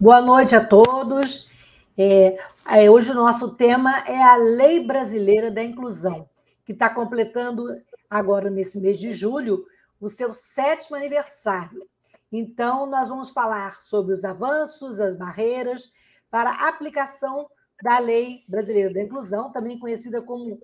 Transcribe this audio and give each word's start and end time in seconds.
Boa 0.00 0.22
noite 0.22 0.56
a 0.56 0.64
todos. 0.64 1.50
É, 1.94 2.34
é, 2.66 2.90
hoje 2.90 3.10
o 3.10 3.14
nosso 3.14 3.54
tema 3.54 3.98
é 4.08 4.16
a 4.16 4.34
Lei 4.34 4.82
Brasileira 4.82 5.50
da 5.50 5.62
Inclusão, 5.62 6.26
que 6.64 6.72
está 6.72 6.88
completando 6.88 7.66
agora 8.08 8.48
nesse 8.48 8.80
mês 8.80 8.98
de 8.98 9.12
julho 9.12 9.62
o 10.00 10.08
seu 10.08 10.32
sétimo 10.32 10.96
aniversário. 10.96 11.86
Então, 12.32 12.86
nós 12.86 13.10
vamos 13.10 13.28
falar 13.28 13.78
sobre 13.78 14.14
os 14.14 14.24
avanços, 14.24 15.02
as 15.02 15.16
barreiras 15.16 15.92
para 16.30 16.48
a 16.48 16.68
aplicação 16.68 17.46
da 17.82 17.98
Lei 17.98 18.42
Brasileira 18.48 18.94
da 18.94 19.02
Inclusão, 19.02 19.52
também 19.52 19.78
conhecida 19.78 20.22
como 20.22 20.58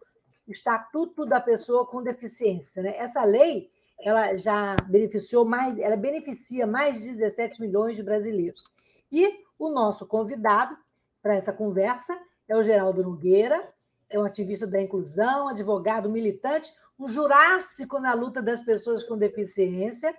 Estatuto 0.49 1.27
da 1.27 1.43
Pessoa 1.43 1.85
com 1.85 2.03
Deficiência. 2.03 2.83
Né? 2.83 2.97
Essa 2.97 3.23
lei 3.23 3.69
ela 4.01 4.35
já 4.35 4.77
beneficiou 4.89 5.45
mais, 5.45 5.79
ela 5.79 5.97
beneficia 5.97 6.67
mais 6.67 7.03
de 7.03 7.13
17 7.13 7.61
milhões 7.61 7.97
de 7.97 8.03
brasileiros. 8.03 8.71
E 9.11 9.45
o 9.59 9.71
nosso 9.71 10.07
convidado 10.07 10.77
para 11.23 11.35
essa 11.35 11.53
conversa 11.53 12.19
é 12.49 12.57
o 12.57 12.63
Geraldo 12.63 13.03
Nogueira, 13.03 13.69
é 14.09 14.19
um 14.19 14.25
ativista 14.25 14.67
da 14.67 14.81
inclusão, 14.81 15.49
advogado 15.49 16.09
militante, 16.09 16.73
um 16.99 17.09
jurássico 17.09 17.99
na 17.99 18.15
luta 18.15 18.41
das 18.41 18.63
pessoas 18.63 19.03
com 19.03 19.19
deficiência. 19.19 20.17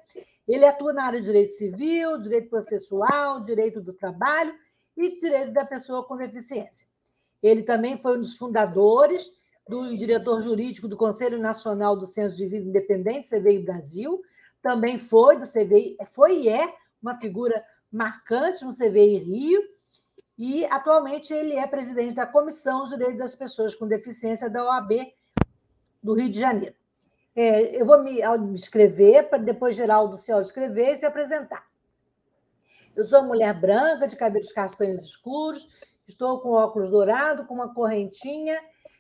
Ele 0.47 0.65
atua 0.65 0.93
na 0.93 1.05
área 1.05 1.19
de 1.19 1.25
direito 1.25 1.52
civil, 1.52 2.21
direito 2.21 2.49
processual, 2.49 3.43
direito 3.43 3.81
do 3.81 3.93
trabalho 3.93 4.53
e 4.95 5.17
direito 5.17 5.53
da 5.53 5.65
pessoa 5.65 6.05
com 6.05 6.17
deficiência. 6.17 6.88
Ele 7.41 7.63
também 7.63 7.97
foi 7.97 8.17
um 8.17 8.21
dos 8.21 8.35
fundadores 8.35 9.38
do 9.67 9.95
diretor 9.95 10.39
jurídico 10.41 10.88
do 10.88 10.97
Conselho 10.97 11.38
Nacional 11.38 11.97
do 11.97 12.05
Centro 12.05 12.35
de 12.35 12.47
Vida 12.47 12.65
Independente, 12.65 13.30
CVI 13.30 13.59
Brasil, 13.59 14.21
também 14.61 14.97
foi 14.97 15.38
do 15.38 15.45
CVI, 15.45 15.97
foi 16.13 16.43
e 16.43 16.49
é 16.49 16.73
uma 17.02 17.17
figura 17.19 17.63
marcante 17.91 18.63
no 18.63 18.73
CVI 18.73 19.17
Rio, 19.19 19.61
e 20.38 20.66
atualmente 20.66 21.33
ele 21.33 21.55
é 21.55 21.66
presidente 21.66 22.13
da 22.13 22.27
Comissão 22.27 22.81
dos 22.81 22.89
Direitos 22.89 23.17
das 23.17 23.35
Pessoas 23.35 23.73
com 23.73 23.88
Deficiência 23.88 24.49
da 24.49 24.63
OAB 24.66 24.91
do 26.03 26.13
Rio 26.13 26.30
de 26.30 26.39
Janeiro. 26.39 26.75
É, 27.35 27.80
eu 27.80 27.85
vou 27.85 28.02
me 28.03 28.21
descrever, 28.53 29.30
para 29.30 29.38
depois 29.38 29.75
Geraldo 29.75 30.17
se 30.17 30.33
descrever 30.39 30.93
e 30.93 30.97
se 30.97 31.05
apresentar. 31.05 31.65
Eu 32.95 33.05
sou 33.05 33.23
mulher 33.23 33.53
branca, 33.53 34.08
de 34.08 34.15
cabelos 34.15 34.52
castanhos 34.52 35.03
escuros, 35.03 35.67
estou 36.08 36.39
com 36.39 36.49
óculos 36.49 36.89
dourado, 36.89 37.45
com 37.45 37.53
uma 37.53 37.73
correntinha, 37.73 38.59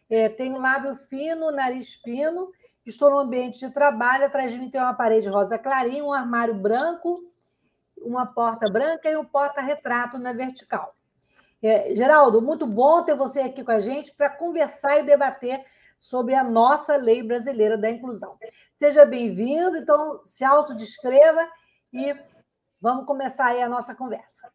é, 0.09 0.29
tenho 0.29 0.59
lábio 0.59 0.95
fino, 0.95 1.51
nariz 1.51 1.95
fino, 1.95 2.51
estou 2.85 3.09
no 3.09 3.19
ambiente 3.19 3.59
de 3.59 3.71
trabalho, 3.71 4.25
atrás 4.25 4.51
de 4.51 4.59
mim 4.59 4.69
tem 4.69 4.79
uma 4.79 4.93
parede 4.93 5.27
rosa 5.27 5.57
clarinha, 5.57 6.03
um 6.03 6.13
armário 6.13 6.53
branco, 6.53 7.23
uma 8.01 8.25
porta 8.25 8.69
branca 8.69 9.09
e 9.09 9.17
um 9.17 9.25
porta-retrato 9.25 10.17
na 10.17 10.33
vertical. 10.33 10.95
É, 11.61 11.95
Geraldo, 11.95 12.41
muito 12.41 12.67
bom 12.67 13.03
ter 13.03 13.15
você 13.15 13.41
aqui 13.41 13.63
com 13.63 13.71
a 13.71 13.79
gente 13.79 14.13
para 14.13 14.29
conversar 14.29 14.99
e 14.99 15.03
debater 15.03 15.63
sobre 15.99 16.35
a 16.35 16.43
nossa 16.43 16.95
lei 16.95 17.23
brasileira 17.23 17.77
da 17.77 17.89
inclusão. 17.89 18.37
Seja 18.77 19.05
bem-vindo, 19.05 19.77
então 19.77 20.21
se 20.23 20.43
autodescreva 20.43 21.47
e 21.91 22.15
vamos 22.79 23.05
começar 23.05 23.47
aí 23.47 23.61
a 23.61 23.69
nossa 23.69 23.95
conversa. 23.95 24.51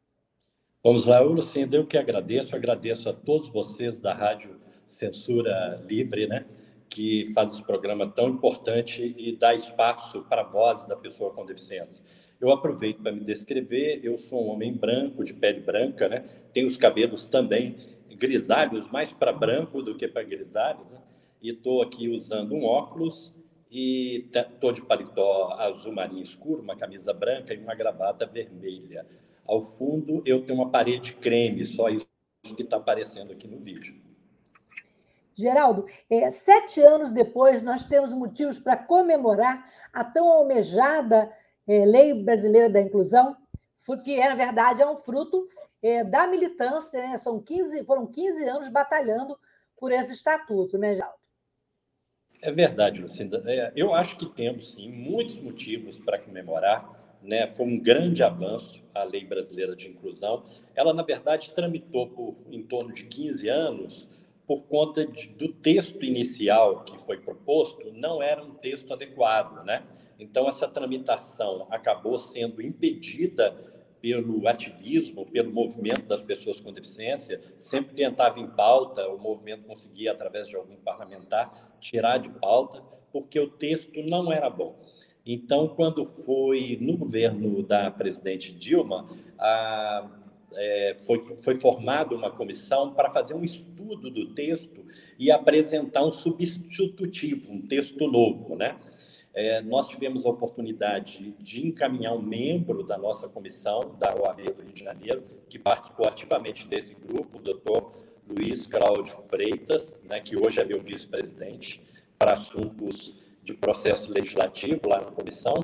Vamos 0.82 1.06
lá, 1.06 1.20
Lucinda, 1.20 1.76
eu 1.76 1.86
que 1.86 1.98
agradeço, 1.98 2.56
agradeço 2.56 3.08
a 3.08 3.12
todos 3.12 3.48
vocês 3.50 4.00
da 4.00 4.14
Rádio 4.14 4.60
Censura 4.86 5.80
Livre, 5.88 6.26
né? 6.26 6.44
Que 6.92 7.24
faz 7.32 7.54
esse 7.54 7.62
programa 7.62 8.06
tão 8.06 8.28
importante 8.28 9.14
e 9.16 9.34
dá 9.34 9.54
espaço 9.54 10.22
para 10.24 10.42
a 10.42 10.44
voz 10.44 10.86
da 10.86 10.94
pessoa 10.94 11.32
com 11.32 11.44
deficiência. 11.46 12.04
Eu 12.38 12.52
aproveito 12.52 13.00
para 13.02 13.12
me 13.12 13.20
descrever. 13.20 14.00
Eu 14.02 14.18
sou 14.18 14.46
um 14.46 14.50
homem 14.50 14.74
branco, 14.74 15.24
de 15.24 15.32
pele 15.32 15.60
branca, 15.60 16.06
né? 16.08 16.24
Tenho 16.52 16.66
os 16.66 16.76
cabelos 16.76 17.26
também 17.26 17.76
grisalhos, 18.10 18.88
mais 18.88 19.10
para 19.10 19.32
branco 19.32 19.82
do 19.82 19.96
que 19.96 20.06
para 20.06 20.22
grisalhos, 20.22 20.92
né? 20.92 21.00
E 21.40 21.50
estou 21.50 21.80
aqui 21.82 22.08
usando 22.08 22.54
um 22.54 22.64
óculos 22.64 23.34
e 23.70 24.28
estou 24.30 24.70
de 24.70 24.84
paletó 24.84 25.54
azul 25.58 25.94
marinho 25.94 26.22
escuro, 26.22 26.62
uma 26.62 26.76
camisa 26.76 27.14
branca 27.14 27.54
e 27.54 27.58
uma 27.58 27.74
gravata 27.74 28.26
vermelha. 28.26 29.06
Ao 29.46 29.62
fundo, 29.62 30.22
eu 30.26 30.44
tenho 30.44 30.58
uma 30.58 30.68
parede 30.68 31.14
creme, 31.14 31.64
só 31.64 31.88
isso 31.88 32.06
que 32.54 32.62
está 32.62 32.76
aparecendo 32.76 33.32
aqui 33.32 33.48
no 33.48 33.58
vídeo. 33.58 34.11
Geraldo, 35.34 35.86
é, 36.10 36.30
sete 36.30 36.80
anos 36.80 37.10
depois, 37.10 37.62
nós 37.62 37.84
temos 37.84 38.12
motivos 38.12 38.58
para 38.58 38.76
comemorar 38.76 39.66
a 39.92 40.04
tão 40.04 40.28
almejada 40.28 41.30
é, 41.66 41.84
Lei 41.84 42.22
Brasileira 42.22 42.68
da 42.68 42.80
Inclusão, 42.80 43.36
porque, 43.86 44.18
na 44.18 44.34
verdade, 44.34 44.82
é 44.82 44.86
um 44.86 44.96
fruto 44.96 45.46
é, 45.82 46.04
da 46.04 46.26
militância, 46.26 47.00
né? 47.00 47.18
São 47.18 47.40
15, 47.40 47.84
foram 47.84 48.06
15 48.06 48.44
anos 48.44 48.68
batalhando 48.68 49.36
por 49.76 49.90
esse 49.90 50.12
estatuto, 50.12 50.78
né, 50.78 50.94
Geraldo? 50.94 51.22
É 52.40 52.50
verdade, 52.50 53.00
Lucinda. 53.00 53.42
É, 53.46 53.72
eu 53.74 53.94
acho 53.94 54.16
que 54.16 54.26
temos, 54.26 54.74
sim, 54.74 54.90
muitos 54.90 55.40
motivos 55.40 55.98
para 55.98 56.18
comemorar. 56.18 57.00
Né? 57.22 57.46
Foi 57.46 57.64
um 57.64 57.78
grande 57.78 58.20
avanço 58.22 58.84
a 58.92 59.04
Lei 59.04 59.24
Brasileira 59.24 59.76
de 59.76 59.88
Inclusão. 59.88 60.42
Ela, 60.74 60.92
na 60.92 61.04
verdade, 61.04 61.54
tramitou 61.54 62.08
por 62.10 62.34
em 62.50 62.62
torno 62.64 62.92
de 62.92 63.04
15 63.04 63.48
anos 63.48 64.08
por 64.52 64.64
conta 64.64 65.06
de, 65.06 65.28
do 65.28 65.48
texto 65.48 66.04
inicial 66.04 66.84
que 66.84 66.98
foi 66.98 67.16
proposto, 67.16 67.90
não 67.94 68.22
era 68.22 68.44
um 68.44 68.50
texto 68.50 68.92
adequado, 68.92 69.64
né? 69.64 69.82
Então, 70.18 70.46
essa 70.46 70.68
tramitação 70.68 71.62
acabou 71.70 72.18
sendo 72.18 72.60
impedida 72.60 73.50
pelo 73.98 74.46
ativismo, 74.46 75.24
pelo 75.24 75.50
movimento 75.50 76.02
das 76.02 76.20
pessoas 76.20 76.60
com 76.60 76.70
deficiência. 76.70 77.40
Sempre 77.58 77.94
que 77.94 78.04
entrava 78.04 78.38
em 78.40 78.46
pauta, 78.46 79.08
o 79.08 79.18
movimento 79.18 79.64
conseguia, 79.64 80.12
através 80.12 80.48
de 80.48 80.54
algum 80.54 80.76
parlamentar, 80.76 81.74
tirar 81.80 82.18
de 82.18 82.28
pauta, 82.28 82.82
porque 83.10 83.40
o 83.40 83.48
texto 83.48 84.02
não 84.02 84.30
era 84.30 84.50
bom. 84.50 84.78
Então, 85.24 85.66
quando 85.66 86.04
foi 86.04 86.76
no 86.78 86.98
governo 86.98 87.62
da 87.62 87.90
presidente 87.90 88.52
Dilma, 88.52 89.08
a 89.38 90.21
é, 90.56 90.96
foi, 91.06 91.36
foi 91.42 91.60
formada 91.60 92.14
uma 92.14 92.30
comissão 92.30 92.92
para 92.92 93.10
fazer 93.10 93.34
um 93.34 93.42
estudo 93.42 94.10
do 94.10 94.34
texto 94.34 94.84
e 95.18 95.30
apresentar 95.30 96.04
um 96.04 96.12
substitutivo, 96.12 97.52
um 97.52 97.60
texto 97.62 98.06
novo, 98.06 98.56
né? 98.56 98.76
É, 99.34 99.62
nós 99.62 99.88
tivemos 99.88 100.26
a 100.26 100.30
oportunidade 100.30 101.34
de 101.38 101.66
encaminhar 101.66 102.14
um 102.14 102.20
membro 102.20 102.82
da 102.82 102.98
nossa 102.98 103.28
comissão, 103.28 103.96
da 103.98 104.14
OAB 104.14 104.42
do 104.42 104.62
Rio 104.62 104.72
de 104.72 104.84
Janeiro, 104.84 105.24
que 105.48 105.58
participou 105.58 106.06
ativamente 106.06 106.68
desse 106.68 106.94
grupo, 106.94 107.38
o 107.38 107.40
doutor 107.40 107.94
Luiz 108.28 108.66
Cláudio 108.66 109.24
Freitas, 109.30 109.96
né, 110.04 110.20
que 110.20 110.36
hoje 110.36 110.60
é 110.60 110.64
meu 110.64 110.82
vice-presidente 110.82 111.82
para 112.18 112.32
assuntos 112.32 113.16
de 113.42 113.54
processo 113.54 114.12
legislativo 114.12 114.88
lá 114.88 115.00
na 115.00 115.10
comissão. 115.10 115.54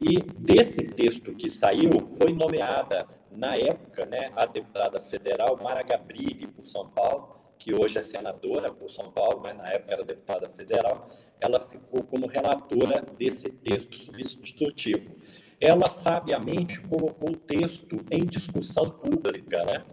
E 0.00 0.18
desse 0.38 0.88
texto 0.88 1.34
que 1.34 1.48
saiu, 1.48 1.90
foi 2.18 2.32
nomeada 2.32 3.06
na 3.30 3.56
época, 3.56 4.04
né, 4.06 4.30
a 4.36 4.46
deputada 4.46 5.00
federal 5.00 5.58
Mara 5.62 5.82
Gabrilli, 5.82 6.46
por 6.46 6.66
São 6.66 6.88
Paulo, 6.88 7.36
que 7.58 7.74
hoje 7.74 7.98
é 7.98 8.02
senadora 8.02 8.72
por 8.72 8.90
São 8.90 9.10
Paulo, 9.10 9.40
mas 9.42 9.56
na 9.56 9.68
época 9.70 9.92
era 9.92 10.04
deputada 10.04 10.48
federal, 10.48 11.08
ela 11.40 11.58
ficou 11.58 12.02
como 12.02 12.26
relatora 12.26 13.04
desse 13.18 13.48
texto 13.48 13.96
substitutivo. 13.96 15.16
Ela 15.60 15.88
sabiamente 15.88 16.80
colocou 16.82 17.30
o 17.30 17.36
texto 17.36 17.96
em 18.10 18.24
discussão 18.24 18.90
pública, 18.90 19.64
né? 19.64 19.84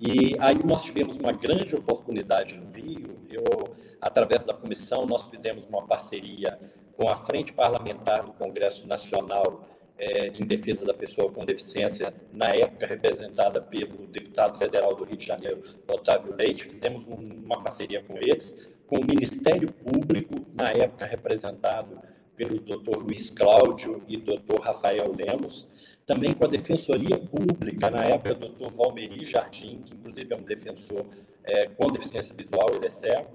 E 0.00 0.36
aí 0.40 0.58
nós 0.64 0.84
tivemos 0.84 1.16
uma 1.16 1.32
grande 1.32 1.76
oportunidade 1.76 2.58
no 2.58 2.72
Rio. 2.72 3.18
Eu, 3.30 3.76
através 4.00 4.46
da 4.46 4.54
comissão, 4.54 5.06
nós 5.06 5.28
fizemos 5.28 5.64
uma 5.68 5.86
parceria 5.86 6.58
com 6.96 7.08
a 7.08 7.14
Frente 7.14 7.52
Parlamentar 7.52 8.24
do 8.24 8.32
Congresso 8.32 8.86
Nacional 8.86 9.68
é, 9.98 10.28
em 10.28 10.44
defesa 10.44 10.84
da 10.84 10.94
pessoa 10.94 11.30
com 11.30 11.44
deficiência, 11.44 12.12
na 12.32 12.48
época 12.50 12.86
representada 12.86 13.60
pelo 13.60 14.06
deputado 14.08 14.58
federal 14.58 14.94
do 14.94 15.04
Rio 15.04 15.16
de 15.16 15.24
Janeiro, 15.24 15.62
Otávio 15.86 16.34
Leite. 16.34 16.64
Fizemos 16.64 17.06
um, 17.06 17.44
uma 17.44 17.62
parceria 17.62 18.02
com 18.02 18.16
eles, 18.16 18.54
com 18.86 18.96
o 18.96 19.06
Ministério 19.06 19.72
Público, 19.72 20.44
na 20.54 20.70
época 20.70 21.06
representado 21.06 22.00
pelo 22.36 22.58
doutor 22.58 22.96
Luiz 22.96 23.30
Cláudio 23.30 24.02
e 24.08 24.16
doutor 24.16 24.60
Rafael 24.60 25.14
Lemos. 25.14 25.68
também 26.04 26.34
com 26.34 26.44
a 26.44 26.48
Defensoria 26.48 27.16
Pública, 27.16 27.88
na 27.88 28.02
época 28.02 28.34
do 28.34 28.48
Dr. 28.48 28.72
Valmeri 28.74 29.24
Jardim, 29.24 29.82
que 29.84 29.94
inclusive 29.94 30.34
é 30.34 30.36
um 30.36 30.42
defensor 30.42 31.06
é, 31.44 31.66
com 31.68 31.86
deficiência 31.86 32.34
visual, 32.34 32.74
ele 32.74 32.86
é 32.86 32.90
cego, 32.90 33.30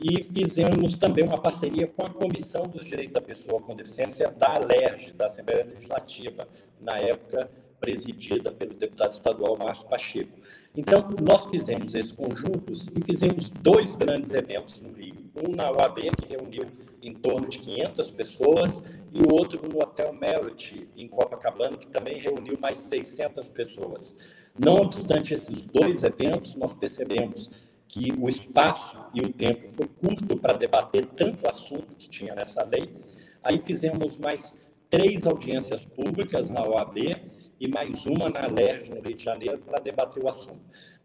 e 0.00 0.24
fizemos 0.24 0.96
também 0.96 1.24
uma 1.24 1.38
parceria 1.38 1.86
com 1.86 2.06
a 2.06 2.10
Comissão 2.10 2.62
dos 2.62 2.84
Direitos 2.84 3.12
da 3.12 3.20
Pessoa 3.20 3.60
com 3.60 3.76
Deficiência 3.76 4.30
da 4.30 4.54
ALERJ, 4.54 5.12
da 5.12 5.26
Assembleia 5.26 5.64
Legislativa, 5.64 6.48
na 6.80 6.96
época 6.96 7.50
presidida 7.78 8.50
pelo 8.50 8.74
deputado 8.74 9.12
estadual 9.12 9.58
Márcio 9.58 9.86
Pacheco. 9.86 10.38
Então, 10.76 11.04
nós 11.22 11.46
fizemos 11.46 11.94
esses 11.94 12.12
conjuntos 12.12 12.88
e 12.88 13.04
fizemos 13.04 13.50
dois 13.50 13.96
grandes 13.96 14.32
eventos 14.32 14.80
no 14.80 14.92
Rio. 14.92 15.16
Um 15.34 15.54
na 15.54 15.70
UAB, 15.70 16.00
que 16.16 16.28
reuniu 16.28 16.64
em 17.02 17.12
torno 17.14 17.48
de 17.48 17.58
500 17.58 18.10
pessoas, 18.12 18.82
e 19.12 19.20
o 19.20 19.34
outro 19.34 19.60
no 19.68 19.78
Hotel 19.78 20.12
Merit, 20.12 20.88
em 20.96 21.08
Copacabana, 21.08 21.76
que 21.76 21.88
também 21.88 22.18
reuniu 22.18 22.58
mais 22.60 22.78
600 22.78 23.48
pessoas. 23.48 24.14
Não 24.58 24.76
obstante 24.76 25.34
esses 25.34 25.62
dois 25.62 26.04
eventos, 26.04 26.54
nós 26.54 26.74
percebemos 26.74 27.50
que 27.92 28.12
o 28.18 28.28
espaço 28.28 28.96
e 29.12 29.20
o 29.20 29.32
tempo 29.32 29.62
foi 29.74 29.88
curto 29.88 30.36
para 30.36 30.56
debater 30.56 31.06
tanto 31.06 31.48
assunto 31.48 31.94
que 31.98 32.08
tinha 32.08 32.34
nessa 32.34 32.64
lei. 32.64 32.94
Aí 33.42 33.58
fizemos 33.58 34.16
mais 34.18 34.56
três 34.88 35.26
audiências 35.26 35.84
públicas 35.84 36.50
na 36.50 36.62
OAB 36.62 36.98
e 37.58 37.68
mais 37.68 38.06
uma 38.06 38.30
na 38.30 38.46
LERJ, 38.46 38.90
no 38.90 39.00
Rio 39.00 39.16
de 39.16 39.24
Janeiro, 39.24 39.58
para 39.58 39.80
debater 39.80 40.22
o 40.22 40.28
assunto. 40.28 40.60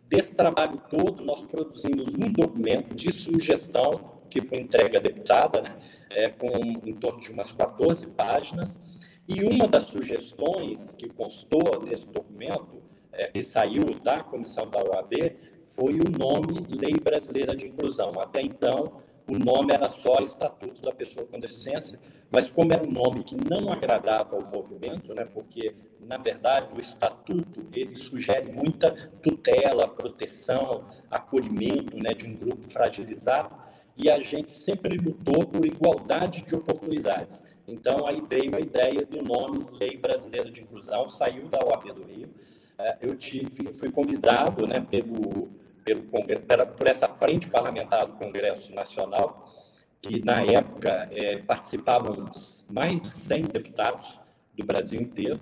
Desse 0.08 0.36
trabalho 0.36 0.80
todo, 0.90 1.26
nós 1.26 1.44
produzimos 1.44 2.14
um 2.14 2.32
documento 2.32 2.94
de 2.94 3.12
sugestão, 3.12 4.00
que 4.30 4.42
foi 4.42 4.60
entregue 4.60 4.98
à 4.98 5.00
deputada, 5.00 5.62
né, 5.62 5.76
é, 6.12 6.30
com 6.30 6.48
em 6.86 6.94
torno 6.94 7.20
de 7.20 7.32
umas 7.32 7.52
14 7.52 8.06
páginas, 8.08 8.80
e 9.28 9.44
uma 9.44 9.68
das 9.68 9.86
sugestões 9.86 10.94
que 10.94 11.10
constou 11.10 11.84
nesse 11.84 12.08
documento, 12.08 12.84
é, 13.12 13.28
que 13.28 13.42
saiu 13.42 13.86
da 14.04 14.24
comissão 14.24 14.70
da 14.70 14.84
OAB, 14.84 15.36
foi 15.66 15.94
o 15.94 16.10
nome 16.10 16.66
Lei 16.70 16.94
Brasileira 16.94 17.56
de 17.56 17.68
Inclusão. 17.68 18.20
Até 18.20 18.42
então, 18.42 19.02
o 19.28 19.38
nome 19.38 19.74
era 19.74 19.90
só 19.90 20.18
Estatuto 20.20 20.82
da 20.82 20.92
Pessoa 20.92 21.26
com 21.26 21.40
Deficiência, 21.40 22.00
mas 22.32 22.50
como 22.50 22.72
era 22.74 22.88
um 22.88 22.92
nome 22.92 23.24
que 23.24 23.36
não 23.36 23.72
agradava 23.72 24.36
ao 24.36 24.46
movimento, 24.46 25.14
né, 25.14 25.26
porque, 25.26 25.76
na 26.00 26.18
verdade, 26.18 26.76
o 26.76 26.80
Estatuto 26.80 27.66
ele 27.74 27.96
sugere 27.96 28.52
muita 28.52 28.92
tutela, 29.24 29.88
proteção, 29.88 30.84
acolhimento 31.10 31.98
né, 31.98 32.14
de 32.14 32.28
um 32.28 32.36
grupo 32.36 32.70
fragilizado, 32.70 33.56
e 33.98 34.10
a 34.10 34.22
gente 34.22 34.52
sempre 34.52 34.98
lutou 34.98 35.46
por 35.48 35.66
igualdade 35.66 36.44
de 36.44 36.54
oportunidades. 36.54 37.44
Então, 37.68 38.06
aí 38.06 38.22
veio 38.22 38.56
a 38.56 38.60
ideia 38.60 39.06
do 39.06 39.24
nome 39.24 39.66
Lei 39.72 39.98
Brasileira 39.98 40.52
de 40.52 40.62
Inclusão, 40.62 41.10
saiu 41.10 41.48
da 41.48 41.60
OAB 41.66 41.94
do 41.94 42.04
Rio. 42.04 42.30
É, 42.78 42.98
eu 43.02 43.16
tive, 43.16 43.74
fui 43.78 43.92
convidado 43.92 44.68
né, 44.68 44.80
pelo 44.80 45.50
pelo 45.86 46.02
por 46.04 46.88
essa 46.88 47.08
frente 47.10 47.48
parlamentar 47.48 48.08
do 48.08 48.14
Congresso 48.14 48.74
Nacional, 48.74 49.54
que 50.02 50.24
na 50.26 50.42
época 50.42 51.08
é, 51.12 51.38
participavam 51.38 52.26
mais 52.68 53.02
de 53.02 53.08
100 53.08 53.42
deputados 53.44 54.20
do 54.58 54.66
Brasil 54.66 55.00
inteiro, 55.00 55.40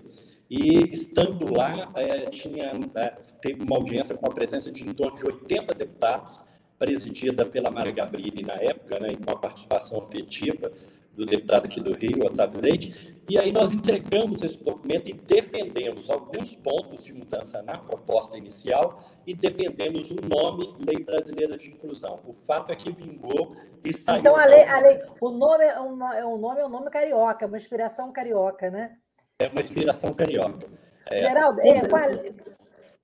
e 0.50 0.92
estando 0.92 1.52
lá, 1.52 1.92
é, 1.96 2.26
tinha, 2.26 2.74
é, 2.96 3.10
teve 3.42 3.64
uma 3.64 3.78
audiência 3.78 4.16
com 4.16 4.28
a 4.28 4.34
presença 4.34 4.72
de 4.72 4.88
em 4.88 4.94
torno 4.94 5.18
de 5.18 5.26
80 5.26 5.74
deputados, 5.74 6.42
presidida 6.78 7.46
pela 7.46 7.72
Maria 7.72 7.94
Gabrilli 7.94 8.44
na 8.44 8.56
época, 8.56 9.00
né, 9.00 9.16
com 9.26 9.32
a 9.32 9.40
participação 9.40 10.06
efetiva 10.10 10.72
do 11.16 11.26
deputado 11.26 11.66
aqui 11.66 11.80
do 11.80 11.94
Rio, 11.94 12.26
Otávio 12.26 12.62
Leite, 12.62 13.13
e 13.30 13.40
aí 13.40 13.52
nós 13.52 13.74
entregamos 13.74 14.42
esse 14.42 14.62
documento 14.62 15.10
e 15.10 15.14
defendemos 15.14 16.10
alguns 16.10 16.56
pontos 16.56 17.04
de 17.04 17.14
mudança 17.14 17.62
na 17.62 17.78
proposta 17.78 18.38
inicial 18.38 19.02
e 19.26 19.34
defendemos 19.34 20.12
o 20.12 20.16
nome 20.16 20.76
Lei 20.86 21.04
Brasileira 21.04 21.58
de 21.58 21.70
Inclusão. 21.70 22.20
O 22.26 22.34
fato 22.34 22.72
é 22.72 22.76
que 22.76 22.92
vingou 22.92 23.56
e 23.84 23.94
saiu... 23.94 24.20
Então, 24.20 24.36
a 24.36 24.46
lei, 24.46 24.64
a 24.64 24.80
lei, 24.80 25.02
o, 25.22 25.30
nome 25.30 25.64
é 25.64 25.80
um, 25.80 26.14
é 26.14 26.26
um 26.26 26.38
nome 26.38 26.62
é 26.62 26.66
um 26.66 26.70
nome 26.70 26.90
carioca, 26.90 27.46
uma 27.46 27.58
inspiração 27.58 28.12
carioca, 28.12 28.70
né? 28.70 28.98
É 29.40 29.48
uma 29.48 29.62
inspiração 29.62 30.14
carioca. 30.14 30.68
É, 31.10 31.20
Geraldo, 31.20 31.62
é, 31.62 31.88
qual, 31.88 32.02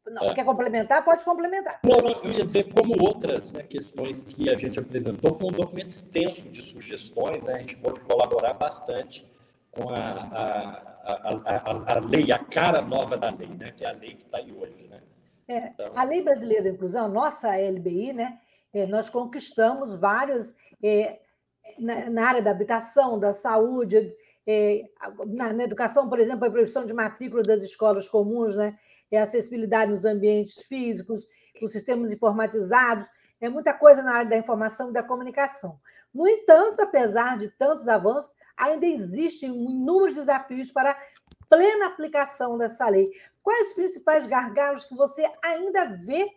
não, 0.10 0.24
é. 0.24 0.34
Quer 0.34 0.44
complementar? 0.44 1.04
Pode 1.04 1.24
complementar. 1.24 1.80
Não, 1.84 1.98
não, 1.98 2.24
eu 2.24 2.32
ia 2.32 2.46
dizer, 2.46 2.74
como 2.74 2.96
outras 3.06 3.52
né, 3.52 3.64
questões 3.64 4.24
que 4.24 4.50
a 4.50 4.58
gente 4.58 4.80
apresentou, 4.80 5.34
foi 5.34 5.48
um 5.48 5.52
documento 5.52 5.92
extenso 5.92 6.50
de 6.52 6.62
sugestões, 6.62 7.42
né, 7.44 7.54
a 7.54 7.60
gente 7.60 7.78
pode 7.78 8.02
colaborar 8.02 8.54
bastante 8.54 9.29
com 9.72 9.90
a, 9.90 9.98
a, 9.98 10.90
a, 11.06 11.96
a, 11.96 12.00
lei, 12.00 12.32
a 12.32 12.40
cara 12.40 12.82
nova 12.82 13.18
da 13.18 13.30
lei, 13.32 13.50
né, 13.50 13.72
que 13.72 13.84
é 13.84 13.90
a 13.90 13.94
lei 13.94 14.16
que 14.16 14.24
está 14.24 14.38
aí 14.38 14.52
hoje. 14.52 14.88
Né? 14.88 15.02
É, 15.48 15.68
então... 15.70 15.92
A 15.96 16.04
Lei 16.04 16.22
Brasileira 16.22 16.64
da 16.64 16.70
Inclusão, 16.70 17.08
nossa 17.10 17.56
LBI, 17.56 18.14
né, 18.14 18.40
é, 18.74 18.86
nós 18.86 19.10
conquistamos 19.10 20.00
vários 20.00 20.56
é, 20.84 21.20
na, 21.78 22.10
na, 22.10 22.28
área 22.28 22.42
da 22.42 22.52
habitação, 22.52 23.20
da 23.20 23.34
saúde, 23.34 24.14
é, 24.46 24.84
na, 25.28 25.54
na, 25.54 25.64
educação, 25.64 26.10
por 26.10 26.20
exemplo, 26.20 26.46
a 26.46 26.52
proibição 26.52 26.86
de 26.86 26.94
matrícula 26.94 27.44
das 27.44 27.62
escolas 27.62 28.08
comuns, 28.08 28.56
né? 28.56 28.76
é 29.12 29.20
acessibilidade 29.20 29.92
nos 29.92 30.06
ambientes 30.06 30.64
físicos, 30.68 31.28
os 31.62 31.72
sistemas 31.72 32.14
informatizados, 32.14 33.08
é 33.42 33.48
muita 33.48 33.74
coisa 33.74 34.04
na 34.04 34.16
área 34.16 34.30
da 34.30 34.38
informação 34.38 34.90
e 34.90 34.94
da 34.94 35.04
comunicação. 35.04 35.80
No 36.14 36.28
entanto, 36.28 36.82
apesar 36.82 37.38
de 37.38 37.50
tantos 37.50 37.88
avanços, 37.88 38.36
ainda 38.58 38.86
existem 38.86 39.50
inúmeros 39.50 40.16
desafios 40.16 40.72
para 40.72 40.98
plena 41.50 41.88
aplicação 41.88 42.58
dessa 42.58 42.88
lei. 42.88 43.10
Quais 43.42 43.70
os 43.70 43.74
principais 43.74 44.28
gargalos 44.28 44.86
que 44.86 44.96
você 44.96 45.26
ainda 45.42 45.86
vê 45.86 46.30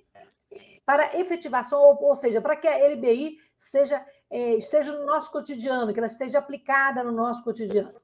para 0.85 1.19
efetivação, 1.19 1.81
ou, 1.81 2.03
ou 2.03 2.17
seja, 2.17 2.41
para 2.41 2.57
que 2.57 2.67
a 2.67 2.89
LBI 2.89 3.39
seja, 3.59 4.05
é, 4.31 4.57
esteja 4.57 4.93
no 4.93 5.07
nosso 5.07 5.31
cotidiano, 5.31 5.93
que 5.93 5.99
ela 5.99 6.07
esteja 6.07 6.39
aplicada 6.39 7.03
no 7.05 7.13
nosso 7.13 7.45
cotidiano? 7.45 8.01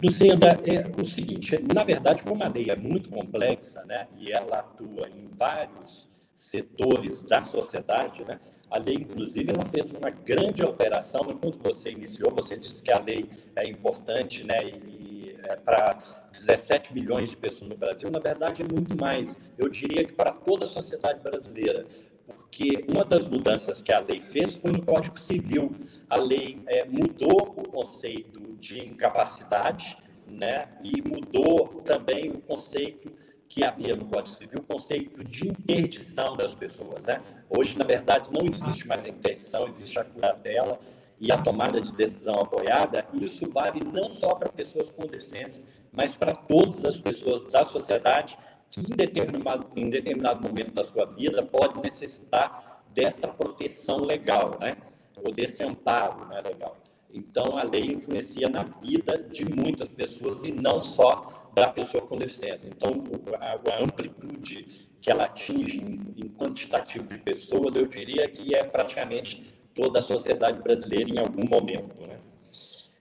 Lucinda, 0.00 0.48
é 0.64 1.00
o 1.00 1.06
seguinte, 1.06 1.58
na 1.74 1.82
verdade, 1.82 2.22
como 2.22 2.42
a 2.44 2.48
lei 2.48 2.70
é 2.70 2.76
muito 2.76 3.10
complexa, 3.10 3.84
né, 3.84 4.06
e 4.16 4.32
ela 4.32 4.60
atua 4.60 5.08
em 5.08 5.28
vários 5.28 6.08
setores 6.38 7.22
da 7.24 7.42
sociedade, 7.42 8.24
né, 8.24 8.38
a 8.70 8.78
lei, 8.78 8.94
inclusive, 8.94 9.50
ela 9.50 9.64
fez 9.66 9.90
uma 9.90 10.10
grande 10.10 10.62
alteração. 10.62 11.22
Quando 11.22 11.58
você 11.58 11.90
iniciou, 11.90 12.30
você 12.30 12.56
disse 12.56 12.80
que 12.80 12.92
a 12.92 13.00
lei 13.00 13.28
é 13.56 13.66
importante, 13.68 14.44
né, 14.44 14.56
e 14.62 15.36
é 15.42 15.56
para 15.56 16.28
17 16.30 16.94
milhões 16.94 17.30
de 17.30 17.36
pessoas 17.36 17.68
no 17.70 17.76
Brasil. 17.76 18.08
Na 18.10 18.20
verdade, 18.20 18.62
é 18.62 18.64
muito 18.64 18.96
mais. 18.96 19.36
Eu 19.56 19.68
diria 19.68 20.04
que 20.04 20.12
para 20.12 20.32
toda 20.32 20.64
a 20.64 20.68
sociedade 20.68 21.20
brasileira, 21.20 21.86
porque 22.24 22.84
uma 22.88 23.04
das 23.04 23.26
mudanças 23.26 23.82
que 23.82 23.92
a 23.92 23.98
lei 23.98 24.22
fez 24.22 24.54
foi 24.54 24.70
no 24.70 24.84
Código 24.84 25.18
Civil. 25.18 25.74
A 26.08 26.16
lei 26.16 26.62
é, 26.66 26.84
mudou 26.84 27.54
o 27.56 27.68
conceito 27.68 28.38
de 28.58 28.86
incapacidade, 28.86 29.96
né? 30.24 30.68
e 30.84 31.02
mudou 31.02 31.80
também 31.84 32.30
o 32.30 32.40
conceito 32.42 33.10
que 33.48 33.64
havia 33.64 33.96
no 33.96 34.04
Código 34.04 34.36
Civil, 34.36 34.60
o 34.60 34.62
conceito 34.62 35.24
de 35.24 35.48
interdição 35.48 36.36
das 36.36 36.54
pessoas. 36.54 37.00
Né? 37.02 37.20
Hoje, 37.48 37.78
na 37.78 37.84
verdade, 37.84 38.30
não 38.30 38.46
existe 38.46 38.86
mais 38.86 39.04
a 39.04 39.08
interdição, 39.08 39.66
existe 39.68 39.98
a 39.98 40.04
curatela 40.04 40.78
e 41.18 41.32
a 41.32 41.38
tomada 41.38 41.80
de 41.80 41.90
decisão 41.92 42.34
apoiada. 42.34 43.06
Isso 43.14 43.50
vale 43.50 43.80
não 43.84 44.08
só 44.08 44.34
para 44.34 44.50
pessoas 44.50 44.92
com 44.92 45.06
deficiência, 45.06 45.62
mas 45.90 46.14
para 46.14 46.34
todas 46.34 46.84
as 46.84 47.00
pessoas 47.00 47.46
da 47.46 47.64
sociedade 47.64 48.38
que, 48.70 48.80
em 48.80 48.94
determinado, 48.94 49.66
em 49.74 49.88
determinado 49.88 50.42
momento 50.42 50.72
da 50.72 50.84
sua 50.84 51.06
vida, 51.06 51.42
pode 51.42 51.80
necessitar 51.80 52.84
dessa 52.92 53.26
proteção 53.26 53.98
legal, 53.98 54.58
né? 54.60 54.76
ou 55.24 55.32
desse 55.32 55.64
amparo 55.64 56.26
né, 56.26 56.40
legal. 56.40 56.76
Então, 57.12 57.56
a 57.56 57.62
lei 57.62 57.86
influencia 57.86 58.48
na 58.48 58.64
vida 58.64 59.18
de 59.18 59.44
muitas 59.44 59.88
pessoas 59.88 60.44
e 60.44 60.52
não 60.52 60.80
só 60.80 61.37
da 61.60 61.70
pessoa 61.70 62.06
com 62.06 62.16
deficiência. 62.16 62.68
Então, 62.68 63.04
a, 63.40 63.82
amplitude 63.82 64.88
que 65.00 65.10
ela 65.10 65.24
atinge 65.24 65.80
em, 65.80 66.24
em 66.24 66.28
quantitativo 66.28 67.08
de 67.08 67.18
pessoas, 67.18 67.74
eu 67.76 67.86
diria 67.86 68.28
que 68.28 68.54
é 68.54 68.64
praticamente 68.64 69.44
toda 69.74 70.00
a 70.00 70.02
sociedade 70.02 70.60
brasileira 70.60 71.10
em 71.10 71.18
algum 71.18 71.46
momento. 71.48 72.02
Né? 72.06 72.18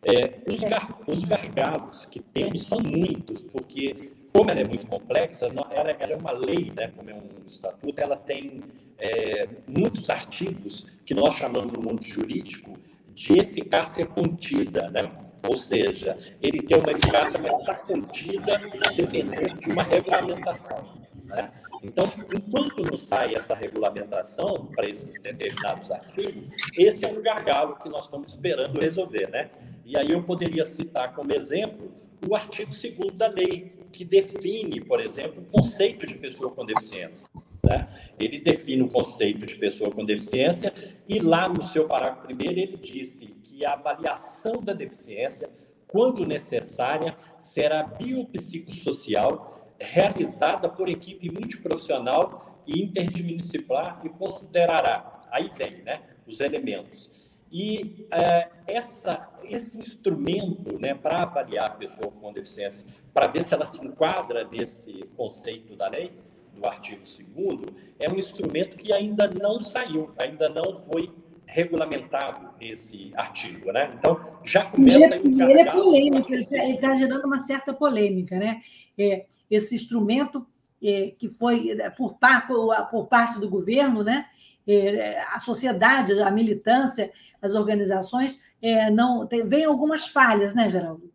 É, 0.04 0.36
os, 0.48 0.60
gar, 0.60 1.00
os 1.08 1.24
gargalos 1.24 2.06
que 2.06 2.20
temos 2.20 2.64
são 2.64 2.80
muitos, 2.80 3.44
porque, 3.44 4.12
como 4.32 4.52
ela 4.52 4.62
é 4.62 4.68
muito 4.68 4.86
complexa, 4.88 5.48
ela, 5.48 5.92
ela 6.00 6.14
é 6.14 6.16
uma 6.16 6.32
lei, 6.32 6.72
né, 6.76 6.92
como 6.96 7.10
é 7.10 7.16
um 7.16 7.46
estatuto, 7.46 8.00
ela 8.00 8.16
tem 8.16 8.62
é, 8.98 9.48
muitos 9.68 10.10
artigos 10.10 10.86
que 11.06 11.14
nós 11.14 11.36
chamamos 11.36 11.74
no 11.74 11.82
mundo 11.82 12.04
jurídico 12.04 12.78
de 13.14 13.40
eficácia 13.40 14.06
contida, 14.06 14.90
né? 14.92 15.12
Ou 15.48 15.56
seja, 15.56 16.18
ele 16.42 16.62
tem 16.62 16.78
uma 16.78 16.92
eficácia, 16.92 17.40
mas 17.40 17.60
está 17.60 17.76
contida 17.76 18.62
dependendo 18.96 19.60
de 19.60 19.72
uma 19.72 19.84
regulamentação. 19.84 20.88
Né? 21.26 21.52
Então, 21.84 22.06
enquanto 22.34 22.82
não 22.82 22.98
sai 22.98 23.36
essa 23.36 23.54
regulamentação 23.54 24.68
para 24.76 24.88
esses 24.90 25.22
determinados 25.22 25.92
artigos, 25.92 26.48
esse 26.78 27.06
é 27.06 27.08
um 27.08 27.22
gargalo 27.22 27.78
que 27.80 27.88
nós 27.90 28.06
estamos 28.06 28.34
esperando 28.34 28.80
resolver, 28.80 29.30
né? 29.30 29.50
E 29.86 29.96
aí 29.96 30.12
eu 30.12 30.24
poderia 30.24 30.66
citar 30.66 31.14
como 31.14 31.32
exemplo 31.32 31.92
o 32.28 32.36
artigo 32.36 32.72
2 32.72 33.14
da 33.14 33.28
lei, 33.28 33.72
que 33.92 34.04
define, 34.04 34.82
por 34.82 35.00
exemplo, 35.00 35.44
o 35.44 35.46
conceito 35.46 36.06
de 36.06 36.16
pessoa 36.16 36.52
com 36.52 36.66
deficiência. 36.66 37.30
Né? 37.68 37.88
Ele 38.20 38.40
define 38.40 38.82
o 38.82 38.90
conceito 38.90 39.46
de 39.46 39.56
pessoa 39.56 39.92
com 39.92 40.06
deficiência 40.06 40.74
e 41.08 41.20
lá 41.20 41.48
no 41.48 41.62
seu 41.62 41.88
parágrafo 41.88 42.24
primeiro 42.24 42.60
ele 42.60 42.78
disse 42.78 43.20
que 43.44 43.66
a 43.66 43.74
avaliação 43.74 44.62
da 44.62 44.74
deficiência, 44.74 45.50
quando 45.88 46.26
necessária, 46.26 47.16
será 47.40 47.84
biopsicossocial 47.84 49.76
realizada 49.80 50.68
por 50.68 50.90
equipe 50.90 51.30
multiprofissional 51.30 52.64
e 52.66 52.82
interdisciplinar 52.84 54.02
e 54.04 54.10
considerará, 54.10 55.22
aí 55.32 55.52
vem, 55.56 55.84
né, 55.84 56.02
os 56.26 56.40
elementos. 56.40 57.28
E 57.52 58.08
é, 58.12 58.50
essa, 58.68 59.30
esse 59.44 59.78
instrumento 59.80 60.78
né, 60.80 60.94
para 60.94 61.24
avaliar 61.24 61.68
a 61.68 61.70
pessoa 61.70 62.12
com 62.12 62.34
deficiência, 62.34 62.88
para 63.14 63.28
ver 63.28 63.44
se 63.44 63.54
ela 63.54 63.66
se 63.66 63.86
enquadra 63.86 64.44
nesse 64.52 65.06
conceito 65.16 65.76
da 65.76 65.88
lei, 65.88 66.12
do 66.58 66.66
artigo 66.66 67.02
2 67.36 67.60
é 68.00 68.10
um 68.10 68.16
instrumento 68.16 68.76
que 68.76 68.92
ainda 68.92 69.28
não 69.28 69.62
saiu, 69.62 70.12
ainda 70.18 70.50
não 70.50 70.82
foi 70.92 71.12
regulamentado 71.46 72.50
esse 72.60 73.12
artigo, 73.16 73.72
né? 73.72 73.94
Então, 73.98 74.20
já 74.44 74.66
começa 74.66 75.16
ele, 75.16 75.42
é, 75.42 75.52
ele 75.52 75.62
é 75.62 75.72
polêmico, 75.72 76.34
ele 76.34 76.44
está 76.44 76.90
tá 76.90 76.96
gerando 76.96 77.26
uma 77.26 77.40
certa 77.40 77.74
polêmica, 77.74 78.38
né? 78.38 78.60
É, 78.98 79.26
esse 79.50 79.74
instrumento 79.74 80.46
é, 80.84 81.14
que 81.18 81.30
foi 81.30 81.72
é, 81.72 81.90
por, 81.90 82.18
par, 82.18 82.48
por, 82.92 83.08
parte 83.08 83.40
do 83.40 83.50
governo, 83.50 84.04
né? 84.04 84.26
É, 84.68 85.22
a 85.32 85.40
sociedade, 85.40 86.20
a 86.20 86.30
militância, 86.30 87.12
as 87.42 87.56
organizações, 87.56 88.40
é, 88.62 88.92
não 88.92 89.26
tem, 89.26 89.48
vem 89.48 89.64
algumas 89.64 90.08
falhas, 90.08 90.54
né, 90.54 90.70
Geraldo? 90.70 91.10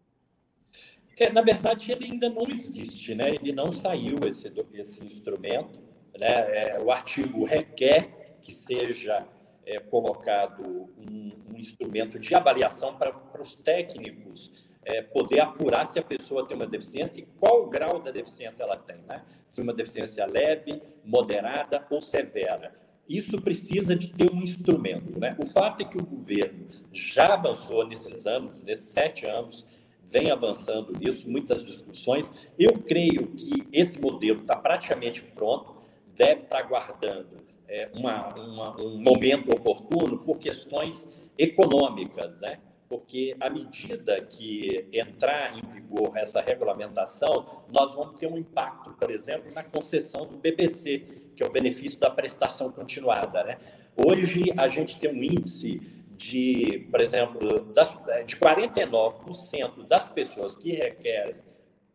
É, 1.17 1.31
na 1.31 1.43
verdade, 1.43 1.93
ele 1.93 2.07
ainda 2.07 2.29
não 2.29 2.47
existe, 2.49 3.15
né? 3.15 3.35
ele 3.35 3.53
não 3.53 3.73
saiu 3.73 4.19
esse, 4.27 4.51
esse 4.75 5.05
instrumento. 5.05 5.79
Né? 6.19 6.27
É, 6.27 6.81
o 6.81 6.91
artigo 6.91 7.45
requer 7.45 8.37
que 8.41 8.53
seja 8.53 9.27
é, 9.65 9.79
colocado 9.79 10.91
um, 10.99 11.29
um, 11.51 11.57
instrumento 11.57 12.19
de 12.19 12.35
avaliação 12.35 12.97
para, 12.97 13.15
os 13.41 13.55
técnicos 13.55 14.51
é, 14.85 15.01
poder 15.01 15.41
apurar 15.41 15.87
se 15.87 15.99
a 15.99 16.03
pessoa 16.03 16.47
tem 16.47 16.57
uma 16.57 16.67
deficiência 16.67 17.21
e 17.21 17.27
qual 17.39 17.69
grau 17.69 18.01
da 18.01 18.11
deficiência 18.11 18.65
ela 18.65 18.77
tem. 18.77 18.99
Né? 19.07 19.23
Se 19.49 19.61
uma 19.61 19.73
deficiência 19.73 20.27
leve, 20.27 20.83
moderada 21.05 21.87
ou 21.91 22.01
severa. 22.01 22.75
Isso 23.09 23.41
precisa 23.41 23.95
de 23.95 24.13
ter 24.13 24.31
um 24.33 24.39
instrumento. 24.39 25.19
Né? 25.19 25.37
O 25.39 25.47
fato 25.47 25.83
é 25.83 25.85
que 25.85 25.99
o 25.99 26.05
governo 26.05 26.67
já 26.93 27.35
avançou 27.35 27.87
nesses 27.87 28.27
anos, 28.27 28.63
nesses 28.63 28.87
sete 28.87 29.27
anos, 29.27 29.67
vem 30.13 30.31
avançando 30.31 30.93
nisso, 30.93 31.31
muitas 31.31 31.65
discussões. 31.65 32.33
Eu 32.59 32.75
creio 32.75 33.29
que 33.29 33.67
esse 33.73 33.99
modelo 33.99 34.43
está 34.43 34.55
praticamente 34.55 35.23
pronto, 35.23 35.75
deve 36.15 36.43
estar 36.43 36.59
tá 36.59 36.65
aguardando 36.65 37.43
é, 37.67 37.89
uma, 37.95 38.35
uma, 38.35 38.81
um 38.83 38.99
momento 38.99 39.51
oportuno 39.51 40.19
por 40.19 40.39
questões 40.39 41.09
econômicas, 41.39 42.39
né? 42.43 42.59
porque 42.87 43.35
à 43.41 43.49
medida 43.49 44.21
que 44.21 44.87
entrar 44.93 45.57
em 45.57 45.67
vigor 45.67 46.13
essa 46.15 46.43
regulamentação, 46.43 47.47
nós 47.71 47.95
vamos 47.95 48.21
ter 48.21 48.27
um 48.27 48.37
impacto, 48.37 48.91
por 48.91 49.11
exemplo, 49.11 49.51
na 49.55 49.65
concessão 49.65 50.27
do 50.27 50.37
BBC, 50.37 51.07
que 51.35 51.43
é 51.43 51.47
o 51.47 51.51
benefício 51.51 51.99
da 51.99 52.11
prestação 52.11 52.71
continuada. 52.71 53.43
Né? 53.45 53.57
Hoje, 53.97 54.45
a 54.59 54.69
gente 54.69 55.01
tem 55.01 55.11
um 55.11 55.23
índice 55.23 55.81
de, 56.23 56.87
por 56.91 57.01
exemplo, 57.01 57.65
das, 57.73 57.99
de 58.25 58.37
49% 58.37 59.87
das 59.87 60.09
pessoas 60.09 60.57
que 60.57 60.73
requerem 60.73 61.35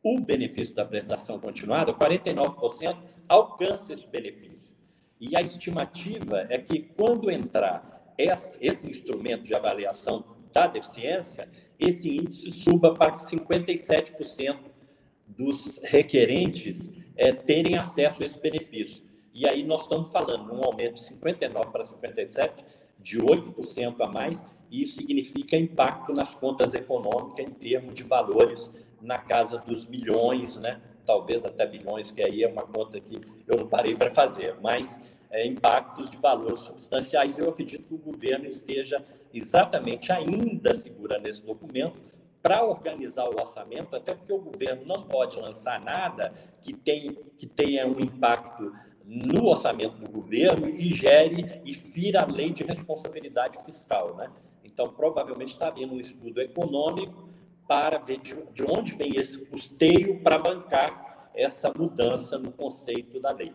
o 0.04 0.20
benefício 0.20 0.76
da 0.76 0.86
prestação 0.86 1.40
continuada, 1.40 1.94
49% 1.94 2.98
alcançam 3.28 3.96
esse 3.96 4.08
benefício. 4.08 4.76
E 5.20 5.36
a 5.36 5.42
estimativa 5.42 6.46
é 6.50 6.58
que 6.58 6.82
quando 6.98 7.32
entrar 7.32 8.14
esse, 8.18 8.58
esse 8.62 8.90
instrumento 8.90 9.44
de 9.44 9.56
avaliação 9.56 10.24
da 10.54 10.68
deficiência, 10.68 11.50
esse 11.80 12.10
índice 12.10 12.52
suba 12.52 12.94
para 12.94 13.18
57% 13.18 14.60
dos 15.26 15.80
requerentes 15.84 16.92
é, 17.16 17.32
terem 17.32 17.78
acesso 17.78 18.24
a 18.24 18.26
esse 18.26 18.40
benefício. 18.40 19.06
E 19.34 19.48
aí 19.48 19.64
nós 19.64 19.84
estamos 19.84 20.12
falando 20.12 20.54
um 20.54 20.64
aumento 20.64 20.96
de 20.96 21.04
59 21.04 21.72
para 21.72 21.84
57 21.84 22.66
de 23.00 23.20
8% 23.20 23.96
a 24.02 24.08
mais, 24.08 24.46
e 24.70 24.84
isso 24.84 24.98
significa 24.98 25.56
impacto 25.56 26.14
nas 26.14 26.36
contas 26.36 26.74
econômicas 26.74 27.46
em 27.46 27.52
termos 27.52 27.94
de 27.94 28.04
valores 28.04 28.70
na 29.02 29.18
casa 29.18 29.58
dos 29.60 29.86
milhões, 29.88 30.58
né? 30.58 30.82
talvez 31.08 31.44
até 31.46 31.66
bilhões, 31.66 32.12
que 32.12 32.22
aí 32.22 32.44
é 32.44 32.48
uma 32.48 32.64
conta 32.64 33.00
que 33.00 33.20
eu 33.48 33.58
não 33.58 33.68
parei 33.68 33.96
para 33.96 34.12
fazer, 34.12 34.56
mas 34.62 35.02
é, 35.32 35.48
impactos 35.48 36.10
de 36.10 36.18
valores 36.18 36.60
substanciais. 36.60 37.38
Eu 37.38 37.50
acredito 37.50 37.88
que 37.88 37.94
o 37.96 37.98
governo 37.98 38.46
esteja 38.46 39.04
exatamente 39.34 40.12
ainda 40.12 40.76
segurando 40.76 41.26
esse 41.26 41.44
documento 41.44 42.00
para 42.44 42.64
organizar 42.64 43.26
o 43.26 43.40
orçamento, 43.40 43.96
até 43.96 44.14
porque 44.14 44.32
o 44.32 44.40
governo 44.40 44.86
não 44.86 45.04
pode 45.04 45.38
lançar 45.38 45.80
nada 45.82 46.34
que, 46.62 46.74
tem, 46.74 47.18
que 47.38 47.48
tenha 47.48 47.88
um 47.88 48.00
impacto 48.00 48.72
no 49.08 49.46
orçamento 49.46 49.98
do 49.98 50.12
governo 50.12 50.68
e 50.68 50.94
gere 50.94 51.62
e 51.64 51.74
fira 51.74 52.24
a 52.24 52.26
lei 52.26 52.52
de 52.52 52.64
responsabilidade 52.64 53.64
fiscal. 53.64 54.14
Né? 54.18 54.30
Então, 54.66 54.90
provavelmente 54.90 55.54
está 55.54 55.70
havendo 55.70 55.94
um 55.94 56.00
estudo 56.00 56.42
econômico 56.42 57.30
para 57.66 58.00
ver 58.00 58.20
de, 58.20 58.36
de 58.54 58.64
onde 58.64 58.96
vem 58.96 59.16
esse 59.16 59.46
custeio 59.46 60.20
para 60.22 60.38
bancar 60.38 61.32
essa 61.34 61.72
mudança 61.74 62.38
no 62.38 62.52
conceito 62.52 63.20
da 63.22 63.32
lei. 63.32 63.54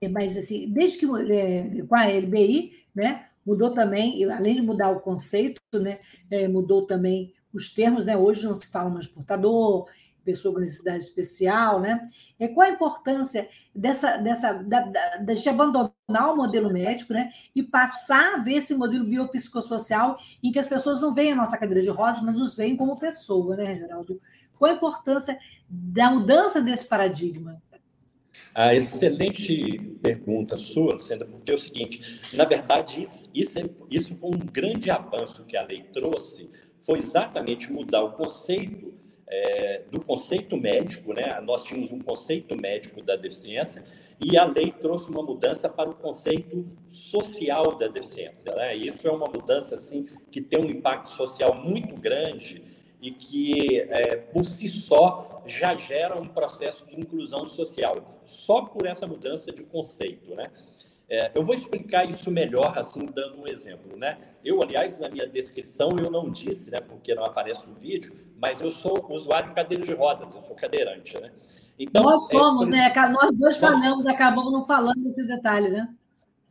É, 0.00 0.08
mas, 0.08 0.36
assim, 0.36 0.68
desde 0.68 0.98
que 0.98 1.06
é, 1.32 1.82
com 1.84 1.94
a 1.94 2.06
LBI, 2.06 2.84
né, 2.94 3.28
mudou 3.46 3.72
também, 3.72 4.24
além 4.24 4.56
de 4.56 4.62
mudar 4.62 4.90
o 4.90 5.00
conceito, 5.00 5.60
né, 5.72 6.00
é, 6.30 6.48
mudou 6.48 6.84
também 6.84 7.32
os 7.52 7.72
termos, 7.72 8.04
né? 8.04 8.16
Hoje 8.16 8.44
não 8.44 8.54
se 8.54 8.66
fala 8.66 8.90
mais 8.90 9.06
portador, 9.06 9.88
pessoa 10.28 10.52
com 10.52 10.60
necessidade 10.60 11.02
especial, 11.02 11.80
né? 11.80 12.04
É, 12.38 12.48
qual 12.48 12.68
a 12.68 12.70
importância 12.70 13.48
dessa, 13.74 14.18
dessa 14.18 14.52
da, 14.52 14.80
da, 14.80 15.50
abandonar 15.50 16.32
o 16.32 16.36
modelo 16.36 16.70
médico, 16.70 17.14
né? 17.14 17.30
E 17.56 17.62
passar 17.62 18.34
a 18.34 18.38
ver 18.42 18.56
esse 18.56 18.74
modelo 18.74 19.06
biopsicossocial 19.06 20.18
em 20.42 20.52
que 20.52 20.58
as 20.58 20.66
pessoas 20.66 21.00
não 21.00 21.14
veem 21.14 21.32
a 21.32 21.36
nossa 21.36 21.56
cadeira 21.56 21.80
de 21.80 21.88
rodas, 21.88 22.22
mas 22.22 22.34
nos 22.34 22.54
veem 22.54 22.76
como 22.76 23.00
pessoa, 23.00 23.56
né, 23.56 23.76
Geraldo? 23.76 24.14
Qual 24.58 24.70
a 24.70 24.74
importância 24.74 25.38
da 25.66 26.10
mudança 26.10 26.60
desse 26.60 26.84
paradigma? 26.84 27.62
A 28.54 28.74
excelente 28.74 29.80
pergunta 30.02 30.56
sua, 30.56 31.00
Sandra, 31.00 31.26
porque 31.26 31.50
é 31.50 31.54
o 31.54 31.58
seguinte, 31.58 32.20
na 32.34 32.44
verdade, 32.44 33.02
isso, 33.02 33.28
isso, 33.34 33.58
é, 33.58 33.64
isso 33.90 34.14
foi 34.16 34.30
um 34.30 34.38
grande 34.38 34.90
avanço 34.90 35.46
que 35.46 35.56
a 35.56 35.64
lei 35.64 35.84
trouxe, 35.84 36.50
foi 36.84 36.98
exatamente 36.98 37.72
mudar 37.72 38.02
o 38.02 38.12
conceito 38.12 38.98
é, 39.30 39.82
do 39.90 40.00
conceito 40.00 40.56
médico, 40.56 41.12
né? 41.12 41.40
Nós 41.40 41.64
tínhamos 41.64 41.92
um 41.92 42.00
conceito 42.00 42.56
médico 42.56 43.02
da 43.02 43.14
deficiência 43.16 43.84
e 44.20 44.36
a 44.36 44.44
lei 44.44 44.72
trouxe 44.72 45.10
uma 45.10 45.22
mudança 45.22 45.68
para 45.68 45.88
o 45.88 45.94
conceito 45.94 46.66
social 46.90 47.76
da 47.76 47.86
deficiência. 47.86 48.52
Né? 48.54 48.74
Isso 48.76 49.06
é 49.06 49.12
uma 49.12 49.26
mudança 49.26 49.76
assim 49.76 50.08
que 50.30 50.40
tem 50.40 50.60
um 50.64 50.68
impacto 50.68 51.10
social 51.10 51.54
muito 51.54 51.94
grande 51.94 52.64
e 53.00 53.12
que 53.12 53.80
é, 53.80 54.16
por 54.16 54.44
si 54.44 54.68
só 54.68 55.42
já 55.46 55.76
gera 55.76 56.20
um 56.20 56.26
processo 56.26 56.86
de 56.86 56.98
inclusão 56.98 57.46
social, 57.46 58.20
só 58.24 58.62
por 58.62 58.86
essa 58.86 59.06
mudança 59.06 59.52
de 59.52 59.62
conceito, 59.62 60.34
né? 60.34 60.50
É, 61.10 61.30
eu 61.34 61.42
vou 61.42 61.54
explicar 61.54 62.04
isso 62.04 62.30
melhor, 62.30 62.78
assim, 62.78 63.06
dando 63.06 63.40
um 63.40 63.46
exemplo, 63.46 63.96
né? 63.96 64.18
Eu, 64.44 64.62
aliás, 64.62 64.98
na 64.98 65.08
minha 65.08 65.26
descrição, 65.26 65.88
eu 65.98 66.10
não 66.10 66.28
disse, 66.30 66.70
né, 66.70 66.80
porque 66.82 67.14
não 67.14 67.24
aparece 67.24 67.66
no 67.66 67.74
vídeo, 67.74 68.14
mas 68.36 68.60
eu 68.60 68.70
sou 68.70 69.06
usuário 69.08 69.48
de 69.48 69.54
cadeira 69.54 69.84
de 69.84 69.94
rodas, 69.94 70.28
eu 70.34 70.42
sou 70.42 70.54
cadeirante, 70.54 71.18
né? 71.18 71.32
Então, 71.78 72.02
nós 72.02 72.28
é, 72.28 72.36
somos, 72.36 72.68
é, 72.68 72.72
né? 72.72 72.92
Nós 73.10 73.34
dois 73.36 73.56
falamos, 73.56 74.06
acabamos 74.06 74.52
não 74.52 74.64
falando 74.64 75.02
desses 75.02 75.26
detalhes, 75.26 75.72
né? 75.72 75.88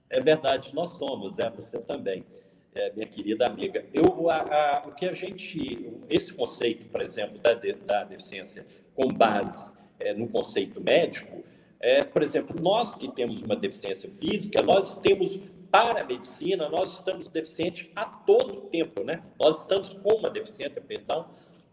É 0.09 0.19
verdade, 0.19 0.73
nós 0.73 0.89
somos, 0.89 1.37
é, 1.37 1.49
você 1.51 1.77
também, 1.79 2.25
é, 2.73 2.91
minha 2.93 3.05
querida 3.05 3.45
amiga. 3.45 3.85
Eu, 3.93 4.29
a, 4.29 4.37
a, 4.37 4.87
o 4.87 4.91
que 4.93 5.05
a 5.05 5.13
gente, 5.13 5.93
esse 6.09 6.33
conceito, 6.33 6.87
por 6.87 7.01
exemplo, 7.01 7.37
da, 7.37 7.53
de, 7.53 7.73
da 7.73 8.05
deficiência 8.05 8.65
com 8.95 9.07
base 9.07 9.75
é, 9.99 10.13
no 10.13 10.27
conceito 10.27 10.81
médico, 10.81 11.43
é, 11.79 12.03
por 12.03 12.23
exemplo, 12.23 12.55
nós 12.61 12.95
que 12.95 13.11
temos 13.11 13.41
uma 13.41 13.55
deficiência 13.55 14.11
física, 14.11 14.61
nós 14.61 14.97
temos 14.97 15.41
para 15.71 16.01
a 16.01 16.03
medicina, 16.03 16.69
nós 16.69 16.93
estamos 16.93 17.27
deficientes 17.27 17.89
a 17.95 18.05
todo 18.05 18.61
tempo, 18.69 19.03
né? 19.03 19.21
Nós 19.39 19.61
estamos 19.61 19.93
com 19.93 20.15
uma 20.15 20.29
deficiência, 20.29 20.81
perdão, 20.81 21.27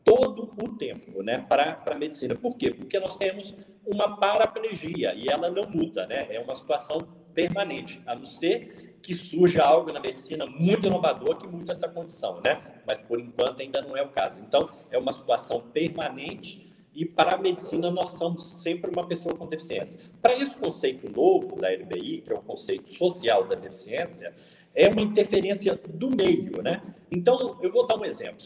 todo 0.05 0.53
o 0.63 0.77
tempo, 0.77 1.23
né, 1.23 1.39
para 1.49 1.83
a 1.87 1.95
medicina. 1.95 2.35
Por 2.35 2.57
quê? 2.57 2.71
Porque 2.71 2.99
nós 2.99 3.17
temos 3.17 3.55
uma 3.87 4.17
paraplegia 4.17 5.15
e 5.15 5.29
ela 5.29 5.51
não 5.51 5.69
muda, 5.69 6.07
né? 6.07 6.27
É 6.29 6.41
uma 6.41 6.55
situação 6.55 6.99
permanente, 7.33 8.03
a 8.07 8.15
não 8.15 8.25
ser 8.25 8.99
que 9.03 9.15
surja 9.15 9.63
algo 9.63 9.93
na 9.93 10.01
medicina 10.01 10.47
muito 10.47 10.87
inovador 10.87 11.37
que 11.37 11.47
mude 11.47 11.71
essa 11.71 11.89
condição, 11.89 12.41
né? 12.45 12.83
Mas 12.87 12.99
por 13.01 13.21
enquanto 13.21 13.61
ainda 13.61 13.83
não 13.83 13.97
é 13.97 14.03
o 14.03 14.09
caso. 14.09 14.43
Então, 14.43 14.69
é 14.91 14.99
uma 14.99 15.13
situação 15.13 15.61
permanente 15.61 16.74
e 16.95 17.05
para 17.05 17.35
a 17.35 17.39
medicina 17.39 17.91
nós 17.91 18.11
somos 18.11 18.63
sempre 18.63 18.91
uma 18.91 19.07
pessoa 19.07 19.35
com 19.35 19.47
deficiência. 19.47 19.99
Para 20.23 20.35
esse 20.35 20.59
conceito 20.59 21.11
novo 21.11 21.57
da 21.57 21.69
LBI, 21.69 22.23
que 22.23 22.33
é 22.33 22.37
o 22.37 22.43
conceito 22.43 22.93
social 22.93 23.45
da 23.45 23.57
deficiência, 23.57 24.33
é 24.75 24.89
uma 24.89 25.03
interferência 25.03 25.79
do 25.89 26.11
meio, 26.15 26.63
né? 26.63 26.83
Então, 27.11 27.59
eu 27.63 27.71
vou 27.73 27.87
dar 27.87 27.97
um 27.97 28.05
exemplo. 28.05 28.45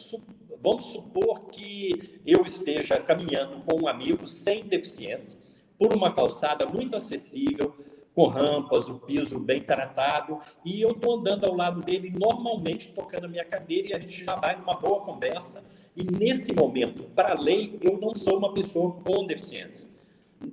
Vamos 0.60 0.84
supor 0.84 1.46
que 1.46 2.20
eu 2.26 2.44
esteja 2.44 2.98
caminhando 3.00 3.60
com 3.64 3.82
um 3.82 3.88
amigo 3.88 4.26
sem 4.26 4.64
deficiência 4.64 5.38
por 5.78 5.94
uma 5.94 6.12
calçada 6.12 6.66
muito 6.66 6.96
acessível, 6.96 7.74
com 8.14 8.26
rampas, 8.26 8.88
o 8.88 8.98
piso 8.98 9.38
bem 9.38 9.62
tratado, 9.62 10.40
e 10.64 10.82
eu 10.82 10.90
estou 10.90 11.20
andando 11.20 11.46
ao 11.46 11.54
lado 11.54 11.80
dele 11.82 12.10
normalmente 12.10 12.92
tocando 12.92 13.26
a 13.26 13.28
minha 13.28 13.44
cadeira 13.44 13.88
e 13.88 13.94
a 13.94 13.98
gente 14.00 14.24
já 14.24 14.34
vai 14.34 14.56
numa 14.56 14.74
boa 14.74 15.00
conversa. 15.02 15.62
E 15.98 16.04
nesse 16.16 16.52
momento, 16.52 17.02
para 17.12 17.32
a 17.32 17.40
lei, 17.40 17.76
eu 17.82 17.98
não 17.98 18.14
sou 18.14 18.38
uma 18.38 18.54
pessoa 18.54 18.92
com 19.04 19.26
deficiência. 19.26 19.88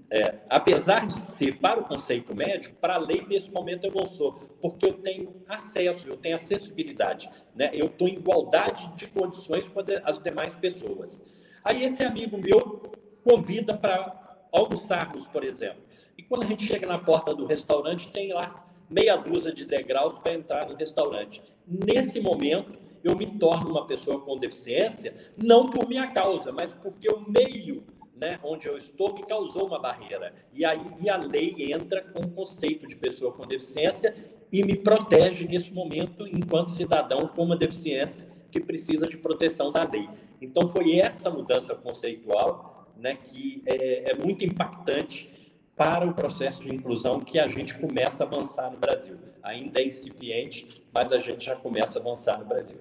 É, 0.10 0.40
apesar 0.50 1.06
de 1.06 1.14
ser 1.14 1.60
para 1.60 1.80
o 1.80 1.86
conceito 1.86 2.36
médico, 2.36 2.76
para 2.82 2.96
a 2.96 2.98
lei, 2.98 3.24
nesse 3.28 3.52
momento 3.52 3.86
eu 3.86 3.94
não 3.94 4.08
sou, 4.08 4.34
porque 4.60 4.88
eu 4.88 4.94
tenho 4.94 5.36
acesso, 5.48 6.08
eu 6.08 6.18
tenho 6.18 6.36
acessibilidade, 6.36 7.30
né? 7.54 7.70
eu 7.72 7.86
estou 7.86 8.08
em 8.08 8.16
igualdade 8.16 8.92
de 8.96 9.06
condições 9.06 9.68
com 9.68 9.84
as 10.04 10.18
demais 10.18 10.56
pessoas. 10.56 11.22
Aí 11.64 11.84
esse 11.84 12.04
amigo 12.04 12.36
meu 12.36 12.92
convida 13.24 13.78
para 13.78 14.48
almoçarmos, 14.52 15.28
por 15.28 15.44
exemplo. 15.44 15.84
E 16.18 16.24
quando 16.24 16.46
a 16.46 16.48
gente 16.48 16.66
chega 16.66 16.88
na 16.88 16.98
porta 16.98 17.36
do 17.36 17.46
restaurante, 17.46 18.12
tem 18.12 18.34
lá 18.34 18.48
meia 18.90 19.16
dúzia 19.16 19.54
de 19.54 19.66
degraus 19.66 20.18
para 20.18 20.34
entrar 20.34 20.68
no 20.68 20.76
restaurante. 20.76 21.44
Nesse 21.68 22.20
momento, 22.20 22.85
eu 23.08 23.16
me 23.16 23.28
torno 23.38 23.70
uma 23.70 23.86
pessoa 23.86 24.20
com 24.20 24.38
deficiência, 24.38 25.14
não 25.38 25.70
por 25.70 25.88
minha 25.88 26.08
causa, 26.08 26.52
mas 26.52 26.74
porque 26.74 27.08
o 27.10 27.22
meio 27.30 27.84
né, 28.16 28.40
onde 28.44 28.68
eu 28.68 28.78
estou 28.78 29.14
me 29.14 29.24
causou 29.24 29.68
uma 29.68 29.80
barreira. 29.80 30.34
E 30.54 30.66
aí 30.66 31.10
a 31.10 31.18
lei 31.18 31.72
entra 31.72 32.02
com 32.02 32.22
o 32.22 32.32
conceito 32.32 32.88
de 32.88 32.96
pessoa 32.96 33.32
com 33.34 33.46
deficiência 33.46 34.16
e 34.52 34.64
me 34.64 34.76
protege 34.76 35.48
nesse 35.48 35.74
momento, 35.74 36.26
enquanto 36.26 36.72
cidadão 36.72 37.28
com 37.28 37.44
uma 37.44 37.58
deficiência 37.58 38.26
que 38.50 38.60
precisa 38.60 39.08
de 39.08 39.18
proteção 39.18 39.72
da 39.72 39.84
lei. 39.84 40.08
Então, 40.42 40.70
foi 40.70 40.98
essa 40.98 41.30
mudança 41.30 41.76
conceitual 41.76 42.88
né, 42.98 43.16
que 43.16 43.62
é, 43.66 44.12
é 44.12 44.16
muito 44.16 44.46
impactante 44.46 45.30
para 45.76 46.08
o 46.08 46.14
processo 46.14 46.64
de 46.64 46.74
inclusão 46.74 47.20
que 47.20 47.38
a 47.38 47.48
gente 47.48 47.78
começa 47.78 48.24
a 48.24 48.28
avançar 48.28 48.72
no 48.72 48.78
Brasil. 48.78 49.18
Ainda 49.44 49.82
é 49.82 49.88
incipiente, 49.88 50.82
mas 50.94 51.12
a 51.12 51.20
gente 51.20 51.46
já 51.46 51.56
começa 51.56 52.00
a 52.00 52.02
avançar 52.02 52.40
no 52.40 52.46
Brasil. 52.46 52.78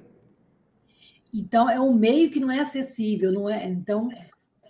Então, 1.34 1.68
é 1.68 1.80
um 1.80 1.92
meio 1.92 2.30
que 2.30 2.38
não 2.38 2.48
é 2.48 2.60
acessível, 2.60 3.32
não 3.32 3.50
é? 3.50 3.66
Então, 3.66 4.08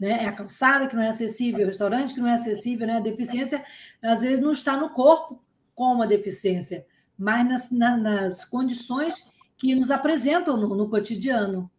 né, 0.00 0.24
é 0.24 0.26
a 0.26 0.32
calçada 0.32 0.86
que 0.86 0.96
não 0.96 1.02
é 1.02 1.10
acessível, 1.10 1.64
o 1.64 1.66
restaurante 1.66 2.14
que 2.14 2.20
não 2.20 2.26
é 2.26 2.32
acessível, 2.32 2.86
né? 2.86 2.96
A 2.96 3.00
deficiência, 3.00 3.62
às 4.02 4.22
vezes, 4.22 4.40
não 4.40 4.50
está 4.50 4.74
no 4.74 4.88
corpo 4.88 5.38
com 5.74 5.92
uma 5.92 6.06
deficiência, 6.06 6.86
mas 7.18 7.46
nas, 7.46 7.70
na, 7.70 7.96
nas 7.98 8.44
condições 8.46 9.26
que 9.58 9.74
nos 9.74 9.90
apresentam 9.90 10.56
no, 10.56 10.74
no 10.74 10.88
cotidiano. 10.88 11.70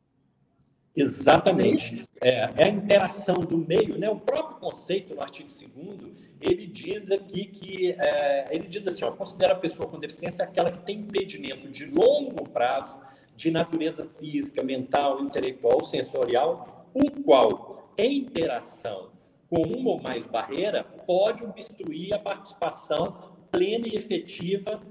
Exatamente. 0.96 2.06
É, 2.22 2.52
é, 2.56 2.64
a 2.66 2.68
interação 2.70 3.36
do 3.36 3.58
meio, 3.58 3.98
né? 3.98 4.08
O 4.08 4.20
próprio 4.20 4.58
conceito 4.60 5.16
no 5.16 5.22
artigo 5.22 5.50
2 5.50 6.26
ele 6.40 6.68
diz 6.68 7.12
aqui 7.12 7.46
que 7.46 7.92
é, 7.94 8.48
ele 8.52 8.68
diz 8.68 8.88
assim, 8.88 9.04
ó, 9.04 9.12
considera 9.12 9.54
a 9.54 9.58
pessoa 9.58 9.90
com 9.90 10.00
deficiência 10.00 10.46
aquela 10.46 10.70
que 10.70 10.80
tem 10.80 11.00
impedimento 11.00 11.70
de 11.70 11.88
longo 11.88 12.48
prazo 12.50 13.00
de 13.36 13.52
natureza 13.52 14.06
física, 14.06 14.64
mental, 14.64 15.22
intelectual, 15.22 15.84
sensorial, 15.84 16.88
o 16.94 17.12
qual, 17.24 17.94
em 17.98 18.20
interação 18.20 19.12
com 19.50 19.62
uma 19.62 19.92
ou 19.92 20.02
mais 20.02 20.26
barreira, 20.26 20.84
pode 20.84 21.44
obstruir 21.44 22.14
a 22.14 22.20
participação 22.20 23.36
plena 23.52 23.88
e 23.88 23.96
efetiva 23.96 24.82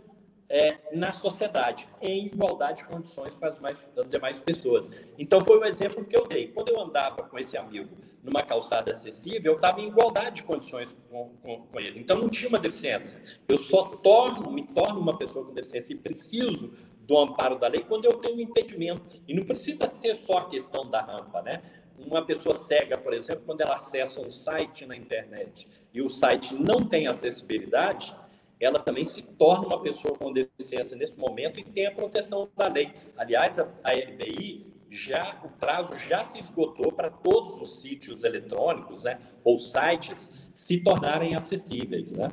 é, 0.48 0.76
na 0.92 1.12
sociedade, 1.12 1.88
em 2.00 2.26
igualdade 2.26 2.82
de 2.82 2.88
condições 2.88 3.34
com 3.34 3.46
as, 3.46 3.58
mais, 3.60 3.88
as 3.96 4.08
demais 4.08 4.40
pessoas. 4.40 4.90
Então, 5.18 5.40
foi 5.44 5.58
o 5.58 5.64
exemplo 5.64 6.04
que 6.04 6.16
eu 6.16 6.26
dei. 6.26 6.48
Quando 6.48 6.68
eu 6.68 6.80
andava 6.80 7.22
com 7.22 7.38
esse 7.38 7.56
amigo 7.56 7.96
numa 8.22 8.42
calçada 8.42 8.92
acessível, 8.92 9.52
eu 9.52 9.56
estava 9.56 9.80
em 9.80 9.88
igualdade 9.88 10.36
de 10.36 10.42
condições 10.44 10.96
com, 11.10 11.30
com, 11.42 11.62
com, 11.62 11.80
ele. 11.80 11.98
Então, 11.98 12.18
não 12.18 12.28
tinha 12.28 12.48
uma 12.48 12.58
deficiência. 12.58 13.20
Eu 13.48 13.58
só 13.58 13.84
torno, 13.84 14.50
me 14.50 14.66
torno 14.68 15.00
uma 15.00 15.16
pessoa 15.16 15.44
com 15.44 15.52
deficiência 15.52 15.92
e 15.92 15.96
preciso 15.96 16.72
do 17.06 17.18
amparo 17.18 17.58
da 17.58 17.68
lei 17.68 17.80
quando 17.80 18.06
eu 18.06 18.14
tenho 18.14 18.36
um 18.36 18.40
impedimento. 18.40 19.02
E 19.26 19.34
não 19.34 19.44
precisa 19.44 19.86
ser 19.86 20.14
só 20.14 20.38
a 20.38 20.46
questão 20.46 20.88
da 20.88 21.00
rampa, 21.00 21.42
né? 21.42 21.62
Uma 21.98 22.24
pessoa 22.24 22.54
cega, 22.54 22.98
por 22.98 23.12
exemplo, 23.12 23.44
quando 23.46 23.60
ela 23.60 23.76
acessa 23.76 24.20
um 24.20 24.30
site 24.30 24.84
na 24.84 24.96
internet 24.96 25.68
e 25.92 26.02
o 26.02 26.08
site 26.08 26.54
não 26.54 26.84
tem 26.84 27.06
acessibilidade, 27.06 28.14
ela 28.58 28.78
também 28.78 29.04
se 29.04 29.22
torna 29.22 29.66
uma 29.66 29.80
pessoa 29.80 30.16
com 30.16 30.32
deficiência 30.32 30.96
nesse 30.96 31.18
momento 31.18 31.60
e 31.60 31.64
tem 31.64 31.86
a 31.86 31.92
proteção 31.92 32.48
da 32.56 32.66
lei. 32.66 32.92
Aliás, 33.16 33.58
a, 33.58 33.68
a 33.84 33.92
LBI 33.92 34.74
já 34.90 35.40
o 35.44 35.48
prazo 35.48 35.98
já 35.98 36.24
se 36.24 36.38
esgotou 36.38 36.92
para 36.92 37.10
todos 37.10 37.60
os 37.60 37.80
sítios 37.80 38.22
eletrônicos, 38.22 39.04
né, 39.04 39.18
ou 39.42 39.58
sites 39.58 40.32
se 40.54 40.78
tornarem 40.80 41.34
acessíveis, 41.34 42.10
né? 42.12 42.30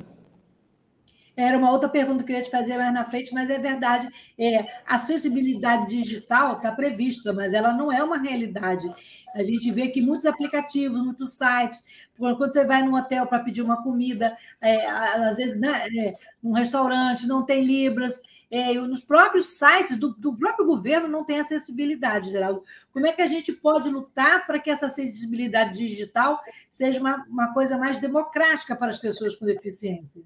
Era 1.36 1.56
uma 1.56 1.70
outra 1.70 1.88
pergunta 1.88 2.22
que 2.22 2.32
eu 2.32 2.36
ia 2.36 2.42
te 2.42 2.50
fazer 2.50 2.76
mais 2.76 2.92
na 2.92 3.04
frente, 3.04 3.32
mas 3.32 3.48
é 3.48 3.58
verdade. 3.58 4.08
É, 4.38 4.66
acessibilidade 4.86 5.88
digital 5.88 6.56
está 6.56 6.70
prevista, 6.72 7.32
mas 7.32 7.54
ela 7.54 7.72
não 7.72 7.90
é 7.90 8.02
uma 8.02 8.18
realidade. 8.18 8.92
A 9.34 9.42
gente 9.42 9.70
vê 9.70 9.88
que 9.88 10.02
muitos 10.02 10.26
aplicativos, 10.26 11.02
muitos 11.02 11.38
sites, 11.38 11.84
quando 12.18 12.38
você 12.38 12.64
vai 12.64 12.82
num 12.82 12.94
hotel 12.94 13.26
para 13.26 13.42
pedir 13.42 13.62
uma 13.62 13.82
comida, 13.82 14.36
é, 14.60 14.86
às 14.86 15.36
vezes 15.36 15.58
né, 15.58 15.86
é, 15.98 16.12
um 16.44 16.52
restaurante 16.52 17.26
não 17.26 17.44
tem 17.44 17.64
Libras, 17.64 18.20
é, 18.50 18.74
nos 18.74 19.02
próprios 19.02 19.46
sites 19.46 19.96
do, 19.96 20.10
do, 20.10 20.36
próprio 20.36 20.66
governo 20.66 21.08
não 21.08 21.24
tem 21.24 21.40
acessibilidade, 21.40 22.30
Geraldo. 22.30 22.62
Como 22.92 23.06
é 23.06 23.12
que 23.12 23.22
a 23.22 23.26
gente 23.26 23.50
pode 23.50 23.88
lutar 23.88 24.46
para 24.46 24.58
que 24.58 24.70
essa 24.70 24.86
acessibilidade 24.86 25.78
digital 25.78 26.38
seja 26.70 27.00
uma, 27.00 27.24
uma 27.30 27.54
coisa 27.54 27.78
mais 27.78 27.96
democrática 27.96 28.76
para 28.76 28.88
as 28.88 28.98
pessoas 28.98 29.34
com 29.34 29.46
deficiência? 29.46 30.22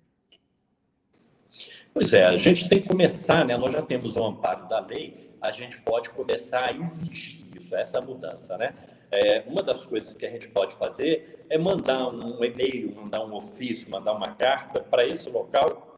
Pois 1.93 2.13
é, 2.13 2.27
a 2.27 2.37
gente 2.37 2.69
tem 2.69 2.83
que 2.83 2.89
começar, 2.89 3.45
né? 3.45 3.57
Nós 3.57 3.73
já 3.73 3.83
temos 3.83 4.17
o 4.17 4.25
amparo 4.25 4.69
da 4.69 4.81
lei, 4.81 5.31
a 5.41 5.51
gente 5.51 5.81
pode 5.83 6.11
começar 6.11 6.65
a 6.65 6.73
exigir 6.73 7.45
isso, 7.57 7.75
essa 7.75 8.01
mudança, 8.01 8.57
né? 8.59 8.75
É, 9.11 9.45
uma 9.47 9.63
das 9.63 9.87
coisas 9.87 10.15
que 10.15 10.27
a 10.27 10.29
gente 10.29 10.49
pode 10.49 10.75
fazer 10.75 11.47
é 11.49 11.57
mandar 11.57 12.09
um 12.09 12.45
e-mail, 12.45 12.95
mandar 12.95 13.25
um 13.25 13.35
ofício, 13.35 13.91
mandar 13.91 14.13
uma 14.13 14.35
carta 14.35 14.81
para 14.81 15.07
esse 15.07 15.31
local 15.31 15.97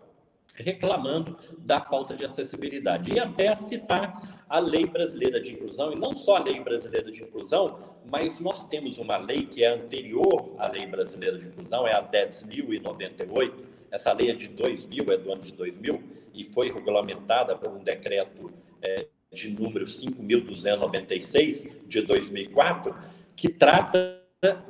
reclamando 0.55 1.37
da 1.59 1.81
falta 1.81 2.15
de 2.15 2.25
acessibilidade 2.25 3.13
e 3.13 3.19
até 3.19 3.55
citar 3.55 4.45
a 4.49 4.59
lei 4.59 4.87
brasileira 4.87 5.41
de 5.41 5.53
inclusão 5.53 5.93
e 5.93 5.97
não 5.97 6.15
só 6.15 6.37
a 6.37 6.43
lei 6.43 6.61
brasileira 6.61 7.11
de 7.11 7.23
inclusão, 7.23 7.79
mas 8.11 8.41
nós 8.41 8.65
temos 8.67 8.99
uma 8.99 9.17
lei 9.17 9.47
que 9.47 9.65
é 9.65 9.69
anterior 9.69 10.53
à 10.59 10.69
lei 10.69 10.87
brasileira 10.87 11.39
de 11.39 11.49
inclusão, 11.49 11.87
é 11.87 11.95
a 11.95 12.03
10.098 12.03 13.78
essa 13.91 14.13
lei 14.13 14.31
é 14.31 14.35
de 14.35 14.49
2000, 14.49 15.13
é 15.13 15.17
do 15.17 15.33
ano 15.33 15.43
de 15.43 15.53
2000, 15.53 16.03
e 16.35 16.45
foi 16.45 16.71
regulamentada 16.71 17.57
por 17.57 17.71
um 17.71 17.83
decreto 17.83 18.53
é, 18.83 19.07
de 19.33 19.51
número 19.51 19.85
5.296, 19.85 21.87
de 21.87 22.03
2004, 22.03 22.95
que 23.35 23.49
trata 23.49 24.23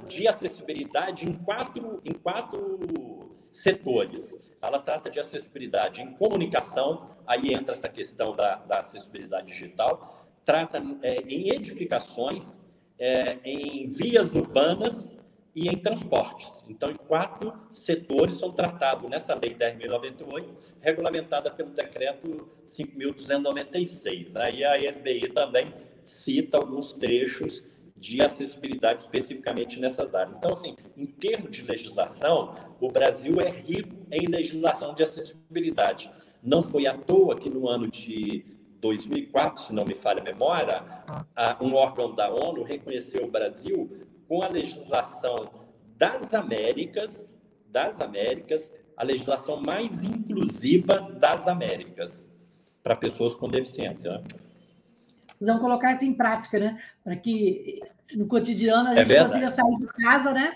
de 0.07 0.27
acessibilidade 0.27 1.29
em 1.29 1.35
quatro, 1.35 2.01
em 2.05 2.13
quatro 2.13 3.37
setores. 3.53 4.39
Ela 4.61 4.79
trata 4.79 5.11
de 5.11 5.21
acessibilidade 5.21 6.03
em 6.03 6.13
comunicação, 6.15 7.11
aí 7.27 7.53
entra 7.53 7.75
essa 7.75 7.89
questão 7.89 8.35
da, 8.35 8.57
da 8.57 8.81
acessibilidade 8.81 9.49
digital, 9.49 10.27
trata 10.45 10.83
é, 11.03 11.21
em 11.23 11.51
edificações, 11.51 12.61
é, 12.99 13.39
em 13.45 13.87
vias 13.89 14.35
urbanas 14.35 15.15
e 15.59 15.69
em 15.69 15.77
transportes. 15.77 16.65
Então, 16.69 16.95
quatro 16.95 17.53
setores 17.69 18.37
são 18.37 18.53
tratados 18.53 19.11
nessa 19.11 19.35
Lei 19.35 19.55
10.098, 19.55 20.45
regulamentada 20.81 21.51
pelo 21.51 21.71
Decreto 21.71 22.49
5.296. 22.65 24.37
Aí 24.37 24.65
a 24.65 24.93
NBI 24.93 25.31
também 25.31 25.75
cita 26.05 26.59
alguns 26.59 26.93
trechos 26.93 27.65
de 27.97 28.23
acessibilidade 28.23 29.03
especificamente 29.03 29.81
nessas 29.81 30.15
áreas. 30.15 30.37
Então, 30.37 30.55
assim, 30.55 30.77
em 30.97 31.07
termos 31.07 31.51
de 31.51 31.65
legislação, 31.65 32.55
o 32.81 32.93
Brasil 32.93 33.41
é 33.41 33.51
rico 33.51 34.07
em 34.13 34.27
legislação 34.27 34.95
de 34.95 35.03
acessibilidade. 35.03 36.09
Não 36.41 36.63
foi 36.63 36.87
à 36.87 36.97
toa 36.97 37.37
que 37.37 37.51
no 37.51 37.69
ano 37.69 37.89
de 37.89 38.45
2004, 38.81 39.65
se 39.65 39.75
não 39.75 39.85
me 39.85 39.97
falha 39.97 40.21
a 40.21 40.25
memória, 40.25 40.85
um 41.61 41.75
órgão 41.75 42.15
da 42.15 42.31
ONU 42.33 42.63
reconheceu 42.63 43.25
o 43.25 43.31
Brasil 43.31 44.08
com 44.29 44.43
a 44.43 44.49
legislação 44.49 45.51
das 45.97 46.35
Américas, 46.35 47.35
das 47.67 48.01
Américas, 48.01 48.73
a 48.97 49.03
legislação 49.03 49.61
mais 49.61 50.05
inclusiva 50.05 51.01
das 51.19 51.49
Américas. 51.49 52.29
para 52.83 52.97
pessoas 52.97 53.35
com 53.35 53.49
deficiência. 53.49 54.11
Né? 54.11 54.25
Vamos 55.41 55.61
colocar 55.61 55.93
isso 55.93 56.05
em 56.05 56.15
prática, 56.15 56.59
né? 56.59 56.79
Para 57.05 57.17
que 57.17 57.81
no 58.15 58.27
cotidiano 58.27 58.89
a 58.89 58.95
é 58.95 59.05
gente 59.05 59.15
é 59.15 59.25
consiga 59.25 59.49
sair 59.51 59.75
de 59.75 60.03
casa, 60.03 60.33
né? 60.33 60.51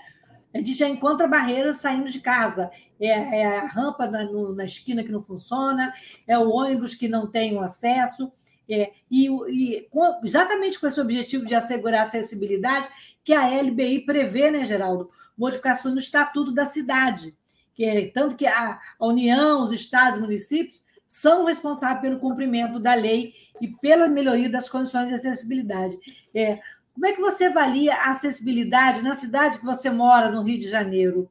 A 0.53 0.57
gente 0.57 0.73
já 0.73 0.87
encontra 0.87 1.27
barreiras 1.27 1.77
saindo 1.77 2.09
de 2.09 2.19
casa. 2.19 2.71
É, 2.99 3.41
é 3.41 3.57
a 3.59 3.67
rampa 3.67 4.07
na, 4.07 4.23
no, 4.23 4.53
na, 4.55 4.63
esquina 4.63 5.03
que 5.03 5.11
não 5.11 5.21
funciona, 5.21 5.93
é 6.27 6.37
o 6.37 6.49
ônibus 6.49 6.95
que 6.95 7.07
não 7.07 7.29
tem 7.29 7.55
o 7.55 7.61
acesso. 7.61 8.31
É, 8.69 8.91
e, 9.11 9.27
e 9.49 9.89
exatamente 10.23 10.79
com 10.79 10.87
esse 10.87 10.99
objetivo 10.99 11.45
de 11.45 11.53
assegurar 11.53 12.01
a 12.01 12.03
acessibilidade, 12.03 12.87
que 13.23 13.33
a 13.33 13.47
LBI 13.61 14.05
prevê, 14.05 14.51
né, 14.51 14.65
Geraldo? 14.65 15.09
Modificação 15.37 15.91
no 15.91 15.99
Estatuto 15.99 16.51
da 16.51 16.65
Cidade. 16.65 17.35
Que 17.73 17.85
é, 17.85 18.07
tanto 18.11 18.35
que 18.35 18.45
a, 18.45 18.79
a 18.99 19.05
União, 19.05 19.63
os 19.63 19.71
estados 19.71 20.17
e 20.17 20.21
municípios 20.21 20.81
são 21.05 21.45
responsáveis 21.45 22.01
pelo 22.01 22.19
cumprimento 22.19 22.79
da 22.79 22.93
lei 22.93 23.33
e 23.61 23.67
pela 23.67 24.07
melhoria 24.07 24.49
das 24.49 24.69
condições 24.69 25.09
de 25.09 25.15
acessibilidade. 25.15 25.97
É, 26.33 26.59
como 26.93 27.05
é 27.05 27.13
que 27.13 27.21
você 27.21 27.45
avalia 27.45 27.93
a 27.93 28.11
acessibilidade 28.11 29.01
na 29.01 29.15
cidade 29.15 29.59
que 29.59 29.65
você 29.65 29.89
mora, 29.89 30.31
no 30.31 30.43
Rio 30.43 30.59
de 30.59 30.69
Janeiro? 30.69 31.29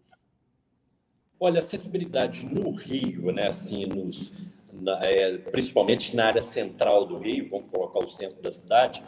Olha, 1.39 1.59
acessibilidade 1.59 2.47
no 2.47 2.73
Rio, 2.73 3.33
né, 3.33 3.49
assim, 3.49 3.87
nos, 3.87 4.33
na, 4.83 4.99
é, 5.05 5.39
principalmente 5.39 6.15
na 6.17 6.27
área 6.27 6.43
central 6.43 7.07
do 7.07 7.19
Rio, 7.19 7.49
vamos 7.49 7.71
colocar 7.71 8.01
o 8.01 8.09
centro 8.09 8.41
da 8.43 8.51
cidade, 8.51 9.03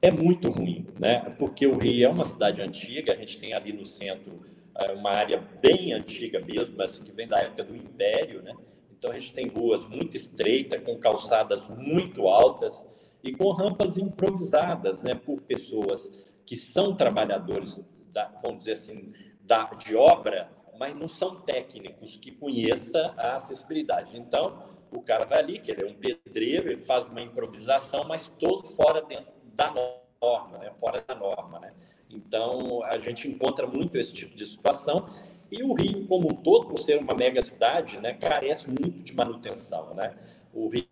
é 0.00 0.10
muito 0.10 0.50
ruim, 0.50 0.86
né? 0.98 1.34
Porque 1.38 1.66
o 1.66 1.78
Rio 1.78 2.06
é 2.06 2.08
uma 2.08 2.24
cidade 2.24 2.60
antiga, 2.60 3.12
a 3.12 3.16
gente 3.16 3.38
tem 3.38 3.52
ali 3.54 3.72
no 3.72 3.84
centro 3.84 4.40
é, 4.76 4.90
uma 4.92 5.10
área 5.10 5.38
bem 5.60 5.92
antiga 5.92 6.40
mesmo, 6.40 6.80
assim, 6.82 7.04
que 7.04 7.12
vem 7.12 7.28
da 7.28 7.38
época 7.40 7.64
do 7.64 7.76
Império, 7.76 8.42
né? 8.42 8.54
Então 8.90 9.10
a 9.10 9.14
gente 9.14 9.34
tem 9.34 9.48
ruas 9.48 9.86
muito 9.88 10.16
estreitas, 10.16 10.82
com 10.82 10.96
calçadas 10.96 11.68
muito 11.68 12.26
altas 12.28 12.86
e 13.22 13.32
com 13.32 13.50
rampas 13.50 13.98
improvisadas, 13.98 15.02
né, 15.02 15.14
por 15.14 15.40
pessoas 15.42 16.10
que 16.46 16.56
são 16.56 16.94
trabalhadores, 16.94 17.80
da, 18.12 18.32
vamos 18.42 18.58
dizer 18.58 18.72
assim, 18.72 19.06
da, 19.40 19.64
de 19.74 19.94
obra, 19.94 20.50
mas 20.78 20.94
não 20.94 21.08
são 21.08 21.40
técnicos 21.40 22.16
que 22.16 22.30
conheçam 22.32 23.12
a 23.16 23.36
acessibilidade. 23.36 24.16
Então 24.16 24.71
o 24.92 25.02
cara 25.02 25.24
vai 25.24 25.38
ali, 25.38 25.58
que 25.58 25.70
ele 25.70 25.82
é 25.82 25.86
um 25.86 25.94
pedreiro, 25.94 26.70
ele 26.70 26.82
faz 26.82 27.08
uma 27.08 27.20
improvisação, 27.20 28.04
mas 28.04 28.28
todo 28.38 28.66
fora 28.66 29.02
dentro 29.02 29.32
da 29.54 29.70
norma, 29.70 30.58
né, 30.58 30.70
fora 30.78 31.02
da 31.06 31.14
norma, 31.14 31.58
né. 31.60 31.70
Então, 32.10 32.82
a 32.84 32.98
gente 32.98 33.26
encontra 33.26 33.66
muito 33.66 33.96
esse 33.96 34.12
tipo 34.12 34.36
de 34.36 34.46
situação 34.46 35.06
e 35.50 35.62
o 35.62 35.74
Rio, 35.74 36.06
como 36.06 36.28
um 36.32 36.34
todo, 36.34 36.66
por 36.66 36.78
ser 36.78 36.98
uma 36.98 37.14
mega 37.14 37.40
cidade, 37.40 37.98
né, 37.98 38.14
carece 38.14 38.68
muito 38.68 39.02
de 39.02 39.14
manutenção. 39.14 39.94
Né? 39.94 40.14
O 40.52 40.68
Rio 40.68 40.86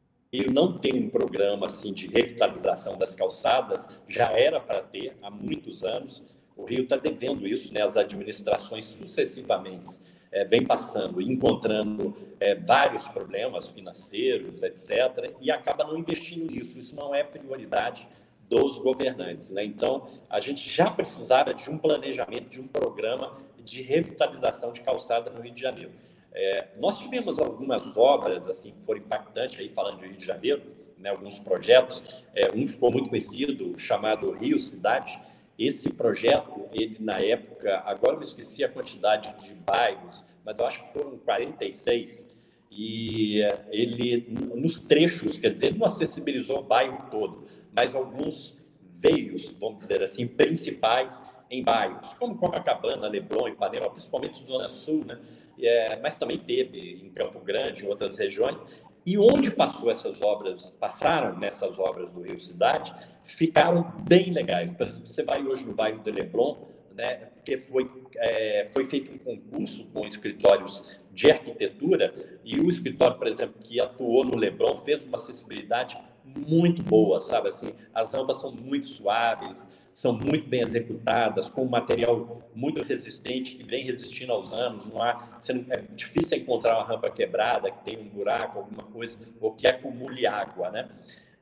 não 0.52 0.78
tem 0.78 1.04
um 1.04 1.10
programa 1.10 1.66
assim, 1.66 1.92
de 1.92 2.06
revitalização 2.08 2.96
das 2.96 3.14
calçadas, 3.14 3.88
já 4.06 4.30
era 4.32 4.60
para 4.60 4.82
ter 4.82 5.16
há 5.22 5.30
muitos 5.30 5.82
anos. 5.84 6.24
O 6.56 6.64
Rio 6.64 6.82
está 6.82 6.96
devendo 6.96 7.46
isso, 7.46 7.72
né? 7.72 7.82
as 7.82 7.96
administrações 7.96 8.84
sucessivamente 8.84 10.00
é, 10.32 10.44
vem 10.44 10.64
passando, 10.64 11.20
encontrando 11.20 12.16
é, 12.38 12.54
vários 12.54 13.06
problemas 13.08 13.68
financeiros, 13.68 14.62
etc., 14.62 15.34
e 15.40 15.50
acaba 15.50 15.84
não 15.84 15.98
investindo 15.98 16.50
nisso. 16.50 16.80
Isso 16.80 16.94
não 16.94 17.14
é 17.14 17.22
prioridade 17.24 18.08
dos 18.48 18.78
governantes. 18.78 19.50
Né? 19.50 19.64
Então, 19.64 20.08
a 20.28 20.40
gente 20.40 20.68
já 20.68 20.90
precisava 20.90 21.54
de 21.54 21.70
um 21.70 21.78
planejamento, 21.78 22.48
de 22.48 22.60
um 22.60 22.66
programa 22.66 23.32
de 23.62 23.82
revitalização 23.82 24.72
de 24.72 24.80
calçada 24.80 25.30
no 25.30 25.40
Rio 25.40 25.52
de 25.52 25.60
Janeiro. 25.60 25.92
É, 26.32 26.68
nós 26.78 26.98
tivemos 26.98 27.38
algumas 27.38 27.96
obras 27.96 28.48
assim 28.48 28.72
que 28.72 28.84
foram 28.84 29.00
impactantes 29.00 29.58
aí 29.58 29.68
falando 29.68 29.98
de 29.98 30.06
Rio 30.06 30.16
de 30.16 30.24
Janeiro, 30.24 30.62
né, 30.96 31.10
alguns 31.10 31.38
projetos. 31.38 32.02
É, 32.34 32.52
um 32.54 32.66
ficou 32.66 32.90
muito 32.90 33.08
conhecido 33.08 33.76
chamado 33.78 34.32
Rio 34.32 34.58
Cidade. 34.58 35.20
Esse 35.60 35.90
projeto, 35.90 36.70
ele 36.72 36.96
na 37.00 37.20
época, 37.20 37.82
agora 37.84 38.16
eu 38.16 38.20
esqueci 38.20 38.64
a 38.64 38.68
quantidade 38.70 39.34
de 39.44 39.54
bairros, 39.56 40.24
mas 40.42 40.58
eu 40.58 40.64
acho 40.64 40.82
que 40.84 40.90
foram 40.90 41.18
46 41.18 42.26
e 42.70 43.40
ele 43.68 44.26
nos 44.54 44.80
trechos, 44.80 45.38
quer 45.38 45.50
dizer, 45.50 45.76
não 45.76 45.84
acessibilizou 45.84 46.60
o 46.60 46.62
bairro 46.62 47.10
todo, 47.10 47.44
mas 47.76 47.94
alguns 47.94 48.56
veios, 48.88 49.54
vamos 49.60 49.80
dizer 49.80 50.02
assim, 50.02 50.26
principais 50.26 51.22
em 51.50 51.62
bairros, 51.62 52.14
como 52.14 52.38
Copacabana, 52.38 53.06
Leblon, 53.06 53.48
Ipanema, 53.48 53.90
principalmente 53.90 54.42
Zona 54.46 54.66
Sul, 54.66 55.04
né? 55.04 55.20
É, 55.60 56.00
mas 56.00 56.16
também 56.16 56.38
teve 56.38 57.02
em 57.04 57.10
Campo 57.10 57.38
Grande, 57.40 57.84
em 57.84 57.88
outras 57.88 58.16
regiões. 58.16 58.56
E 59.04 59.16
onde 59.18 59.50
passou 59.50 59.90
essas 59.90 60.20
obras, 60.20 60.70
passaram 60.72 61.38
nessas 61.38 61.78
obras 61.78 62.10
do 62.10 62.20
Rio 62.20 62.42
Cidade, 62.44 62.92
ficaram 63.24 63.92
bem 64.06 64.32
legais. 64.32 64.72
Você 65.04 65.22
vai 65.22 65.42
hoje 65.42 65.64
no 65.64 65.74
bairro 65.74 66.02
de 66.02 66.10
Leblon, 66.10 66.56
né, 66.94 67.30
porque 67.34 67.56
foi, 67.58 67.90
é, 68.16 68.68
foi 68.72 68.84
feito 68.84 69.12
um 69.12 69.18
concurso 69.18 69.86
com 69.92 70.06
escritórios 70.06 70.84
de 71.12 71.30
arquitetura, 71.30 72.14
e 72.44 72.60
o 72.60 72.68
escritório, 72.68 73.16
por 73.16 73.26
exemplo, 73.26 73.54
que 73.60 73.80
atuou 73.80 74.24
no 74.24 74.36
Leblon, 74.36 74.76
fez 74.76 75.04
uma 75.04 75.16
acessibilidade 75.16 75.98
muito 76.24 76.82
boa, 76.82 77.20
sabe? 77.20 77.48
Assim, 77.48 77.72
as 77.94 78.12
rampas 78.12 78.40
são 78.40 78.52
muito 78.52 78.88
suaves, 78.88 79.66
são 79.94 80.12
muito 80.12 80.48
bem 80.48 80.62
executadas, 80.62 81.50
com 81.50 81.62
um 81.62 81.68
material 81.68 82.42
muito 82.54 82.82
resistente, 82.82 83.56
que 83.56 83.64
vem 83.64 83.84
resistindo 83.84 84.32
aos 84.32 84.52
anos. 84.52 84.86
Não 84.86 85.02
há, 85.02 85.28
é 85.70 85.82
difícil 85.94 86.38
encontrar 86.38 86.76
uma 86.76 86.84
rampa 86.84 87.10
quebrada, 87.10 87.70
que 87.70 87.84
tem 87.84 87.98
um 87.98 88.08
buraco, 88.08 88.58
alguma 88.58 88.82
coisa, 88.84 89.18
ou 89.40 89.52
que 89.52 89.66
acumule 89.66 90.26
água, 90.26 90.70
né? 90.70 90.88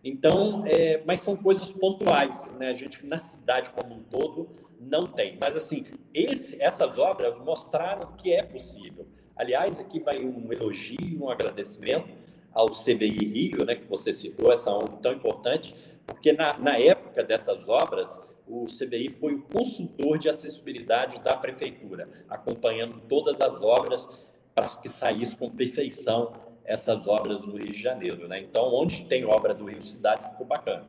Então, 0.02 0.64
é, 0.66 1.02
mas 1.04 1.20
são 1.20 1.36
coisas 1.36 1.72
pontuais, 1.72 2.52
né? 2.58 2.70
A 2.70 2.74
gente, 2.74 3.04
na 3.06 3.18
cidade 3.18 3.70
como 3.70 3.94
um 3.94 4.02
todo, 4.02 4.48
não 4.80 5.06
tem. 5.06 5.36
Mas, 5.40 5.56
assim, 5.56 5.84
esse, 6.14 6.60
essas 6.62 6.98
obras 6.98 7.36
mostraram 7.44 8.12
que 8.16 8.32
é 8.32 8.42
possível. 8.42 9.06
Aliás, 9.36 9.78
aqui 9.78 10.00
vai 10.00 10.24
um 10.24 10.52
elogio, 10.52 11.22
um 11.22 11.30
agradecimento 11.30 12.08
ao 12.52 12.66
CBI 12.70 13.24
Rio, 13.24 13.64
né, 13.64 13.76
que 13.76 13.86
você 13.86 14.12
citou, 14.12 14.52
essa 14.52 14.70
ONG 14.72 14.96
tão 15.00 15.12
importante, 15.12 15.76
porque 16.06 16.32
na, 16.32 16.58
na 16.58 16.76
época 16.76 17.22
dessas 17.22 17.68
obras, 17.68 18.20
o 18.48 18.64
CBI 18.66 19.10
foi 19.10 19.34
o 19.34 19.42
consultor 19.42 20.18
de 20.18 20.28
acessibilidade 20.28 21.20
da 21.20 21.36
prefeitura, 21.36 22.08
acompanhando 22.28 23.00
todas 23.08 23.40
as 23.40 23.62
obras 23.62 24.28
para 24.54 24.66
que 24.68 24.88
saísse 24.88 25.36
com 25.36 25.50
perfeição 25.50 26.32
essas 26.64 27.06
obras 27.06 27.46
no 27.46 27.56
Rio 27.56 27.72
de 27.72 27.78
Janeiro. 27.78 28.26
Né? 28.26 28.40
Então, 28.40 28.72
onde 28.74 29.04
tem 29.06 29.24
obra 29.24 29.54
do 29.54 29.66
Rio 29.66 29.80
Cidade, 29.82 30.28
ficou 30.30 30.46
bacana. 30.46 30.86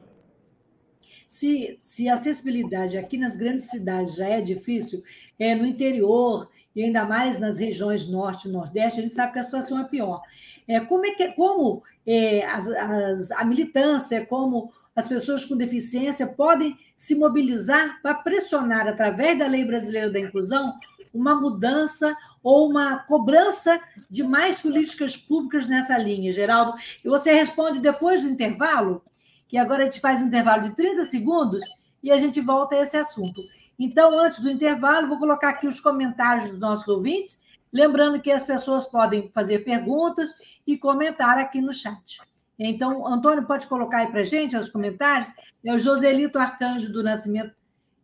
Se, 1.28 1.78
se 1.80 2.10
a 2.10 2.16
acessibilidade 2.16 2.98
aqui 2.98 3.18
nas 3.18 3.36
grandes 3.36 3.66
cidades 3.66 4.16
já 4.16 4.28
é 4.28 4.42
difícil, 4.42 5.04
é, 5.38 5.54
no 5.54 5.66
interior, 5.66 6.50
e 6.76 6.84
ainda 6.84 7.06
mais 7.06 7.38
nas 7.38 7.60
regiões 7.60 8.08
norte 8.08 8.48
e 8.48 8.52
nordeste, 8.52 9.00
a 9.00 9.02
gente 9.04 9.14
sabe 9.14 9.34
que 9.34 9.40
a 9.40 9.44
situação 9.44 9.80
é 9.80 9.84
pior. 9.84 10.22
É, 10.68 10.80
como 10.80 11.06
é 11.06 11.12
que 11.12 11.32
como 11.34 11.84
é, 12.06 12.44
as, 12.46 12.68
as, 12.68 13.32
a 13.32 13.44
militância, 13.44 14.26
como 14.26 14.72
as 15.00 15.08
pessoas 15.08 15.46
com 15.46 15.56
deficiência 15.58 16.28
podem 16.28 16.78
se 16.98 17.16
mobilizar 17.16 18.02
para 18.02 18.14
pressionar, 18.14 18.88
através 18.88 19.40
da 19.40 19.48
Lei 19.48 19.66
Brasileira 19.66 20.10
da 20.10 20.20
Inclusão, 20.20 20.78
uma 21.14 21.34
mudança 21.36 22.16
ou 22.44 22.70
uma 22.70 22.98
cobrança 23.00 23.80
de 24.10 24.24
mais 24.24 24.60
políticas 24.60 25.16
públicas 25.16 25.68
nessa 25.68 25.98
linha, 25.98 26.32
Geraldo. 26.32 26.74
E 27.04 27.08
você 27.08 27.34
responde 27.34 27.80
depois 27.80 28.22
do 28.22 28.30
intervalo, 28.30 29.02
que 29.48 29.58
agora 29.58 29.84
a 29.84 29.86
gente 29.86 30.02
faz 30.02 30.22
um 30.22 30.28
intervalo 30.28 30.64
de 30.64 30.76
30 30.76 31.06
segundos 31.06 31.64
e 32.04 32.12
a 32.12 32.18
gente 32.18 32.40
volta 32.42 32.76
a 32.76 32.84
esse 32.84 32.98
assunto. 32.98 33.42
Então, 33.78 34.20
antes 34.20 34.42
do 34.42 34.52
intervalo, 34.52 35.08
vou 35.08 35.18
colocar 35.18 35.50
aqui 35.50 35.68
os 35.68 35.80
comentários 35.80 36.50
dos 36.50 36.60
nossos 36.60 36.88
ouvintes, 36.88 37.42
lembrando 37.72 38.22
que 38.22 38.32
as 38.32 38.44
pessoas 38.44 38.86
podem 38.86 39.32
fazer 39.34 39.60
perguntas 39.60 40.34
e 40.68 40.78
comentar 40.78 41.38
aqui 41.38 41.62
no 41.62 41.74
chat. 41.74 42.20
Então, 42.60 43.08
Antônio, 43.08 43.48
pode 43.48 43.68
colocar 43.68 44.00
aí 44.00 44.08
para 44.08 44.26
gente 44.26 44.58
os 44.58 44.70
comentários? 44.70 45.32
É 45.64 45.74
o 45.74 45.80
Joselito 45.80 46.38
Arcanjo 46.38 46.92
do 46.92 47.02
Nascimento 47.02 47.56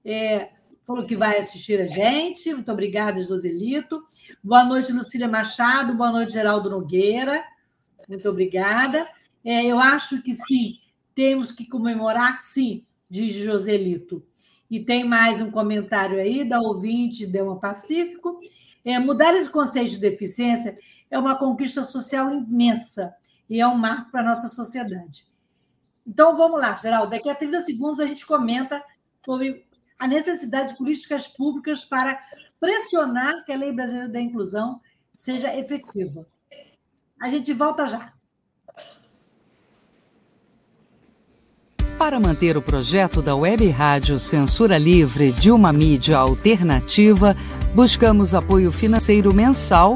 é, 0.06 0.50
falou 0.86 1.06
que 1.06 1.18
vai 1.18 1.38
assistir 1.38 1.82
a 1.82 1.88
gente. 1.88 2.54
Muito 2.54 2.72
obrigada, 2.72 3.22
Joselito. 3.22 4.02
Boa 4.42 4.64
noite, 4.64 4.94
Lucília 4.94 5.28
Machado. 5.28 5.94
Boa 5.96 6.12
noite, 6.12 6.32
Geraldo 6.32 6.70
Nogueira. 6.70 7.44
Muito 8.08 8.30
obrigada. 8.30 9.06
É, 9.44 9.66
eu 9.66 9.78
acho 9.78 10.22
que 10.22 10.34
sim, 10.34 10.80
temos 11.14 11.52
que 11.52 11.68
comemorar, 11.68 12.38
sim, 12.38 12.86
diz 13.10 13.34
Joselito. 13.34 14.24
E 14.72 14.80
tem 14.80 15.04
mais 15.04 15.42
um 15.42 15.52
comentário 15.52 16.20
aí 16.20 16.48
da 16.48 16.62
ouvinte 16.62 17.28
Delma 17.28 17.60
Pacífico. 17.60 18.40
É, 18.86 18.98
mudar 19.00 19.34
esse 19.34 19.50
conceito 19.50 19.92
de 19.92 20.00
deficiência 20.00 20.78
é 21.12 21.20
uma 21.20 21.36
conquista 21.36 21.84
social 21.84 22.32
imensa 22.32 23.14
e 23.50 23.60
é 23.60 23.68
um 23.68 23.78
marco 23.78 24.12
para 24.12 24.22
a 24.22 24.24
nossa 24.24 24.48
sociedade. 24.48 25.26
Então, 26.06 26.38
vamos 26.38 26.60
lá, 26.60 26.76
Geraldo. 26.78 27.12
Daqui 27.12 27.30
a 27.30 27.36
30 27.36 27.62
segundos 27.62 28.00
a 28.00 28.06
gente 28.06 28.26
comenta 28.26 28.84
sobre 29.26 29.66
a 30.00 30.08
necessidade 30.08 30.70
de 30.70 30.78
políticas 30.78 31.28
públicas 31.28 31.84
para 31.84 32.20
pressionar 32.60 33.44
que 33.44 33.52
a 33.52 33.58
Lei 33.58 33.72
Brasileira 33.72 34.10
da 34.10 34.22
Inclusão 34.22 34.80
seja 35.14 35.56
efetiva. 35.58 36.28
A 37.22 37.30
gente 37.30 37.54
volta 37.54 37.88
já. 37.88 38.14
Para 41.98 42.20
manter 42.20 42.58
o 42.58 42.62
projeto 42.62 43.22
da 43.22 43.36
Web 43.36 43.70
Rádio 43.70 44.20
Censura 44.20 44.78
Livre 44.78 45.32
de 45.32 45.50
uma 45.50 45.72
mídia 45.72 46.18
alternativa, 46.18 47.34
buscamos 47.74 48.36
apoio 48.36 48.70
financeiro 48.70 49.34
mensal 49.34 49.96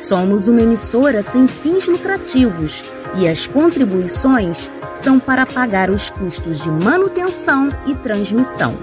Somos 0.00 0.48
uma 0.48 0.62
emissora 0.62 1.22
sem 1.22 1.46
fins 1.46 1.86
lucrativos 1.86 2.82
e 3.16 3.28
as 3.28 3.46
contribuições 3.46 4.70
são 4.96 5.20
para 5.20 5.44
pagar 5.44 5.90
os 5.90 6.08
custos 6.08 6.62
de 6.62 6.70
manutenção 6.70 7.68
e 7.86 7.94
transmissão. 7.96 8.74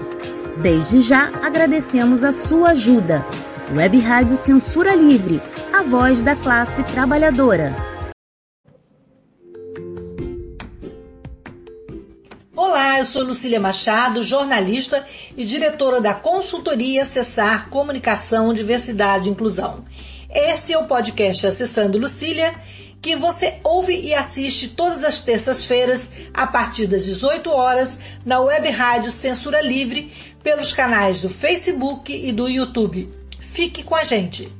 Desde 0.62 1.00
já 1.00 1.28
agradecemos 1.42 2.22
a 2.22 2.32
sua 2.32 2.70
ajuda. 2.70 3.26
Web 3.74 3.98
Rádio 3.98 4.36
Censura 4.36 4.94
Livre, 4.94 5.42
a 5.72 5.82
voz 5.82 6.22
da 6.22 6.36
classe 6.36 6.84
trabalhadora. 6.84 7.74
Olá, 12.54 13.00
eu 13.00 13.04
sou 13.04 13.24
Lucília 13.24 13.58
Machado, 13.58 14.22
jornalista 14.22 15.04
e 15.36 15.44
diretora 15.44 16.00
da 16.00 16.14
consultoria 16.14 17.02
Acessar 17.02 17.68
Comunicação, 17.70 18.54
Diversidade 18.54 19.28
e 19.28 19.32
Inclusão. 19.32 19.84
Este 20.30 20.74
é 20.74 20.78
o 20.78 20.86
podcast 20.86 21.46
Acessando 21.46 21.96
Lucília, 21.96 22.54
que 23.00 23.16
você 23.16 23.60
ouve 23.64 23.98
e 23.98 24.12
assiste 24.12 24.68
todas 24.68 25.02
as 25.02 25.22
terças-feiras, 25.22 26.12
a 26.34 26.46
partir 26.46 26.86
das 26.86 27.06
18 27.06 27.48
horas, 27.48 27.98
na 28.26 28.38
web 28.38 28.68
rádio 28.68 29.10
Censura 29.10 29.62
Livre, 29.62 30.12
pelos 30.42 30.70
canais 30.70 31.22
do 31.22 31.30
Facebook 31.30 32.12
e 32.12 32.30
do 32.30 32.46
YouTube. 32.46 33.10
Fique 33.40 33.82
com 33.82 33.94
a 33.94 34.04
gente! 34.04 34.52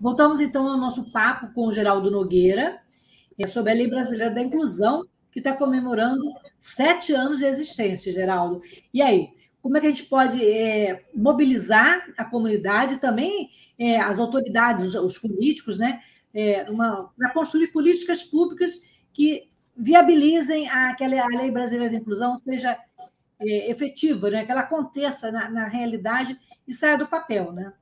Voltamos 0.00 0.40
então 0.40 0.66
ao 0.66 0.78
nosso 0.78 1.12
papo 1.12 1.52
com 1.52 1.66
o 1.66 1.72
Geraldo 1.72 2.10
Nogueira, 2.10 2.78
é 3.38 3.46
sobre 3.46 3.72
a 3.72 3.74
Lei 3.74 3.88
Brasileira 3.88 4.32
da 4.32 4.40
Inclusão, 4.40 5.04
que 5.34 5.40
está 5.40 5.52
comemorando 5.52 6.22
sete 6.60 7.12
anos 7.12 7.40
de 7.40 7.44
existência, 7.44 8.12
Geraldo. 8.12 8.62
E 8.92 9.02
aí, 9.02 9.30
como 9.60 9.76
é 9.76 9.80
que 9.80 9.88
a 9.88 9.90
gente 9.90 10.04
pode 10.04 10.40
é, 10.42 11.04
mobilizar 11.12 12.06
a 12.16 12.24
comunidade 12.24 12.98
também 12.98 13.50
é, 13.76 13.98
as 13.98 14.20
autoridades, 14.20 14.94
os, 14.94 14.94
os 14.94 15.18
políticos, 15.18 15.76
né, 15.76 16.00
é, 16.32 16.64
para 16.64 17.30
construir 17.32 17.68
políticas 17.68 18.22
públicas 18.22 18.80
que 19.12 19.50
viabilizem 19.76 20.68
a, 20.68 20.94
que 20.94 21.02
a 21.02 21.26
lei 21.26 21.50
brasileira 21.50 21.90
de 21.90 22.00
inclusão 22.00 22.36
seja 22.36 22.78
é, 23.40 23.70
efetiva, 23.70 24.30
né, 24.30 24.44
que 24.44 24.52
ela 24.52 24.60
aconteça 24.60 25.32
na, 25.32 25.50
na 25.50 25.66
realidade 25.66 26.38
e 26.66 26.72
saia 26.72 26.96
do 26.96 27.08
papel, 27.08 27.52
né? 27.52 27.72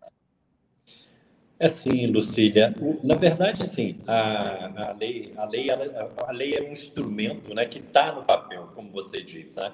É 1.63 1.69
sim, 1.69 2.09
Lucília. 2.09 2.75
Na 3.05 3.15
verdade, 3.15 3.65
sim. 3.65 4.01
A, 4.05 4.89
a 4.89 4.93
lei, 4.95 5.33
a 5.37 5.45
lei, 5.45 5.71
a 5.71 6.33
lei 6.33 6.57
é 6.57 6.61
um 6.61 6.73
instrumento, 6.73 7.55
né, 7.55 7.65
que 7.67 7.79
está 7.79 8.11
no 8.11 8.25
papel, 8.25 8.73
como 8.75 8.91
você 8.91 9.23
diz. 9.23 9.55
Né? 9.55 9.73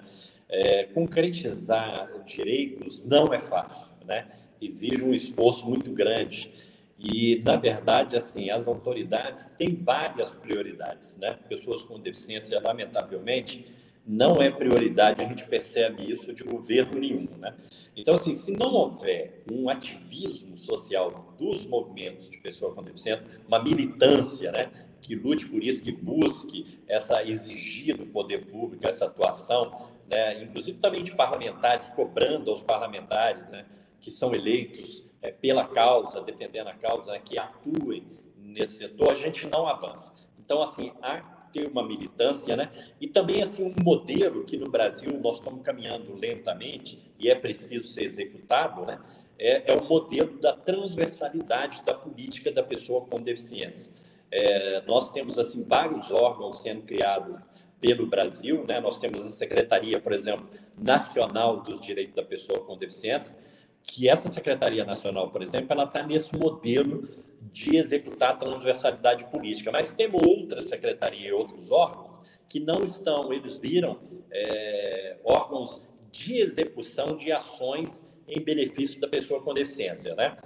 É, 0.51 0.85
concretizar 0.85 2.11
direitos 2.27 3.07
não 3.07 3.33
é 3.33 3.40
fácil, 3.40 3.88
né? 4.05 4.27
Exige 4.61 5.03
um 5.03 5.14
esforço 5.14 5.66
muito 5.66 5.90
grande. 5.90 6.53
E, 6.98 7.40
na 7.42 7.57
verdade, 7.57 8.18
assim, 8.18 8.51
as 8.51 8.68
autoridades 8.68 9.48
têm 9.57 9.74
várias 9.74 10.35
prioridades, 10.35 11.16
né? 11.16 11.38
Pessoas 11.48 11.85
com 11.85 11.98
deficiência, 11.98 12.61
lamentavelmente, 12.61 13.64
não 14.09 14.40
é 14.40 14.51
prioridade, 14.51 15.23
a 15.23 15.29
gente 15.29 15.47
percebe 15.47 16.11
isso 16.11 16.33
de 16.33 16.42
governo 16.42 16.99
nenhum, 16.99 17.29
né? 17.37 17.55
Então, 17.94 18.14
assim, 18.14 18.33
se 18.33 18.51
não 18.53 18.73
houver 18.73 19.44
um 19.53 19.68
ativismo 19.68 20.57
social 20.57 21.35
dos 21.37 21.66
movimentos 21.66 22.31
de 22.31 22.38
pessoa 22.38 22.75
com 22.75 22.83
deficiência, 22.83 23.23
uma 23.47 23.62
militância, 23.62 24.51
né, 24.51 24.71
que 25.03 25.14
lute 25.14 25.47
por 25.47 25.62
isso, 25.62 25.83
que 25.83 25.92
busque 25.92 26.64
essa 26.88 27.23
exigir 27.23 27.99
do 27.99 28.07
poder 28.07 28.47
público 28.47 28.87
essa 28.87 29.05
atuação, 29.05 29.90
né, 30.09 30.42
inclusive 30.42 30.79
também 30.79 31.03
de 31.03 31.14
parlamentares, 31.14 31.90
cobrando 31.90 32.51
aos 32.51 32.62
parlamentares, 32.62 33.51
né, 33.51 33.66
que 34.01 34.11
são 34.11 34.33
eleitos 34.33 35.03
é, 35.21 35.31
pela 35.31 35.66
causa, 35.66 36.23
defendendo 36.23 36.68
a 36.68 36.75
causa, 36.75 37.12
né, 37.12 37.21
que 37.23 37.38
atuem 37.38 38.07
nesse 38.38 38.79
setor, 38.79 39.12
a 39.12 39.16
gente 39.16 39.47
não 39.49 39.66
avança. 39.66 40.14
Então, 40.38 40.62
assim, 40.62 40.92
há 41.03 41.38
ter 41.53 41.69
uma 41.69 41.87
militância, 41.87 42.57
né? 42.57 42.71
E 43.01 43.07
também 43.07 43.43
assim 43.43 43.65
um 43.65 43.75
modelo 43.83 44.45
que 44.45 44.57
no 44.57 44.71
Brasil 44.71 45.19
nós 45.21 45.37
estamos 45.37 45.63
caminhando 45.63 46.15
lentamente 46.15 47.01
e 47.19 47.31
é 47.31 47.35
preciso 47.35 47.89
ser 47.89 48.05
executado, 48.05 48.85
né? 48.87 48.99
É, 49.39 49.73
é 49.73 49.77
o 49.77 49.85
modelo 49.85 50.39
da 50.41 50.53
transversalidade 50.53 51.83
da 51.85 51.95
política 51.95 52.51
da 52.51 52.63
pessoa 52.63 53.03
com 53.03 53.21
deficiência. 53.21 53.93
É, 54.31 54.83
nós 54.87 55.11
temos 55.11 55.39
assim 55.39 55.63
vários 55.63 56.11
órgãos 56.11 56.59
sendo 56.59 56.83
criados 56.83 57.37
pelo 57.81 58.07
Brasil, 58.07 58.65
né? 58.67 58.81
Nós 58.81 58.99
temos 58.99 59.25
a 59.25 59.31
Secretaria, 59.31 60.01
por 60.01 60.13
exemplo, 60.13 60.49
Nacional 60.77 61.61
dos 61.61 61.81
Direitos 61.81 62.15
da 62.15 62.23
Pessoa 62.23 62.61
com 62.61 62.77
Deficiência, 62.77 63.37
que 63.83 64.09
essa 64.09 64.29
Secretaria 64.29 64.85
Nacional, 64.85 65.31
por 65.31 65.43
exemplo, 65.43 65.69
ela 65.71 65.85
está 65.85 66.03
nesse 66.03 66.37
modelo 66.37 67.09
de 67.40 67.77
executar 67.77 68.31
a 68.31 68.37
transversalidade 68.37 69.24
política. 69.31 69.70
Mas 69.70 69.92
temos 69.92 70.22
outras 70.27 70.64
secretarias 70.64 71.29
e 71.29 71.33
outros 71.33 71.70
órgãos 71.70 72.09
que 72.48 72.59
não 72.59 72.83
estão, 72.83 73.33
eles 73.33 73.59
viram 73.59 73.98
é, 74.31 75.16
órgãos 75.24 75.83
de 76.11 76.38
execução 76.38 77.16
de 77.16 77.31
ações 77.31 78.03
em 78.27 78.40
benefício 78.40 79.01
da 79.01 79.09
pessoa 79.09 79.42
com 79.42 79.55
deficiência, 79.55 80.14
né? 80.14 80.37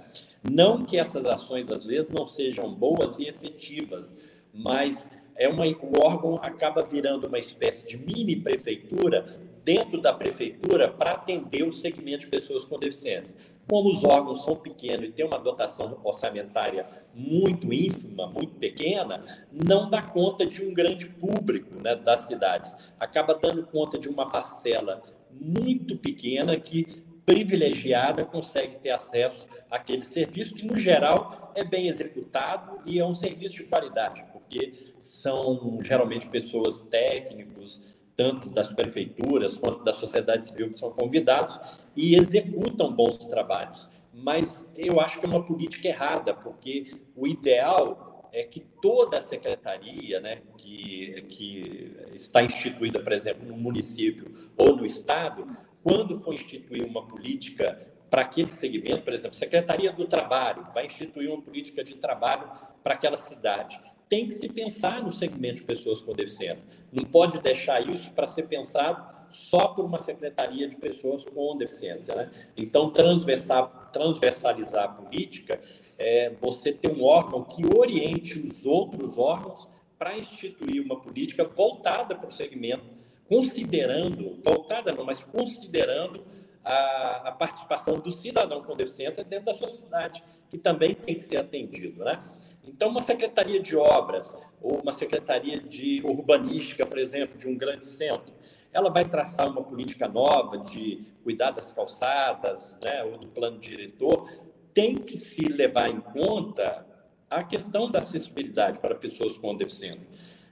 Não 0.49 0.83
que 0.83 0.97
essas 0.97 1.25
ações 1.25 1.69
às 1.69 1.85
vezes 1.85 2.09
não 2.09 2.27
sejam 2.27 2.73
boas 2.73 3.19
e 3.19 3.27
efetivas, 3.27 4.13
mas 4.53 5.09
é 5.35 5.47
uma, 5.47 5.65
o 5.65 6.05
órgão 6.05 6.35
acaba 6.35 6.83
virando 6.83 7.27
uma 7.27 7.39
espécie 7.39 7.85
de 7.85 7.97
mini 7.97 8.35
prefeitura 8.35 9.39
dentro 9.63 10.01
da 10.01 10.13
prefeitura 10.13 10.91
para 10.91 11.11
atender 11.11 11.63
o 11.63 11.71
segmento 11.71 12.19
de 12.19 12.27
pessoas 12.27 12.65
com 12.65 12.77
deficiência. 12.77 13.33
Como 13.67 13.89
os 13.89 14.03
órgãos 14.03 14.43
são 14.43 14.55
pequenos 14.55 15.09
e 15.09 15.11
têm 15.11 15.25
uma 15.25 15.39
dotação 15.39 15.99
orçamentária 16.03 16.85
muito 17.13 17.73
ínfima, 17.73 18.27
muito 18.27 18.55
pequena, 18.55 19.23
não 19.51 19.89
dá 19.89 20.01
conta 20.01 20.45
de 20.45 20.63
um 20.63 20.73
grande 20.73 21.05
público 21.07 21.75
né, 21.81 21.95
das 21.95 22.21
cidades. 22.21 22.75
Acaba 22.99 23.35
dando 23.35 23.65
conta 23.65 23.97
de 23.97 24.09
uma 24.09 24.29
parcela 24.29 25.01
muito 25.31 25.97
pequena 25.97 26.59
que 26.59 27.03
privilegiada 27.25 28.25
consegue 28.25 28.77
ter 28.79 28.91
acesso 28.91 29.47
àquele 29.71 30.03
serviço 30.03 30.53
que, 30.53 30.65
no 30.65 30.77
geral, 30.77 31.51
é 31.55 31.63
bem 31.63 31.87
executado 31.87 32.81
e 32.85 32.99
é 32.99 33.05
um 33.05 33.15
serviço 33.15 33.55
de 33.55 33.63
qualidade, 33.63 34.25
porque 34.31 34.93
são 34.99 35.79
geralmente 35.81 36.27
pessoas 36.27 36.79
técnicos, 36.81 37.81
tanto 38.15 38.49
das 38.49 38.71
prefeituras 38.71 39.57
quanto 39.57 39.83
da 39.83 39.93
sociedade 39.93 40.45
civil 40.45 40.71
que 40.71 40.79
são 40.79 40.91
convidados 40.91 41.59
e 41.95 42.15
executam 42.15 42.91
bons 42.91 43.17
trabalhos. 43.17 43.89
Mas 44.13 44.71
eu 44.75 44.99
acho 44.99 45.19
que 45.19 45.25
é 45.25 45.29
uma 45.29 45.43
política 45.43 45.87
errada, 45.87 46.33
porque 46.33 46.93
o 47.15 47.27
ideal 47.27 48.29
é 48.31 48.43
que 48.43 48.59
toda 48.59 49.17
a 49.17 49.21
secretaria 49.21 50.19
né, 50.19 50.41
que, 50.57 51.23
que 51.29 51.95
está 52.13 52.43
instituída, 52.43 52.99
por 52.99 53.11
exemplo, 53.11 53.47
no 53.47 53.57
município 53.57 54.31
ou 54.57 54.75
no 54.75 54.85
estado, 54.85 55.47
quando 55.83 56.21
for 56.21 56.33
instituir 56.33 56.85
uma 56.85 57.05
política 57.05 57.93
para 58.09 58.21
aquele 58.21 58.49
segmento, 58.49 59.01
por 59.01 59.13
exemplo, 59.13 59.35
Secretaria 59.35 59.91
do 59.91 60.05
Trabalho 60.05 60.67
vai 60.73 60.85
instituir 60.85 61.29
uma 61.29 61.41
política 61.41 61.83
de 61.83 61.95
trabalho 61.95 62.47
para 62.83 62.93
aquela 62.93 63.17
cidade 63.17 63.81
tem 64.09 64.27
que 64.27 64.33
se 64.33 64.47
pensar 64.47 65.01
no 65.01 65.11
segmento 65.11 65.55
de 65.55 65.63
pessoas 65.63 66.01
com 66.01 66.13
deficiência. 66.13 66.65
Não 66.91 67.05
pode 67.05 67.39
deixar 67.39 67.81
isso 67.81 68.11
para 68.11 68.25
ser 68.25 68.43
pensado 68.43 69.13
só 69.29 69.69
por 69.69 69.85
uma 69.85 69.99
secretaria 69.99 70.67
de 70.67 70.77
pessoas 70.77 71.25
com 71.25 71.57
deficiência. 71.57 72.15
Né? 72.15 72.31
Então, 72.55 72.91
transversar, 72.91 73.89
transversalizar 73.91 74.83
a 74.85 74.87
política 74.89 75.59
é 75.97 76.31
você 76.39 76.71
ter 76.71 76.91
um 76.91 77.03
órgão 77.03 77.43
que 77.43 77.63
oriente 77.77 78.39
os 78.39 78.65
outros 78.65 79.17
órgãos 79.17 79.67
para 79.97 80.17
instituir 80.17 80.83
uma 80.83 80.99
política 80.99 81.45
voltada 81.45 82.15
para 82.15 82.27
o 82.27 82.31
segmento, 82.31 82.83
considerando, 83.27 84.39
voltada 84.43 84.91
não, 84.91 85.05
mas 85.05 85.23
considerando 85.23 86.23
a, 86.63 87.29
a, 87.29 87.31
participação 87.31 87.99
do 87.99 88.11
cidadão 88.11 88.61
com 88.61 88.75
deficiência 88.75 89.23
dentro 89.23 89.45
da 89.45 89.55
sociedade, 89.55 90.23
que 90.49 90.57
também 90.57 90.93
tem 90.93 91.15
que 91.15 91.23
ser 91.23 91.37
atendido. 91.37 92.03
Né? 92.03 92.21
Então, 92.65 92.89
uma 92.89 93.01
secretaria 93.01 93.59
de 93.59 93.75
obras 93.75 94.35
ou 94.61 94.79
uma 94.79 94.91
secretaria 94.91 95.59
de 95.59 96.01
urbanística, 96.03 96.85
por 96.85 96.97
exemplo, 96.97 97.37
de 97.37 97.47
um 97.47 97.57
grande 97.57 97.85
centro, 97.85 98.33
ela 98.71 98.89
vai 98.89 99.05
traçar 99.05 99.49
uma 99.49 99.63
política 99.63 100.07
nova 100.07 100.57
de 100.57 101.05
cuidar 101.23 101.51
das 101.51 101.71
calçadas, 101.71 102.79
né, 102.81 103.03
ou 103.03 103.17
do 103.17 103.27
plano 103.27 103.59
diretor, 103.59 104.27
tem 104.73 104.95
que 104.95 105.17
se 105.17 105.45
levar 105.45 105.89
em 105.89 105.99
conta 105.99 106.85
a 107.29 107.43
questão 107.43 107.89
da 107.89 107.99
acessibilidade 107.99 108.79
para 108.79 108.95
pessoas 108.95 109.37
com 109.37 109.55
deficiência. 109.55 110.09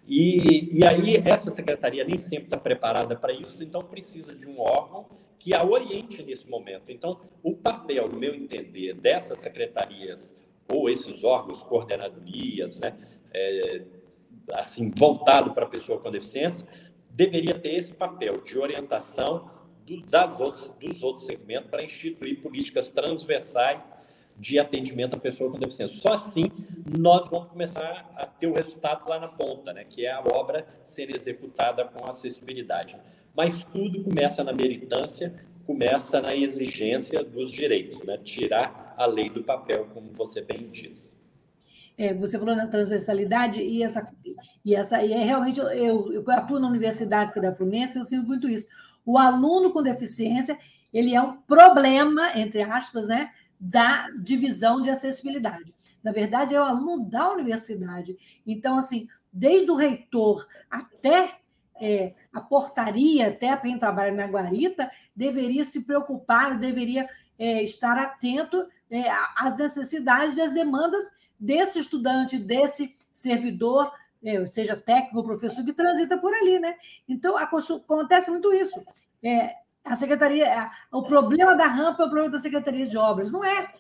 E, 0.08 0.78
e 0.78 0.84
aí, 0.84 1.16
essa 1.18 1.52
secretaria 1.52 2.04
nem 2.04 2.18
sempre 2.18 2.46
está 2.46 2.58
preparada 2.58 3.16
para 3.16 3.34
isso, 3.34 3.64
então 3.64 3.84
precisa 3.84 4.36
de 4.36 4.48
um 4.50 4.60
órgão 4.60 5.08
que 5.40 5.54
a 5.54 5.64
oriente 5.64 6.22
nesse 6.24 6.48
momento. 6.50 6.92
Então, 6.92 7.18
o 7.42 7.56
papel, 7.56 8.10
no 8.10 8.20
meu 8.20 8.34
entender, 8.34 8.94
dessas 8.94 9.40
secretarias 9.40 10.36
ou 10.72 10.90
esses 10.90 11.24
órgãos, 11.24 11.64
coordenadorias, 11.64 12.80
né, 12.80 12.98
é, 13.34 13.82
assim, 14.54 14.92
voltado 14.96 15.52
para 15.54 15.66
a 15.66 15.70
pessoa 15.70 16.00
com 16.00 16.10
deficiência, 16.10 16.68
deveria 17.10 17.58
ter 17.58 17.76
esse 17.76 17.94
papel 17.94 18.42
de 18.42 18.58
orientação 18.58 19.50
do, 19.86 20.02
das 20.04 20.40
outros, 20.40 20.70
dos 20.80 21.04
outros 21.04 21.26
segmentos 21.26 21.70
para 21.70 21.84
instituir 21.84 22.42
políticas 22.42 22.90
transversais 22.90 23.82
de 24.38 24.58
atendimento 24.58 25.16
à 25.16 25.20
pessoa 25.20 25.52
com 25.52 25.60
deficiência. 25.60 25.98
Só 25.98 26.14
assim 26.14 26.50
nós 26.98 27.28
vamos 27.28 27.50
começar 27.50 28.12
a 28.16 28.26
ter 28.26 28.48
o 28.48 28.54
resultado 28.54 29.08
lá 29.08 29.20
na 29.20 29.28
ponta, 29.28 29.74
né, 29.74 29.84
que 29.84 30.06
é 30.06 30.12
a 30.12 30.22
obra 30.22 30.66
ser 30.84 31.16
executada 31.16 31.86
com 31.86 32.10
acessibilidade. 32.10 32.98
Mas 33.36 33.64
tudo 33.64 34.04
começa 34.04 34.44
na 34.44 34.52
militância, 34.52 35.34
começa 35.66 36.20
na 36.22 36.36
exigência 36.36 37.24
dos 37.24 37.52
direitos, 37.52 38.04
né? 38.04 38.18
tirar 38.18 38.91
a 39.02 39.06
lei 39.08 39.30
do 39.30 39.44
papel, 39.44 39.88
como 39.94 40.12
você 40.14 40.42
bem 40.42 40.70
diz. 40.70 41.12
É, 41.98 42.14
você 42.14 42.38
falou 42.38 42.56
na 42.56 42.68
transversalidade 42.68 43.62
e 43.62 43.84
essa 43.84 44.12
e 44.64 44.76
essa 44.76 45.04
e 45.04 45.12
é 45.12 45.24
realmente 45.24 45.60
eu, 45.60 46.14
eu 46.14 46.24
atuo 46.30 46.60
na 46.60 46.68
universidade 46.68 47.40
da 47.42 47.54
Fluminense 47.54 47.98
eu 47.98 48.06
sinto 48.06 48.28
muito 48.28 48.48
isso. 48.48 48.68
O 49.06 49.18
aluno 49.18 49.72
com 49.72 49.82
deficiência 49.82 50.58
ele 50.94 51.16
é 51.16 51.22
um 51.22 51.38
problema 51.42 52.38
entre 52.38 52.62
aspas 52.62 53.08
né 53.08 53.32
da 53.60 54.10
divisão 54.12 54.82
de 54.82 54.90
acessibilidade. 54.90 55.74
Na 56.04 56.12
verdade 56.12 56.56
é 56.56 56.60
o 56.60 56.64
aluno 56.64 57.10
da 57.10 57.32
universidade. 57.32 58.16
Então 58.48 58.78
assim 58.78 59.08
desde 59.32 59.70
o 59.70 59.76
reitor 59.76 60.48
até 60.70 61.40
é, 61.80 62.14
a 62.32 62.40
portaria, 62.40 63.28
até 63.28 63.56
quem 63.58 63.78
trabalha 63.78 64.12
na 64.12 64.28
guarita, 64.28 64.90
deveria 65.16 65.66
se 65.66 65.82
preocupar, 65.82 66.58
deveria 66.58 67.10
é, 67.38 67.64
estar 67.64 67.98
atento 67.98 68.68
é, 68.92 69.06
às 69.38 69.58
necessidades 69.58 70.38
e 70.38 70.42
às 70.42 70.54
demandas 70.54 71.10
desse 71.40 71.80
estudante, 71.80 72.38
desse 72.38 72.96
servidor, 73.12 73.92
é, 74.24 74.46
seja 74.46 74.76
técnico 74.76 75.18
ou 75.18 75.24
professor, 75.24 75.64
que 75.66 75.74
transita 75.74 76.18
por 76.18 76.34
ali. 76.34 76.60
Né? 76.60 76.76
Então, 77.08 77.36
acontece 77.38 78.30
muito 78.30 78.54
isso. 78.54 78.84
É, 79.24 79.56
a 79.84 79.96
secretaria, 79.96 80.70
o 80.92 81.04
problema 81.04 81.56
da 81.56 81.66
rampa 81.66 82.04
é 82.04 82.06
o 82.06 82.10
problema 82.10 82.30
da 82.30 82.40
secretaria 82.40 82.86
de 82.86 82.98
obras. 82.98 83.32
Não 83.32 83.44
é. 83.44 83.74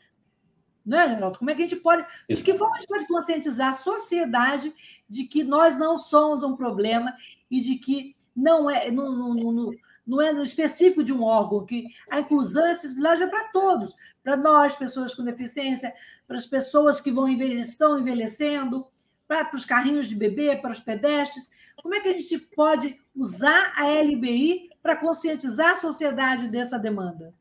Não 0.83 0.99
é, 0.99 1.09
Geraldo? 1.09 1.37
Como 1.37 1.51
é 1.51 1.55
que 1.55 1.61
a 1.61 1.67
gente 1.67 1.79
pode. 1.79 2.03
De 2.27 2.41
que 2.41 2.53
forma 2.53 2.75
a 2.75 2.79
gente 2.79 2.89
pode 2.89 3.05
conscientizar 3.05 3.69
a 3.69 3.73
sociedade 3.73 4.73
de 5.07 5.25
que 5.25 5.43
nós 5.43 5.77
não 5.77 5.97
somos 5.97 6.41
um 6.41 6.55
problema 6.55 7.13
e 7.51 7.61
de 7.61 7.75
que 7.75 8.15
não 8.35 8.67
é, 8.67 8.89
não, 8.89 9.11
não, 9.11 9.51
não, 9.51 9.71
não 10.05 10.21
é 10.21 10.31
específico 10.43 11.03
de 11.03 11.13
um 11.13 11.23
órgão, 11.23 11.65
que 11.65 11.85
a 12.09 12.19
inclusão 12.19 12.65
e 12.65 12.69
a 12.69 12.71
acessibilidade 12.71 13.23
é 13.23 13.27
para 13.27 13.49
todos, 13.49 13.95
para 14.23 14.35
nós, 14.35 14.75
pessoas 14.75 15.13
com 15.13 15.23
deficiência, 15.23 15.93
para 16.27 16.37
as 16.37 16.45
pessoas 16.45 16.99
que 16.99 17.11
vão 17.11 17.27
estão 17.27 17.99
envelhecendo, 17.99 18.87
para, 19.27 19.45
para 19.45 19.55
os 19.55 19.65
carrinhos 19.65 20.07
de 20.07 20.15
bebê, 20.15 20.55
para 20.55 20.71
os 20.71 20.79
pedestres. 20.79 21.47
Como 21.81 21.95
é 21.95 21.99
que 21.99 22.09
a 22.09 22.17
gente 22.17 22.37
pode 22.37 22.99
usar 23.15 23.73
a 23.75 23.85
LBI 24.01 24.69
para 24.81 24.97
conscientizar 24.97 25.71
a 25.71 25.77
sociedade 25.77 26.47
dessa 26.47 26.77
demanda? 26.77 27.33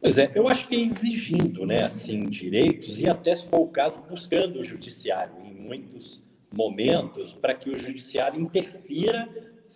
Pois 0.00 0.18
é, 0.18 0.30
eu 0.34 0.46
acho 0.48 0.68
que 0.68 0.76
é 0.76 0.80
exigindo, 0.80 1.66
né, 1.66 1.82
assim, 1.82 2.28
direitos 2.28 3.00
e 3.00 3.08
até 3.08 3.34
se 3.34 3.48
for 3.48 3.60
o 3.60 3.68
caso 3.68 4.02
buscando 4.06 4.60
o 4.60 4.62
judiciário 4.62 5.34
em 5.44 5.54
muitos 5.54 6.22
momentos 6.52 7.32
para 7.32 7.54
que 7.54 7.70
o 7.70 7.78
judiciário 7.78 8.40
interfira 8.40 9.28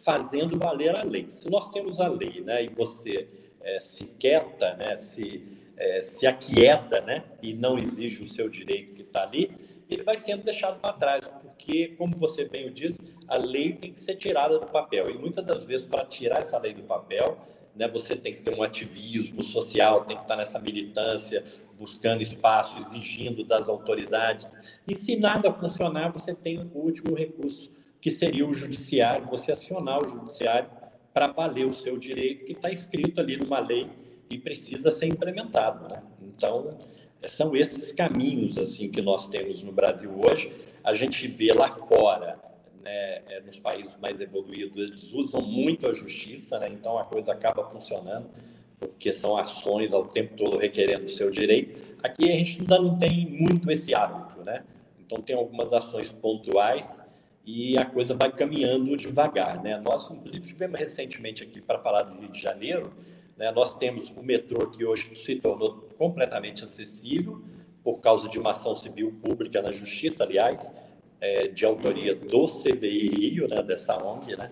fazendo 0.04 0.58
valer 0.58 0.96
a 0.96 1.02
lei. 1.02 1.28
Se 1.28 1.50
nós 1.50 1.70
temos 1.70 2.00
a 2.00 2.08
lei, 2.08 2.40
né, 2.40 2.64
e 2.64 2.68
você 2.68 3.28
é, 3.60 3.80
se 3.80 4.04
quieta, 4.18 4.74
né, 4.76 4.96
se 4.96 5.42
é, 5.76 6.02
se 6.02 6.26
aquieta, 6.26 7.00
né, 7.00 7.24
e 7.42 7.54
não 7.54 7.78
exige 7.78 8.22
o 8.22 8.28
seu 8.28 8.48
direito 8.48 8.94
que 8.94 9.02
está 9.02 9.22
ali, 9.22 9.50
ele 9.88 10.02
vai 10.02 10.18
sendo 10.18 10.44
deixado 10.44 10.78
para 10.78 10.92
trás, 10.92 11.28
porque, 11.42 11.88
como 11.98 12.16
você 12.16 12.44
bem 12.44 12.68
o 12.68 12.70
diz, 12.70 12.98
a 13.26 13.36
lei 13.36 13.72
tem 13.72 13.92
que 13.92 13.98
ser 13.98 14.14
tirada 14.14 14.58
do 14.58 14.66
papel. 14.66 15.10
E 15.10 15.18
muitas 15.18 15.44
das 15.44 15.66
vezes, 15.66 15.86
para 15.86 16.04
tirar 16.04 16.38
essa 16.38 16.58
lei 16.58 16.74
do 16.74 16.82
papel, 16.82 17.36
né, 17.74 17.88
você 17.88 18.14
tem 18.14 18.32
que 18.32 18.42
ter 18.42 18.54
um 18.54 18.62
ativismo 18.62 19.42
social, 19.42 20.04
tem 20.04 20.16
que 20.16 20.22
estar 20.22 20.36
nessa 20.36 20.60
militância, 20.60 21.42
buscando 21.78 22.22
espaço, 22.22 22.80
exigindo 22.82 23.44
das 23.44 23.68
autoridades. 23.68 24.56
E 24.86 24.94
se 24.94 25.16
nada 25.16 25.52
funcionar, 25.52 26.12
você 26.12 26.34
tem 26.34 26.58
o 26.58 26.78
último 26.78 27.14
recurso, 27.14 27.72
que 28.00 28.10
seria 28.10 28.46
o 28.46 28.54
judiciário, 28.54 29.26
você 29.26 29.52
acionar 29.52 30.02
o 30.02 30.08
judiciário 30.08 30.70
para 31.12 31.26
valer 31.26 31.66
o 31.66 31.74
seu 31.74 31.98
direito, 31.98 32.44
que 32.44 32.52
está 32.52 32.70
escrito 32.70 33.20
ali 33.20 33.36
numa 33.36 33.58
lei 33.58 33.88
e 34.30 34.38
precisa 34.38 34.90
ser 34.90 35.06
implementado. 35.06 35.88
Né? 35.88 36.02
Então, 36.22 36.78
são 37.26 37.54
esses 37.54 37.92
caminhos 37.92 38.56
assim 38.56 38.88
que 38.88 39.02
nós 39.02 39.26
temos 39.26 39.62
no 39.62 39.72
Brasil 39.72 40.10
hoje. 40.24 40.52
A 40.82 40.94
gente 40.94 41.26
vê 41.28 41.52
lá 41.52 41.70
fora 41.70 42.38
né, 42.82 43.22
é, 43.28 43.40
nos 43.44 43.58
países 43.58 43.96
mais 44.00 44.20
evoluídos, 44.20 44.82
eles 44.82 45.12
usam 45.12 45.42
muito 45.42 45.86
a 45.86 45.92
justiça, 45.92 46.58
né, 46.58 46.68
então 46.70 46.96
a 46.98 47.04
coisa 47.04 47.32
acaba 47.32 47.68
funcionando, 47.68 48.30
porque 48.78 49.12
são 49.12 49.36
ações 49.36 49.92
ao 49.92 50.06
tempo 50.06 50.34
todo 50.36 50.56
requerendo 50.56 51.04
o 51.04 51.08
seu 51.08 51.30
direito. 51.30 51.98
Aqui 52.02 52.30
a 52.30 52.38
gente 52.38 52.60
ainda 52.60 52.80
não 52.80 52.96
tem 52.96 53.26
muito 53.26 53.70
esse 53.70 53.94
hábito, 53.94 54.42
né? 54.42 54.64
Então 54.98 55.20
tem 55.20 55.36
algumas 55.36 55.70
ações 55.70 56.10
pontuais 56.10 57.02
e 57.50 57.76
a 57.76 57.84
coisa 57.84 58.14
vai 58.14 58.30
caminhando 58.30 58.96
devagar, 58.96 59.60
né? 59.60 59.76
Nós, 59.78 60.08
inclusive, 60.08 60.46
tivemos 60.46 60.78
recentemente 60.78 61.42
aqui 61.42 61.60
para 61.60 61.80
falar 61.80 62.04
do 62.04 62.20
Rio 62.20 62.30
de 62.30 62.40
Janeiro, 62.40 62.92
né? 63.36 63.50
Nós 63.50 63.76
temos 63.76 64.08
o 64.10 64.22
metrô 64.22 64.68
que 64.68 64.84
hoje 64.84 65.16
se 65.16 65.36
tornou 65.36 65.84
completamente 65.98 66.62
acessível 66.62 67.42
por 67.82 67.98
causa 67.98 68.28
de 68.28 68.38
uma 68.38 68.52
ação 68.52 68.76
civil 68.76 69.18
pública 69.20 69.60
na 69.60 69.72
Justiça, 69.72 70.22
aliás, 70.22 70.72
é, 71.20 71.48
de 71.48 71.64
autoria 71.66 72.14
do 72.14 72.46
CBI 72.46 73.08
Rio, 73.08 73.48
né, 73.48 73.62
dessa 73.62 73.96
ONG, 74.00 74.36
né? 74.36 74.50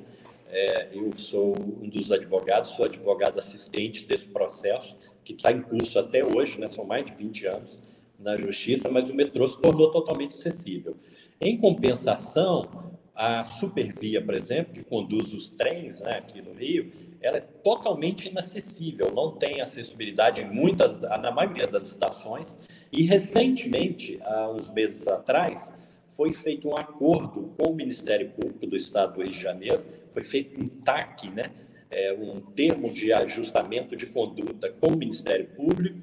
É, 0.50 0.88
eu 0.92 1.14
sou 1.14 1.54
um 1.56 1.88
dos 1.88 2.10
advogados, 2.10 2.72
sou 2.72 2.86
advogado 2.86 3.38
assistente 3.38 4.06
desse 4.06 4.28
processo, 4.28 4.98
que 5.22 5.34
está 5.34 5.52
em 5.52 5.60
curso 5.60 5.98
até 5.98 6.24
hoje, 6.24 6.58
né, 6.58 6.66
são 6.66 6.84
mais 6.84 7.04
de 7.04 7.14
20 7.14 7.46
anos 7.46 7.78
na 8.18 8.36
Justiça, 8.36 8.88
mas 8.90 9.08
o 9.08 9.14
metrô 9.14 9.46
se 9.46 9.60
tornou 9.60 9.90
totalmente 9.90 10.34
acessível. 10.34 10.96
Em 11.40 11.56
compensação, 11.56 12.88
a 13.14 13.44
Supervia, 13.44 14.20
por 14.20 14.34
exemplo, 14.34 14.72
que 14.74 14.82
conduz 14.82 15.32
os 15.32 15.50
trens 15.50 16.00
né, 16.00 16.18
aqui 16.18 16.42
no 16.42 16.52
Rio, 16.52 16.92
ela 17.20 17.36
é 17.36 17.40
totalmente 17.40 18.28
inacessível, 18.28 19.12
não 19.14 19.32
tem 19.32 19.60
acessibilidade 19.60 20.40
em 20.40 20.50
muitas, 20.50 20.98
na 20.98 21.30
maioria 21.30 21.66
das 21.66 21.88
estações. 21.88 22.58
E 22.92 23.02
recentemente, 23.02 24.18
há 24.22 24.50
uns 24.50 24.72
meses 24.72 25.06
atrás, 25.06 25.72
foi 26.08 26.32
feito 26.32 26.68
um 26.68 26.76
acordo 26.76 27.54
com 27.56 27.70
o 27.70 27.74
Ministério 27.74 28.30
Público 28.30 28.66
do 28.66 28.76
Estado 28.76 29.14
do 29.14 29.22
Rio 29.22 29.30
de 29.30 29.40
Janeiro, 29.40 29.80
foi 30.10 30.24
feito 30.24 30.60
um 30.60 30.68
TAC, 30.68 31.30
né? 31.30 31.50
É, 31.90 32.12
um 32.12 32.40
termo 32.40 32.92
de 32.92 33.12
ajustamento 33.12 33.96
de 33.96 34.06
conduta 34.06 34.70
com 34.70 34.88
o 34.88 34.96
Ministério 34.96 35.46
Público 35.56 35.96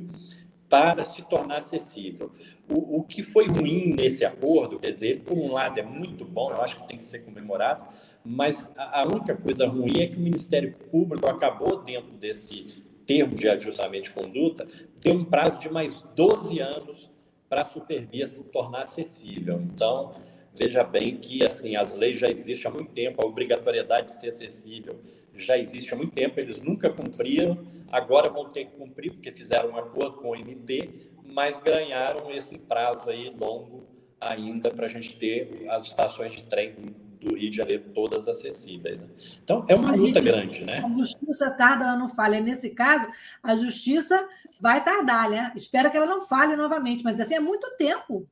para 0.70 1.06
se 1.06 1.22
tornar 1.24 1.58
acessível. 1.58 2.32
O, 2.68 2.98
o 3.00 3.04
que 3.04 3.22
foi 3.22 3.48
ruim 3.48 3.94
nesse 3.94 4.26
acordo, 4.26 4.80
quer 4.80 4.92
dizer, 4.92 5.22
por 5.22 5.38
um 5.38 5.52
lado 5.52 5.80
é 5.80 5.84
muito 5.84 6.26
bom, 6.26 6.52
eu 6.52 6.62
acho 6.62 6.82
que 6.82 6.88
tem 6.88 6.98
que 6.98 7.06
ser 7.06 7.20
comemorado, 7.20 7.86
mas 8.24 8.68
a, 8.76 9.02
a 9.02 9.08
única 9.08 9.36
coisa 9.36 9.68
ruim 9.68 10.02
é 10.02 10.08
que 10.08 10.18
o 10.18 10.22
Ministério 10.22 10.74
Público 10.92 11.28
acabou, 11.28 11.84
dentro 11.84 12.12
desse 12.14 12.84
termo 13.06 13.36
de 13.36 13.48
ajustamento 13.48 14.06
de 14.06 14.10
conduta, 14.12 14.68
ter 15.00 15.12
um 15.12 15.24
prazo 15.24 15.60
de 15.60 15.72
mais 15.72 16.02
12 16.16 16.60
anos 16.60 17.12
para 17.48 17.62
a 17.62 17.66
supervia 17.66 18.28
se 18.28 18.44
tornar 18.46 18.82
acessível. 18.82 19.60
Então, 19.62 20.16
veja 20.56 20.84
bem 20.84 21.18
que 21.18 21.46
assim 21.46 21.76
as 21.76 21.96
leis 21.96 22.18
já 22.18 22.28
existem 22.28 22.70
há 22.70 22.74
muito 22.74 22.92
tempo, 22.92 23.24
a 23.24 23.28
obrigatoriedade 23.28 24.08
de 24.08 24.14
ser 24.14 24.30
acessível 24.30 25.00
já 25.36 25.58
existe 25.58 25.94
há 25.94 25.98
muito 25.98 26.14
tempo, 26.14 26.40
eles 26.40 26.62
nunca 26.62 26.90
cumpriram, 26.90 27.58
agora 27.92 28.30
vão 28.30 28.50
ter 28.50 28.66
que 28.66 28.78
cumprir, 28.78 29.12
porque 29.12 29.32
fizeram 29.32 29.70
um 29.70 29.78
acordo 29.78 30.18
com 30.18 30.30
o 30.30 30.36
MP, 30.36 31.12
mas 31.24 31.60
ganharam 31.60 32.30
esse 32.30 32.58
prazo 32.58 33.10
aí 33.10 33.30
longo 33.30 33.84
ainda 34.20 34.72
para 34.72 34.86
a 34.86 34.90
gente 34.90 35.18
ter 35.18 35.68
as 35.70 35.88
estações 35.88 36.34
de 36.34 36.44
trem 36.44 36.96
do 37.20 37.36
Rio 37.36 37.50
de 37.50 37.58
Janeiro 37.58 37.84
todas 37.94 38.28
acessíveis. 38.28 38.98
Né? 38.98 39.08
Então, 39.44 39.66
é 39.68 39.76
uma 39.76 39.90
a 39.90 39.96
luta 39.96 40.20
gente, 40.20 40.22
grande, 40.22 40.66
né? 40.66 40.82
A 40.84 40.96
justiça 40.96 41.52
tarda, 41.52 41.86
ela 41.86 41.98
não 41.98 42.10
falha. 42.10 42.40
Nesse 42.40 42.72
caso, 42.72 43.08
a 43.42 43.56
justiça 43.56 44.28
vai 44.60 44.84
tardar, 44.84 45.30
né? 45.30 45.52
Espero 45.56 45.90
que 45.90 45.98
ela 45.98 46.06
não 46.06 46.26
falhe 46.26 46.56
novamente, 46.56 47.04
mas 47.04 47.20
assim 47.20 47.36
é 47.36 47.40
muito 47.40 47.70
tempo. 47.78 48.28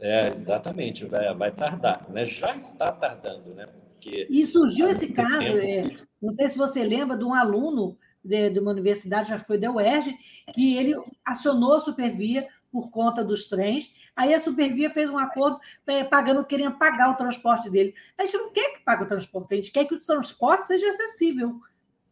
É, 0.00 0.28
exatamente, 0.28 1.04
vai, 1.04 1.34
vai 1.34 1.50
tardar, 1.50 2.08
né? 2.10 2.24
Já 2.24 2.56
está 2.56 2.90
tardando, 2.90 3.54
né? 3.54 3.66
Porque 3.66 4.26
e 4.30 4.46
surgiu 4.46 4.88
esse 4.88 5.12
caso, 5.12 5.58
é, 5.58 5.82
não 6.22 6.30
sei 6.30 6.48
se 6.48 6.56
você 6.56 6.82
lembra, 6.82 7.18
de 7.18 7.24
um 7.24 7.34
aluno 7.34 7.98
de, 8.24 8.50
de 8.50 8.58
uma 8.58 8.70
universidade, 8.70 9.28
já 9.28 9.38
foi 9.38 9.58
da 9.58 9.70
UERJ, 9.70 10.16
que 10.52 10.76
ele 10.76 10.94
acionou 11.24 11.74
a 11.74 11.80
Supervia 11.80 12.46
por 12.70 12.90
conta 12.90 13.24
dos 13.24 13.46
trens. 13.46 13.92
Aí 14.14 14.32
a 14.32 14.40
Supervia 14.40 14.90
fez 14.90 15.10
um 15.10 15.18
acordo 15.18 15.58
é, 15.86 16.04
pagando, 16.04 16.44
querendo 16.44 16.78
pagar 16.78 17.10
o 17.10 17.16
transporte 17.16 17.70
dele. 17.70 17.94
A 18.16 18.22
gente 18.22 18.36
não 18.36 18.52
quer 18.52 18.74
que 18.74 18.84
pague 18.84 19.04
o 19.04 19.08
transporte, 19.08 19.52
a 19.52 19.56
gente 19.56 19.72
quer 19.72 19.84
que 19.86 19.94
o 19.94 20.00
transporte 20.00 20.66
seja 20.66 20.88
acessível. 20.88 21.60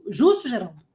Justo, 0.09 0.49
Geraldo? 0.49 0.89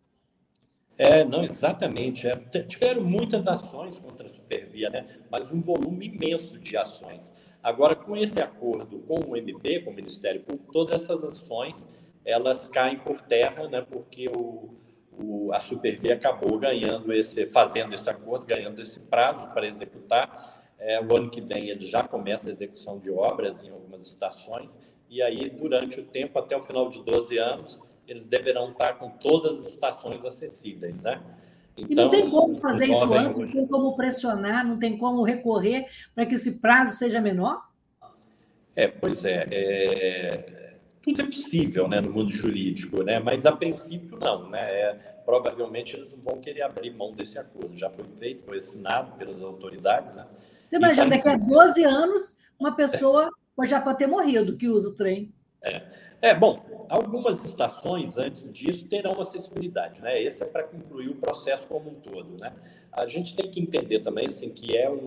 É, 0.98 1.24
não, 1.24 1.44
exatamente. 1.44 2.28
É. 2.28 2.36
Tiveram 2.64 3.04
muitas 3.04 3.48
ações 3.48 4.00
contra 4.00 4.26
a 4.26 4.30
Supervia, 4.30 4.90
né? 4.90 5.06
mas 5.30 5.52
um 5.52 5.62
volume 5.62 6.06
imenso 6.06 6.60
de 6.60 6.78
ações. 6.78 7.34
Agora, 7.62 7.96
com 7.96 8.16
esse 8.16 8.42
acordo 8.42 9.00
com 9.00 9.32
o 9.32 9.38
MP, 9.38 9.82
com 9.82 9.92
o 9.92 9.94
Ministério 9.94 10.42
Público, 10.42 10.72
todas 10.72 11.02
essas 11.02 11.24
ações 11.24 11.88
elas 12.26 12.68
caem 12.68 13.00
por 13.00 13.20
terra, 13.22 13.68
né? 13.68 13.82
porque 13.82 14.30
o, 14.30 14.76
o, 15.18 15.52
a 15.54 15.60
Supervia 15.60 16.16
acabou 16.16 16.58
ganhando 16.60 17.12
esse, 17.14 17.46
fazendo 17.48 17.94
esse 17.94 18.10
acordo, 18.10 18.46
ganhando 18.46 18.82
esse 18.82 19.00
prazo 19.00 19.50
para 19.52 19.68
executar. 19.68 20.52
É, 20.80 21.00
o 21.02 21.16
ano 21.16 21.30
que 21.30 21.42
vem 21.42 21.70
ele 21.70 21.86
já 21.86 22.04
começa 22.04 22.50
a 22.50 22.52
execução 22.52 23.00
de 23.00 23.10
obras 23.10 23.64
em 23.64 23.70
algumas 23.70 24.08
estações, 24.08 24.78
e 25.14 25.22
aí, 25.22 25.48
durante 25.48 26.00
o 26.00 26.04
tempo, 26.04 26.40
até 26.40 26.58
o 26.58 26.62
final 26.62 26.90
de 26.90 27.04
12 27.04 27.38
anos, 27.38 27.80
eles 28.08 28.26
deverão 28.26 28.72
estar 28.72 28.94
com 28.94 29.12
todas 29.12 29.60
as 29.60 29.68
estações 29.68 30.26
acessíveis, 30.26 31.04
né? 31.04 31.22
Então, 31.78 31.88
e 31.90 31.96
não 31.96 32.10
tem 32.10 32.20
então, 32.22 32.32
como 32.32 32.58
fazer 32.60 32.86
isso 32.86 33.14
antes, 33.14 33.38
não 33.38 33.48
tem 33.48 33.68
como 33.68 33.96
pressionar, 33.96 34.66
não 34.66 34.78
tem 34.78 34.98
como 34.98 35.24
recorrer 35.24 35.86
para 36.16 36.26
que 36.26 36.36
esse 36.36 36.54
prazo 36.54 36.98
seja 36.98 37.22
menor? 37.22 37.62
É, 38.76 38.88
pois 38.88 39.24
é, 39.24 39.48
é, 39.52 40.63
tudo 41.04 41.22
é 41.22 41.26
possível 41.26 41.88
né, 41.88 42.00
no 42.00 42.10
mundo 42.12 42.32
jurídico, 42.32 43.04
né, 43.04 43.20
mas 43.20 43.46
a 43.46 43.52
princípio 43.52 44.18
não. 44.18 44.50
Né, 44.50 44.60
é, 44.60 44.94
provavelmente 45.26 45.98
eles 45.98 46.18
vão 46.24 46.40
querer 46.40 46.62
abrir 46.62 46.92
mão 46.92 47.12
desse 47.12 47.38
acordo. 47.38 47.76
Já 47.76 47.90
foi 47.90 48.06
feito, 48.06 48.44
foi 48.44 48.60
assinado 48.60 49.12
pelas 49.18 49.42
autoridades. 49.42 50.16
Né, 50.16 50.26
Você 50.66 50.78
imagina, 50.78 51.10
daqui 51.10 51.28
a 51.28 51.36
12 51.36 51.84
anos, 51.84 52.38
uma 52.58 52.74
pessoa 52.74 53.30
é. 53.62 53.68
já 53.68 53.82
pode 53.82 53.98
ter 53.98 54.08
morrido 54.08 54.58
que 54.58 54.70
usa 54.70 54.90
o 54.90 54.96
trem. 54.96 55.34
É. 55.62 55.82
É, 56.22 56.34
bom, 56.34 56.86
algumas 56.88 57.44
estações 57.44 58.18
antes 58.18 58.50
disso 58.50 58.88
terão 58.88 59.20
acessibilidade, 59.20 60.00
né? 60.00 60.24
Esse 60.24 60.42
é 60.42 60.46
para 60.46 60.64
concluir 60.64 61.10
o 61.10 61.16
processo 61.16 61.68
como 61.68 61.90
um 61.90 61.96
todo, 61.96 62.40
né? 62.40 62.54
A 62.94 63.06
gente 63.08 63.36
tem 63.36 63.52
que 63.52 63.60
entender 63.60 64.00
também, 64.00 64.28
assim, 64.28 64.50
que 64.50 64.78
é, 64.78 64.90
um, 64.90 65.04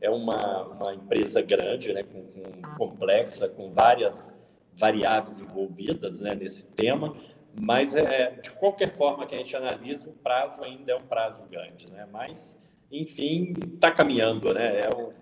é 0.00 0.08
uma, 0.08 0.62
uma 0.68 0.94
empresa 0.94 1.42
grande, 1.42 1.92
né? 1.92 2.02
Com, 2.02 2.22
com, 2.22 2.76
complexa, 2.78 3.46
com 3.46 3.70
várias 3.74 4.32
variáveis 4.76 5.38
envolvidas 5.38 6.20
né? 6.20 6.34
nesse 6.34 6.66
tema, 6.68 7.16
mas 7.58 7.94
é, 7.94 8.30
de 8.30 8.50
qualquer 8.50 8.88
forma 8.88 9.26
que 9.26 9.34
a 9.34 9.38
gente 9.38 9.54
analisa, 9.56 10.08
o 10.08 10.12
prazo 10.12 10.62
ainda 10.64 10.92
é 10.92 10.96
um 10.96 11.06
prazo 11.06 11.46
grande, 11.46 11.90
né? 11.90 12.06
Mas, 12.10 12.58
enfim, 12.90 13.54
está 13.74 13.92
caminhando, 13.92 14.52
né? 14.52 14.80
É 14.80 14.88
um, 14.94 15.12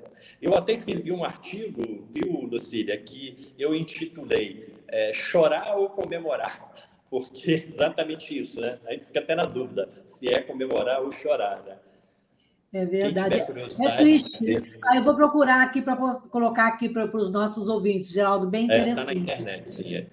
eu 0.40 0.54
até 0.54 0.72
escrevi 0.72 1.12
um 1.12 1.24
artigo, 1.24 2.06
viu, 2.08 2.40
Lucília, 2.42 2.96
que 2.96 3.52
eu 3.58 3.74
intitulei 3.74 4.72
é, 4.88 5.12
chorar 5.12 5.76
ou 5.76 5.90
comemorar, 5.90 6.72
porque 7.10 7.52
é 7.52 7.54
exatamente 7.56 8.38
isso, 8.38 8.60
né? 8.60 8.78
A 8.86 8.92
gente 8.92 9.06
fica 9.06 9.20
até 9.20 9.34
na 9.34 9.44
dúvida 9.44 9.88
se 10.06 10.28
é 10.28 10.40
comemorar 10.40 11.02
ou 11.02 11.12
chorar, 11.12 11.62
né? 11.64 11.78
É 12.72 12.86
verdade. 12.86 13.34
É 13.38 13.96
triste. 13.98 14.78
Ah, 14.82 14.96
eu 14.96 15.04
vou 15.04 15.14
procurar 15.14 15.62
aqui 15.62 15.82
para 15.82 15.96
colocar 15.96 16.68
aqui 16.68 16.88
para 16.88 17.14
os 17.16 17.30
nossos 17.30 17.68
ouvintes, 17.68 18.10
Geraldo, 18.10 18.48
bem 18.48 18.64
interessante. 18.64 18.98
Está 18.98 19.12
é, 19.12 19.14
na 19.14 19.20
internet, 19.20 19.70
sim. 19.70 19.94
É. 19.94 20.06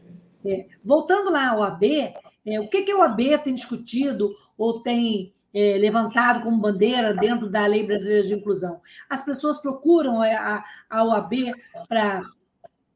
É. 0.45 0.65
Voltando 0.83 1.31
lá 1.31 1.49
ao 1.49 1.63
AB, 1.63 2.13
é, 2.45 2.59
o 2.59 2.67
que, 2.67 2.81
que 2.81 2.93
o 2.93 3.01
AB 3.01 3.37
tem 3.39 3.53
discutido 3.53 4.33
ou 4.57 4.81
tem 4.81 5.33
é, 5.53 5.77
levantado 5.77 6.43
como 6.43 6.59
bandeira 6.59 7.13
dentro 7.13 7.49
da 7.49 7.65
Lei 7.65 7.85
Brasileira 7.85 8.23
de 8.23 8.33
Inclusão? 8.33 8.81
As 9.09 9.23
pessoas 9.23 9.59
procuram 9.61 10.21
a, 10.21 10.63
a 10.89 11.03
OAB 11.03 11.53
para 11.87 12.23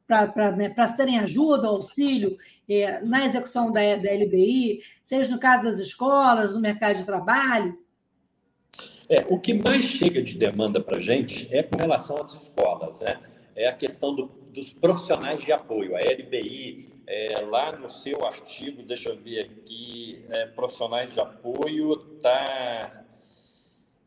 para 0.06 0.52
né, 0.52 0.70
terem 0.98 1.18
ajuda, 1.18 1.68
auxílio 1.68 2.36
é, 2.70 3.02
na 3.02 3.26
execução 3.26 3.72
da, 3.72 3.80
da 3.96 4.12
LBI, 4.12 4.82
seja 5.02 5.34
no 5.34 5.40
caso 5.40 5.64
das 5.64 5.80
escolas, 5.80 6.54
no 6.54 6.60
mercado 6.60 6.98
de 6.98 7.06
trabalho? 7.06 7.80
É, 9.10 9.26
o 9.28 9.40
que 9.40 9.54
mais 9.54 9.86
chega 9.86 10.22
de 10.22 10.38
demanda 10.38 10.80
para 10.80 10.98
a 10.98 11.00
gente 11.00 11.48
é 11.54 11.62
com 11.62 11.78
relação 11.78 12.22
às 12.22 12.34
escolas, 12.34 13.02
né? 13.02 13.20
É 13.56 13.68
a 13.68 13.74
questão 13.74 14.16
do, 14.16 14.26
dos 14.52 14.74
profissionais 14.74 15.42
de 15.42 15.52
apoio, 15.52 15.96
a 15.96 16.00
LBI, 16.00 16.90
é, 17.06 17.40
lá 17.42 17.72
no 17.78 17.90
seu 17.90 18.26
artigo, 18.26 18.82
deixa 18.82 19.10
eu 19.10 19.16
ver 19.16 19.42
aqui, 19.42 20.26
é, 20.30 20.46
profissionais 20.48 21.14
de 21.14 21.20
apoio, 21.20 21.98
tá. 22.22 23.06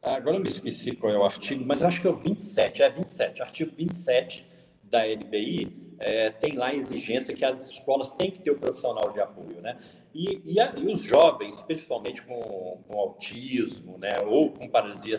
Agora 0.02 0.36
eu 0.36 0.40
me 0.40 0.48
esqueci 0.48 0.92
qual 0.92 1.12
é 1.12 1.18
o 1.18 1.24
artigo, 1.24 1.64
mas 1.66 1.82
acho 1.82 2.00
que 2.00 2.06
é 2.06 2.10
o 2.10 2.16
27, 2.16 2.82
é 2.82 2.90
27, 2.90 3.42
artigo 3.42 3.72
27 3.76 4.46
da 4.84 5.04
LBI, 5.04 5.85
é, 5.98 6.30
tem 6.30 6.56
lá 6.56 6.68
a 6.68 6.74
exigência 6.74 7.34
que 7.34 7.44
as 7.44 7.70
escolas 7.70 8.12
têm 8.14 8.30
que 8.30 8.40
ter 8.40 8.50
o 8.50 8.58
profissional 8.58 9.12
de 9.12 9.20
apoio, 9.20 9.60
né? 9.60 9.78
E, 10.14 10.40
e, 10.44 10.60
a, 10.60 10.74
e 10.76 10.86
os 10.86 11.00
jovens, 11.00 11.62
principalmente 11.62 12.22
com, 12.22 12.82
com, 12.86 12.98
autismo, 12.98 13.98
né? 13.98 14.18
Ou 14.26 14.50
com 14.50 14.68
paralisia 14.68 15.16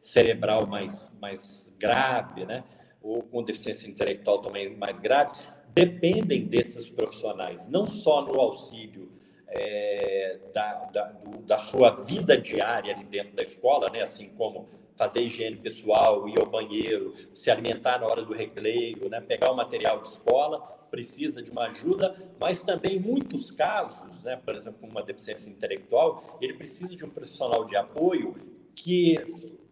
cerebral 0.00 0.66
mais, 0.66 1.12
mais 1.20 1.72
grave, 1.78 2.46
né? 2.46 2.64
Ou 3.02 3.22
com 3.22 3.42
deficiência 3.42 3.88
intelectual 3.88 4.38
também 4.38 4.76
mais 4.76 4.98
grave, 4.98 5.32
dependem 5.74 6.46
desses 6.46 6.88
profissionais, 6.88 7.68
não 7.68 7.86
só 7.86 8.22
no 8.22 8.38
auxílio 8.40 9.10
é, 9.48 10.38
da, 10.52 10.84
da, 10.86 11.04
do, 11.04 11.38
da 11.38 11.58
sua 11.58 11.90
vida 11.90 12.36
diária 12.36 12.94
ali 12.94 13.04
dentro 13.04 13.34
da 13.34 13.42
escola, 13.42 13.90
né? 13.90 14.02
Assim 14.02 14.28
como 14.30 14.68
fazer 15.00 15.22
higiene 15.22 15.56
pessoal, 15.56 16.28
ir 16.28 16.38
ao 16.38 16.44
banheiro, 16.44 17.14
se 17.32 17.50
alimentar 17.50 17.98
na 17.98 18.06
hora 18.06 18.22
do 18.22 18.34
recreio, 18.34 19.08
né? 19.08 19.18
pegar 19.18 19.50
o 19.50 19.56
material 19.56 20.02
de 20.02 20.08
escola, 20.08 20.60
precisa 20.90 21.42
de 21.42 21.50
uma 21.50 21.68
ajuda, 21.68 22.14
mas 22.38 22.60
também 22.60 23.00
muitos 23.00 23.50
casos, 23.50 24.22
né? 24.24 24.36
por 24.36 24.54
exemplo, 24.54 24.86
uma 24.86 25.02
deficiência 25.02 25.48
intelectual, 25.48 26.38
ele 26.38 26.52
precisa 26.52 26.94
de 26.94 27.02
um 27.02 27.08
profissional 27.08 27.64
de 27.64 27.76
apoio 27.76 28.34
que 28.74 29.16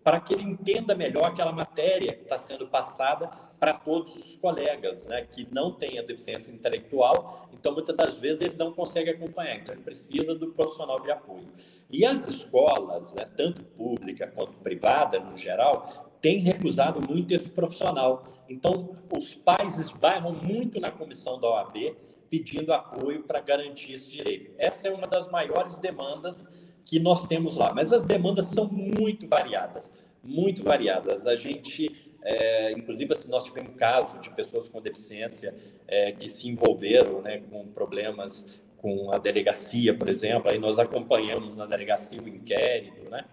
para 0.03 0.18
que 0.18 0.33
ele 0.33 0.45
entenda 0.45 0.95
melhor 0.95 1.26
aquela 1.26 1.53
matéria 1.53 2.14
que 2.14 2.22
está 2.22 2.39
sendo 2.39 2.66
passada 2.66 3.31
para 3.59 3.74
todos 3.74 4.14
os 4.14 4.36
colegas, 4.36 5.06
né, 5.09 5.26
que 5.30 5.46
não 5.52 5.72
têm 5.72 5.98
a 5.98 6.02
deficiência 6.02 6.52
intelectual, 6.52 7.48
então 7.52 7.72
muitas 7.72 7.96
das 7.96 8.20
vezes 8.20 8.42
ele 8.42 8.56
não 8.56 8.72
consegue 8.72 9.11
acompanhar, 9.11 9.56
então 9.56 9.74
ele 9.74 9.82
precisa 9.82 10.34
do 10.34 10.52
profissional 10.52 11.00
de 11.00 11.11
apoio. 11.11 11.48
E 11.90 12.04
as 12.04 12.28
escolas, 12.28 13.14
né, 13.14 13.24
tanto 13.36 13.62
pública 13.62 14.26
quanto 14.26 14.52
privada, 14.59 15.18
no 15.18 15.36
geral, 15.36 16.09
têm 16.20 16.38
recusado 16.38 17.00
muito 17.00 17.32
esse 17.32 17.48
profissional. 17.48 18.24
Então, 18.48 18.92
os 19.16 19.34
pais 19.34 19.78
esbarram 19.78 20.32
muito 20.32 20.80
na 20.80 20.90
comissão 20.90 21.40
da 21.40 21.48
OAB 21.48 21.96
pedindo 22.30 22.72
apoio 22.72 23.22
para 23.22 23.40
garantir 23.40 23.94
esse 23.94 24.11
direito. 24.11 24.52
Essa 24.59 24.88
é 24.88 24.90
uma 24.90 25.06
das 25.06 25.30
maiores 25.30 25.78
demandas 25.78 26.48
que 26.84 26.98
nós 26.98 27.26
temos 27.26 27.56
lá, 27.56 27.72
mas 27.74 27.92
as 27.92 28.04
demandas 28.04 28.46
são 28.46 28.66
muito 28.66 29.28
variadas, 29.28 29.90
muito 30.22 30.62
variadas. 30.64 31.26
A 31.26 31.36
gente, 31.36 32.07
é, 32.22 32.72
inclusive, 32.72 33.12
assim, 33.12 33.28
nós 33.28 33.44
tivemos 33.44 33.74
casos 33.76 34.20
de 34.20 34.30
pessoas 34.34 34.68
com 34.68 34.80
deficiência 34.80 35.54
é, 35.86 36.12
que 36.12 36.28
se 36.28 36.48
envolveram 36.48 37.22
né, 37.22 37.42
com 37.50 37.66
problemas 37.68 38.46
com 38.76 39.10
a 39.12 39.18
delegacia, 39.18 39.92
por 39.92 40.08
exemplo, 40.08 40.50
aí 40.50 40.58
nós 40.58 40.78
acompanhamos 40.78 41.56
na 41.56 41.66
delegacia 41.66 42.20
o 42.22 42.28
inquérito, 42.28 43.10
né? 43.10 43.24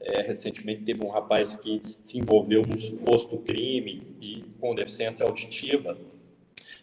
É, 0.00 0.22
recentemente 0.22 0.82
teve 0.82 1.04
um 1.04 1.10
rapaz 1.10 1.56
que 1.56 1.80
se 2.02 2.18
envolveu 2.18 2.62
num 2.62 2.76
suposto 2.76 3.38
crime 3.38 4.16
e 4.20 4.44
com 4.60 4.74
deficiência 4.74 5.24
auditiva 5.24 5.96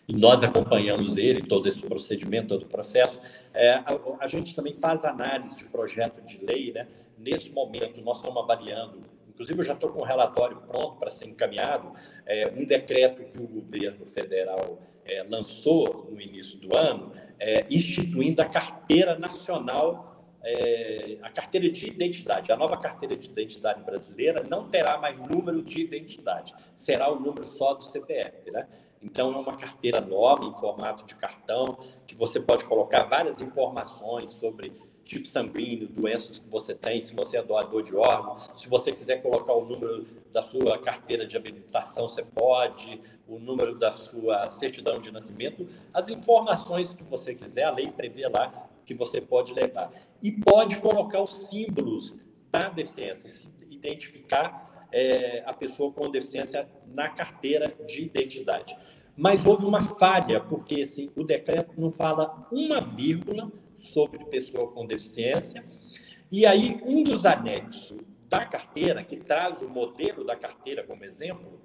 e 0.10 0.14
nós 0.14 0.44
acompanhamos 0.44 1.18
ele, 1.18 1.44
todo 1.44 1.70
esse 1.70 1.82
procedimento, 1.82 2.48
todo 2.48 2.64
o 2.64 2.66
processo. 2.66 3.20
É, 3.54 3.74
a, 3.74 4.00
a, 4.22 4.28
gente 4.28 4.56
também 4.56 4.74
faz 4.74 5.06
análise 5.06 5.56
de 5.56 5.66
projeto 5.66 6.20
de 6.22 6.44
lei, 6.44 6.72
né? 6.72 6.88
Nesse 7.16 7.52
momento, 7.52 8.02
nós 8.02 8.18
estamos 8.18 8.42
avaliando, 8.42 9.02
inclusive 9.40 9.62
eu 9.62 9.66
já 9.66 9.74
estou 9.74 9.90
com 9.90 10.02
um 10.02 10.06
relatório 10.06 10.58
pronto 10.68 10.98
para 10.98 11.10
ser 11.10 11.26
encaminhado, 11.26 11.94
é, 12.26 12.52
um 12.56 12.66
decreto 12.66 13.24
que 13.24 13.40
o 13.40 13.48
governo 13.48 14.06
federal 14.06 14.82
é, 15.06 15.24
lançou 15.24 16.10
no 16.12 16.20
início 16.20 16.60
do 16.60 16.78
ano, 16.78 17.14
é, 17.40 17.66
instituindo 17.70 18.42
a 18.42 18.46
carteira 18.46 19.18
nacional 19.18 20.10
é, 20.42 21.18
a 21.22 21.30
carteira 21.30 21.70
de 21.70 21.88
identidade, 21.88 22.52
a 22.52 22.56
nova 22.56 22.78
carteira 22.78 23.16
de 23.16 23.28
identidade 23.28 23.84
brasileira 23.84 24.42
não 24.42 24.70
terá 24.70 24.98
mais 24.98 25.18
número 25.18 25.62
de 25.62 25.82
identidade, 25.82 26.54
será 26.78 27.12
o 27.12 27.20
número 27.20 27.44
só 27.44 27.74
do 27.74 27.84
CPF, 27.84 28.50
né? 28.50 28.66
Então, 29.02 29.34
é 29.34 29.38
uma 29.38 29.56
carteira 29.56 30.02
nova, 30.02 30.46
em 30.46 30.58
formato 30.58 31.06
de 31.06 31.16
cartão, 31.16 31.78
que 32.06 32.16
você 32.16 32.40
pode 32.40 32.66
colocar 32.66 33.04
várias 33.04 33.42
informações 33.42 34.30
sobre 34.32 34.74
tipo 35.10 35.28
sanguíneo, 35.28 35.88
doenças 35.88 36.38
que 36.38 36.48
você 36.52 36.76
tem, 36.76 37.02
se 37.02 37.16
você 37.16 37.38
é 37.38 37.42
doador 37.42 37.82
de 37.82 37.96
órgãos. 37.96 38.48
Se 38.56 38.70
você 38.70 38.92
quiser 38.92 39.24
colocar 39.24 39.54
o 39.54 39.66
número 39.66 40.06
da 40.32 40.44
sua 40.44 40.78
carteira 40.78 41.26
de 41.26 41.36
habilitação, 41.36 42.08
você 42.08 42.24
pode, 42.24 43.02
o 43.28 43.40
número 43.40 43.76
da 43.76 43.92
sua 43.92 44.48
certidão 44.50 45.00
de 45.00 45.12
nascimento, 45.12 45.68
as 45.92 46.10
informações 46.10 46.94
que 46.94 47.04
você 47.04 47.34
quiser, 47.34 47.64
a 47.64 47.72
lei 47.72 47.92
prevê 47.92 48.28
lá 48.28 48.70
que 48.86 48.94
você 48.94 49.20
pode 49.20 49.52
levar. 49.52 49.92
E 50.22 50.32
pode 50.32 50.78
colocar 50.78 51.22
os 51.22 51.50
símbolos 51.50 52.16
da 52.52 52.70
deficiência, 52.70 53.30
se 53.32 53.50
identificar 53.68 54.88
é, 54.92 55.44
a 55.44 55.54
pessoa 55.54 55.92
com 55.92 56.08
deficiência 56.12 56.70
na 56.86 57.10
carteira 57.10 57.76
de 57.88 58.04
identidade. 58.04 58.78
Mas 59.18 59.48
houve 59.48 59.66
uma 59.66 59.82
falha, 59.82 60.40
porque 60.40 60.84
assim, 60.84 61.10
o 61.16 61.24
decreto 61.24 61.74
não 61.78 61.90
fala 61.90 62.48
uma 62.52 62.80
vírgula 62.80 63.52
sobre 63.80 64.26
pessoa 64.26 64.72
com 64.72 64.86
deficiência, 64.86 65.64
e 66.32 66.46
aí 66.46 66.80
um 66.86 67.04
dos 67.04 67.26
anexos 67.26 67.98
da 68.28 68.46
carteira, 68.46 69.04
que 69.04 69.18
traz 69.18 69.62
o 69.62 69.70
modelo 69.70 70.24
da 70.24 70.36
carteira 70.36 70.84
como 70.84 71.04
exemplo, 71.04 71.60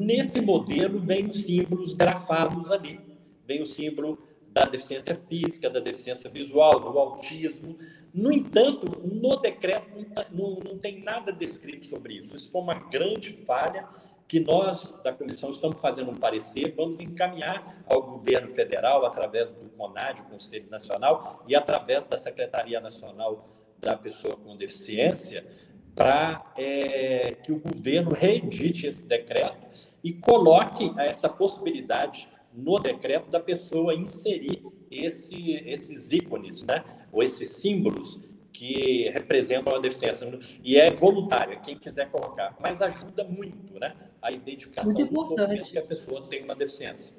nesse 0.00 0.40
modelo 0.40 1.00
vem 1.00 1.26
os 1.26 1.42
símbolos 1.42 1.92
grafados 1.94 2.70
ali. 2.70 3.00
Vem 3.44 3.62
o 3.62 3.66
símbolo 3.66 4.18
da 4.48 4.64
deficiência 4.64 5.14
física, 5.14 5.68
da 5.68 5.80
deficiência 5.80 6.30
visual, 6.30 6.80
do 6.80 6.98
autismo. 6.98 7.76
No 8.14 8.32
entanto, 8.32 8.86
no 9.04 9.36
decreto 9.36 9.86
não, 10.32 10.56
tá, 10.56 10.78
tem 10.80 11.02
nada 11.02 11.32
descrito 11.32 11.86
sobre 11.86 12.14
isso. 12.14 12.36
Isso 12.36 12.50
foi 12.50 12.62
uma 12.62 12.74
grande 12.88 13.30
falha 13.44 13.88
que 14.28 14.40
nós, 14.40 15.00
da 15.02 15.12
comissão, 15.12 15.50
estamos 15.50 15.80
fazendo 15.80 16.10
um 16.10 16.16
parecer, 16.16 16.74
vamos 16.76 17.00
encaminhar 17.00 17.84
ao 17.86 18.02
governo 18.02 18.50
federal, 18.50 19.04
através 19.06 19.52
do 19.52 19.68
CONAD, 19.70 20.22
o 20.22 20.24
Conselho 20.24 20.68
Nacional, 20.68 21.44
e 21.46 21.54
através 21.54 22.06
da 22.06 22.16
Secretaria 22.16 22.80
Nacional 22.80 23.48
da 23.78 23.96
Pessoa 23.96 24.36
com 24.36 24.56
Deficiência, 24.56 25.46
para 25.94 26.52
é, 26.58 27.36
que 27.42 27.52
o 27.52 27.60
governo 27.60 28.10
reedite 28.10 28.86
esse 28.86 29.02
decreto 29.02 29.66
e 30.04 30.12
coloque 30.12 30.92
essa 30.98 31.28
possibilidade 31.28 32.28
no 32.52 32.78
decreto 32.78 33.30
da 33.30 33.40
pessoa 33.40 33.94
inserir 33.94 34.62
esse, 34.90 35.52
esses 35.68 36.12
ícones, 36.12 36.62
né? 36.62 36.84
ou 37.12 37.22
esses 37.22 37.48
símbolos 37.50 38.18
que 38.56 39.10
representam 39.10 39.74
a 39.74 39.78
deficiência. 39.78 40.26
E 40.64 40.78
é 40.78 40.94
voluntária, 40.94 41.56
quem 41.56 41.76
quiser 41.76 42.10
colocar. 42.10 42.56
Mas 42.60 42.80
ajuda 42.80 43.24
muito 43.24 43.78
né? 43.78 43.94
a 44.22 44.32
identificação 44.32 44.92
muito 44.92 45.10
importante. 45.10 45.62
do 45.62 45.70
que 45.70 45.78
a 45.78 45.82
pessoa 45.82 46.26
tem 46.28 46.42
uma 46.42 46.54
deficiência. 46.54 47.14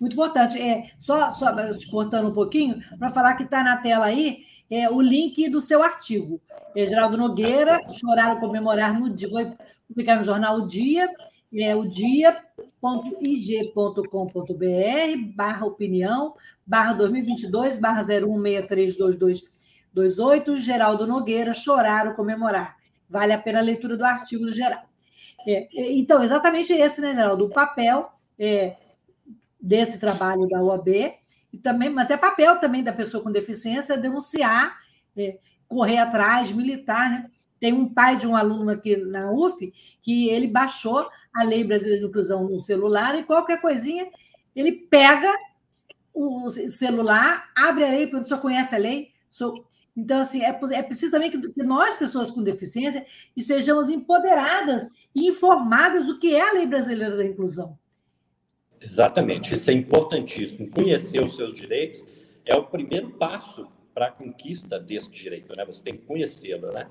Muito 0.00 0.14
importante. 0.14 0.60
É, 0.60 0.90
só, 0.98 1.30
só 1.30 1.54
te 1.74 1.90
cortando 1.90 2.28
um 2.28 2.32
pouquinho, 2.32 2.80
para 2.98 3.10
falar 3.10 3.34
que 3.34 3.42
está 3.42 3.62
na 3.62 3.76
tela 3.76 4.06
aí 4.06 4.44
é, 4.70 4.88
o 4.90 5.00
link 5.00 5.48
do 5.48 5.60
seu 5.60 5.82
artigo. 5.82 6.40
É, 6.74 6.86
Geraldo 6.86 7.18
Nogueira, 7.18 7.78
choraram 7.92 8.40
comemorar 8.40 8.98
no 8.98 9.10
dia, 9.10 9.28
foi 9.28 9.52
publicar 9.86 10.16
no 10.16 10.22
jornal 10.22 10.56
O 10.56 10.66
Dia, 10.66 11.08
é 11.54 11.74
o 11.76 11.86
dia.ig.com.br 11.86 12.42
barra 15.34 15.64
opinião, 15.64 16.34
barra 16.66 16.92
2022, 16.94 17.78
barra 17.78 18.02
01632228, 20.02 20.56
Geraldo 20.58 21.06
Nogueira, 21.06 21.54
chorar 21.54 22.08
ou 22.08 22.14
comemorar. 22.14 22.76
Vale 23.08 23.32
a 23.32 23.38
pena 23.38 23.60
a 23.60 23.62
leitura 23.62 23.96
do 23.96 24.04
artigo 24.04 24.44
do 24.44 24.52
Geraldo. 24.52 24.86
É, 25.46 25.68
então, 25.92 26.22
exatamente 26.22 26.72
esse, 26.72 27.00
né, 27.00 27.14
Geraldo? 27.14 27.46
O 27.46 27.50
papel 27.50 28.10
é, 28.38 28.76
desse 29.60 29.98
trabalho 29.98 30.48
da 30.48 30.62
OAB, 30.62 30.88
e 31.52 31.58
também, 31.58 31.88
mas 31.88 32.10
é 32.10 32.16
papel 32.16 32.58
também 32.58 32.82
da 32.82 32.92
pessoa 32.92 33.22
com 33.22 33.30
deficiência 33.30 33.96
denunciar, 33.96 34.78
é, 35.16 35.38
correr 35.68 35.98
atrás, 35.98 36.52
militar. 36.52 37.10
Né? 37.10 37.30
Tem 37.58 37.72
um 37.72 37.88
pai 37.88 38.16
de 38.16 38.26
um 38.26 38.36
aluno 38.36 38.70
aqui 38.70 38.96
na 38.96 39.30
UF 39.30 39.72
que 40.02 40.28
ele 40.28 40.48
baixou 40.48 41.08
a 41.34 41.42
Lei 41.42 41.64
Brasileira 41.64 42.00
de 42.00 42.08
Inclusão 42.08 42.44
no 42.44 42.60
celular 42.60 43.18
e 43.18 43.24
qualquer 43.24 43.60
coisinha 43.60 44.08
ele 44.54 44.72
pega 44.72 45.32
o 46.14 46.50
celular, 46.50 47.50
abre 47.54 47.84
a 47.84 47.90
lei, 47.90 48.06
porque 48.06 48.26
só 48.26 48.38
conhece 48.38 48.74
a 48.74 48.78
lei. 48.78 49.10
Então, 49.96 50.20
assim, 50.20 50.42
é, 50.42 50.58
é 50.72 50.82
preciso 50.82 51.12
também 51.12 51.30
que, 51.30 51.40
que 51.40 51.62
nós, 51.62 51.96
pessoas 51.96 52.30
com 52.30 52.42
deficiência, 52.42 53.06
estejamos 53.34 53.88
empoderadas 53.88 54.90
e 55.14 55.28
informadas 55.28 56.04
do 56.04 56.18
que 56.18 56.34
é 56.34 56.48
a 56.48 56.52
Lei 56.52 56.66
Brasileira 56.66 57.16
da 57.16 57.24
Inclusão. 57.24 57.78
Exatamente, 58.78 59.54
isso 59.54 59.70
é 59.70 59.72
importantíssimo. 59.72 60.70
Conhecer 60.70 61.24
os 61.24 61.34
seus 61.34 61.54
direitos 61.54 62.04
é 62.44 62.54
o 62.54 62.64
primeiro 62.64 63.10
passo 63.12 63.66
para 63.94 64.08
a 64.08 64.12
conquista 64.12 64.78
desse 64.78 65.10
direito, 65.10 65.56
né? 65.56 65.64
Você 65.64 65.82
tem 65.82 65.96
que 65.96 66.04
conhecê-lo, 66.04 66.70
né? 66.70 66.86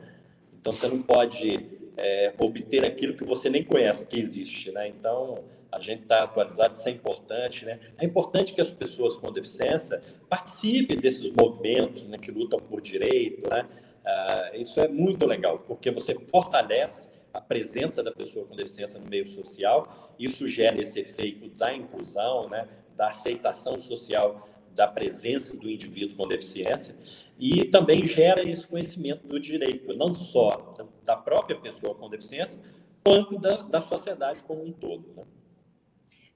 Então, 0.59 0.73
você 0.73 0.87
não 0.87 1.03
pode 1.03 1.74
é, 1.97 2.33
obter 2.37 2.85
aquilo 2.85 3.15
que 3.15 3.23
você 3.23 3.49
nem 3.49 3.63
conhece 3.63 4.07
que 4.07 4.19
existe, 4.19 4.71
né? 4.71 4.87
Então, 4.87 5.43
a 5.71 5.79
gente 5.79 6.03
está 6.03 6.23
atualizado, 6.23 6.73
isso 6.73 6.87
é 6.87 6.91
importante, 6.91 7.65
né? 7.65 7.79
É 7.97 8.05
importante 8.05 8.53
que 8.53 8.61
as 8.61 8.71
pessoas 8.71 9.17
com 9.17 9.31
deficiência 9.31 10.01
participem 10.29 10.97
desses 10.97 11.31
movimentos 11.31 12.07
né, 12.07 12.17
que 12.17 12.31
lutam 12.31 12.59
por 12.59 12.81
direito, 12.81 13.49
né? 13.49 13.67
Ah, 14.05 14.51
isso 14.53 14.79
é 14.79 14.87
muito 14.87 15.25
legal, 15.25 15.59
porque 15.59 15.91
você 15.91 16.15
fortalece 16.15 17.09
a 17.33 17.41
presença 17.41 18.01
da 18.01 18.11
pessoa 18.11 18.45
com 18.45 18.55
deficiência 18.55 18.99
no 18.99 19.09
meio 19.09 19.25
social, 19.25 20.13
isso 20.17 20.47
gera 20.47 20.79
esse 20.79 20.99
efeito 20.99 21.49
da 21.57 21.73
inclusão, 21.73 22.47
né? 22.47 22.67
Da 22.95 23.07
aceitação 23.07 23.77
social 23.77 24.47
da 24.75 24.87
presença 24.87 25.55
do 25.55 25.69
indivíduo 25.69 26.17
com 26.17 26.27
deficiência 26.27 26.95
e 27.39 27.65
também 27.65 28.05
gera 28.05 28.43
esse 28.43 28.67
conhecimento 28.67 29.25
do 29.25 29.39
direito, 29.39 29.95
não 29.95 30.13
só 30.13 30.75
da 31.03 31.15
própria 31.15 31.57
pessoa 31.59 31.95
com 31.95 32.09
deficiência, 32.09 32.61
quanto 33.03 33.39
da, 33.39 33.61
da 33.61 33.81
sociedade 33.81 34.43
como 34.43 34.65
um 34.65 34.71
todo. 34.71 35.05
Né? 35.15 35.23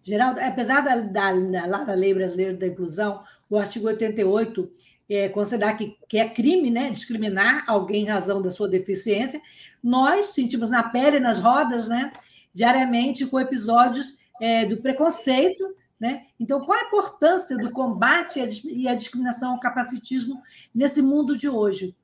Geraldo, 0.01 0.39
apesar 0.39 0.81
da, 0.81 0.95
da, 0.95 1.31
lá 1.65 1.83
da 1.83 1.93
Lei 1.93 2.13
Brasileira 2.13 2.55
da 2.55 2.67
Inclusão, 2.67 3.23
o 3.49 3.57
artigo 3.57 3.87
88 3.87 4.71
é, 5.09 5.27
considerar 5.27 5.75
que, 5.75 5.97
que 6.07 6.17
é 6.17 6.29
crime 6.29 6.69
né, 6.69 6.91
discriminar 6.91 7.65
alguém 7.67 8.03
em 8.03 8.09
razão 8.09 8.41
da 8.41 8.49
sua 8.49 8.69
deficiência, 8.69 9.41
nós 9.83 10.27
sentimos 10.27 10.69
na 10.69 10.83
pele, 10.83 11.19
nas 11.19 11.39
rodas, 11.39 11.87
né, 11.87 12.13
diariamente 12.53 13.25
com 13.25 13.39
episódios 13.39 14.17
é, 14.39 14.65
do 14.65 14.77
preconceito 14.77 15.75
né? 15.99 16.27
Então, 16.39 16.65
qual 16.65 16.79
a 16.79 16.87
importância 16.87 17.57
do 17.57 17.71
combate 17.71 18.39
e 18.65 18.87
a 18.87 18.95
discriminação 18.95 19.51
ao 19.51 19.59
capacitismo 19.59 20.41
nesse 20.73 21.01
mundo 21.01 21.37
de 21.37 21.49
hoje? 21.49 21.95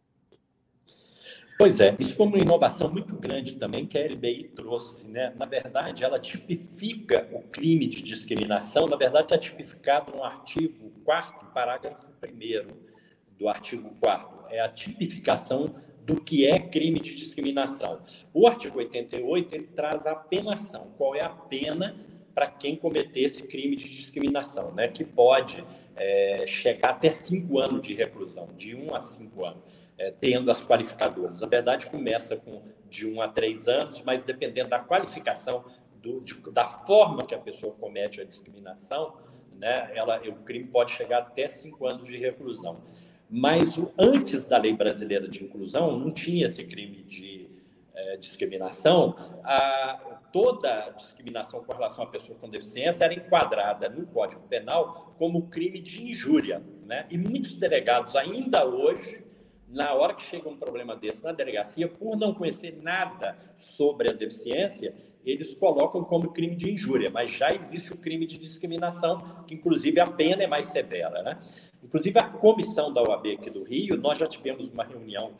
Pois 1.57 1.79
é, 1.79 1.95
isso 1.97 2.17
foi 2.17 2.27
uma 2.27 2.37
inovação 2.37 2.91
muito 2.91 3.15
grande 3.15 3.55
também 3.55 3.85
que 3.85 3.97
a 3.97 4.05
LBI 4.05 4.51
trouxe. 4.53 5.07
Né? 5.07 5.33
Na 5.37 5.45
verdade, 5.45 6.03
ela 6.03 6.19
tipifica 6.19 7.29
o 7.31 7.41
crime 7.43 7.87
de 7.87 8.03
discriminação, 8.03 8.87
na 8.87 8.97
verdade, 8.97 9.25
está 9.25 9.37
tipificado 9.37 10.13
no 10.13 10.23
artigo 10.23 10.91
4, 11.05 11.47
parágrafo 11.53 12.11
1 12.21 13.37
do 13.37 13.47
artigo 13.47 13.89
4. 14.01 14.47
É 14.49 14.59
a 14.59 14.67
tipificação 14.67 15.73
do 16.05 16.19
que 16.19 16.45
é 16.45 16.59
crime 16.59 16.99
de 16.99 17.15
discriminação. 17.15 18.01
O 18.33 18.47
artigo 18.47 18.77
88 18.77 19.55
ele 19.55 19.67
traz 19.67 20.05
a 20.05 20.13
penação. 20.13 20.91
Qual 20.97 21.15
é 21.15 21.21
a 21.21 21.29
pena 21.29 21.95
para 22.35 22.47
quem 22.47 22.75
cometer 22.75 23.21
esse 23.21 23.43
crime 23.43 23.77
de 23.77 23.85
discriminação, 23.85 24.73
né? 24.73 24.89
Que 24.89 25.05
pode 25.05 25.63
é, 25.95 26.45
chegar 26.45 26.89
até 26.89 27.09
cinco 27.09 27.59
anos 27.59 27.87
de 27.87 27.93
reclusão, 27.93 28.49
de 28.57 28.75
um 28.75 28.93
a 28.93 28.99
cinco 28.99 29.45
anos, 29.45 29.63
é, 29.97 30.11
tendo 30.11 30.51
as 30.51 30.63
qualificadoras. 30.63 31.39
Na 31.39 31.47
verdade, 31.47 31.85
começa 31.85 32.35
com 32.35 32.61
de 32.89 33.07
um 33.07 33.21
a 33.21 33.29
três 33.29 33.69
anos, 33.69 34.03
mas 34.03 34.23
dependendo 34.23 34.69
da 34.69 34.79
qualificação, 34.79 35.63
do, 36.01 36.19
de, 36.19 36.35
da 36.51 36.67
forma 36.67 37.25
que 37.25 37.33
a 37.33 37.39
pessoa 37.39 37.73
comete 37.73 38.19
a 38.19 38.25
discriminação, 38.25 39.17
né, 39.57 39.89
ela, 39.95 40.21
o 40.27 40.35
crime 40.43 40.65
pode 40.65 40.91
chegar 40.91 41.19
até 41.19 41.47
cinco 41.47 41.87
anos 41.87 42.05
de 42.05 42.17
reclusão. 42.17 42.81
Mas 43.29 43.77
o, 43.77 43.91
antes 43.97 44.45
da 44.45 44.57
lei 44.57 44.73
brasileira 44.73 45.27
de 45.27 45.43
inclusão, 45.43 45.97
não 45.97 46.11
tinha 46.11 46.45
esse 46.45 46.63
crime 46.65 47.01
de 47.03 47.49
é, 47.95 48.17
discriminação. 48.17 49.15
A, 49.43 50.19
toda 50.31 50.89
discriminação 50.89 51.63
com 51.63 51.71
relação 51.71 52.03
à 52.03 52.07
pessoa 52.07 52.37
com 52.37 52.49
deficiência 52.49 53.05
era 53.05 53.13
enquadrada 53.13 53.87
no 53.89 54.05
Código 54.07 54.41
Penal 54.47 55.15
como 55.17 55.47
crime 55.47 55.79
de 55.79 56.03
injúria. 56.03 56.61
Né? 56.85 57.07
E 57.09 57.17
muitos 57.17 57.57
delegados, 57.57 58.15
ainda 58.15 58.65
hoje, 58.65 59.23
na 59.67 59.93
hora 59.93 60.13
que 60.13 60.21
chega 60.21 60.47
um 60.49 60.57
problema 60.57 60.95
desse 60.95 61.23
na 61.23 61.31
delegacia, 61.31 61.87
por 61.87 62.17
não 62.17 62.33
conhecer 62.33 62.77
nada 62.81 63.37
sobre 63.57 64.09
a 64.09 64.13
deficiência, 64.13 64.93
eles 65.25 65.55
colocam 65.55 66.03
como 66.03 66.31
crime 66.31 66.55
de 66.55 66.71
injúria, 66.71 67.09
mas 67.09 67.31
já 67.31 67.53
existe 67.53 67.91
o 67.91 67.97
crime 67.97 68.25
de 68.25 68.37
discriminação, 68.37 69.43
que 69.47 69.55
inclusive 69.55 69.99
a 69.99 70.07
pena 70.07 70.43
é 70.43 70.47
mais 70.47 70.67
severa. 70.67 71.23
Né? 71.23 71.39
Inclusive, 71.83 72.17
a 72.19 72.29
comissão 72.29 72.93
da 72.93 73.01
OAB 73.01 73.27
aqui 73.33 73.49
do 73.49 73.63
Rio, 73.63 73.97
nós 73.97 74.17
já 74.17 74.27
tivemos 74.27 74.71
uma 74.71 74.83
reunião 74.83 75.33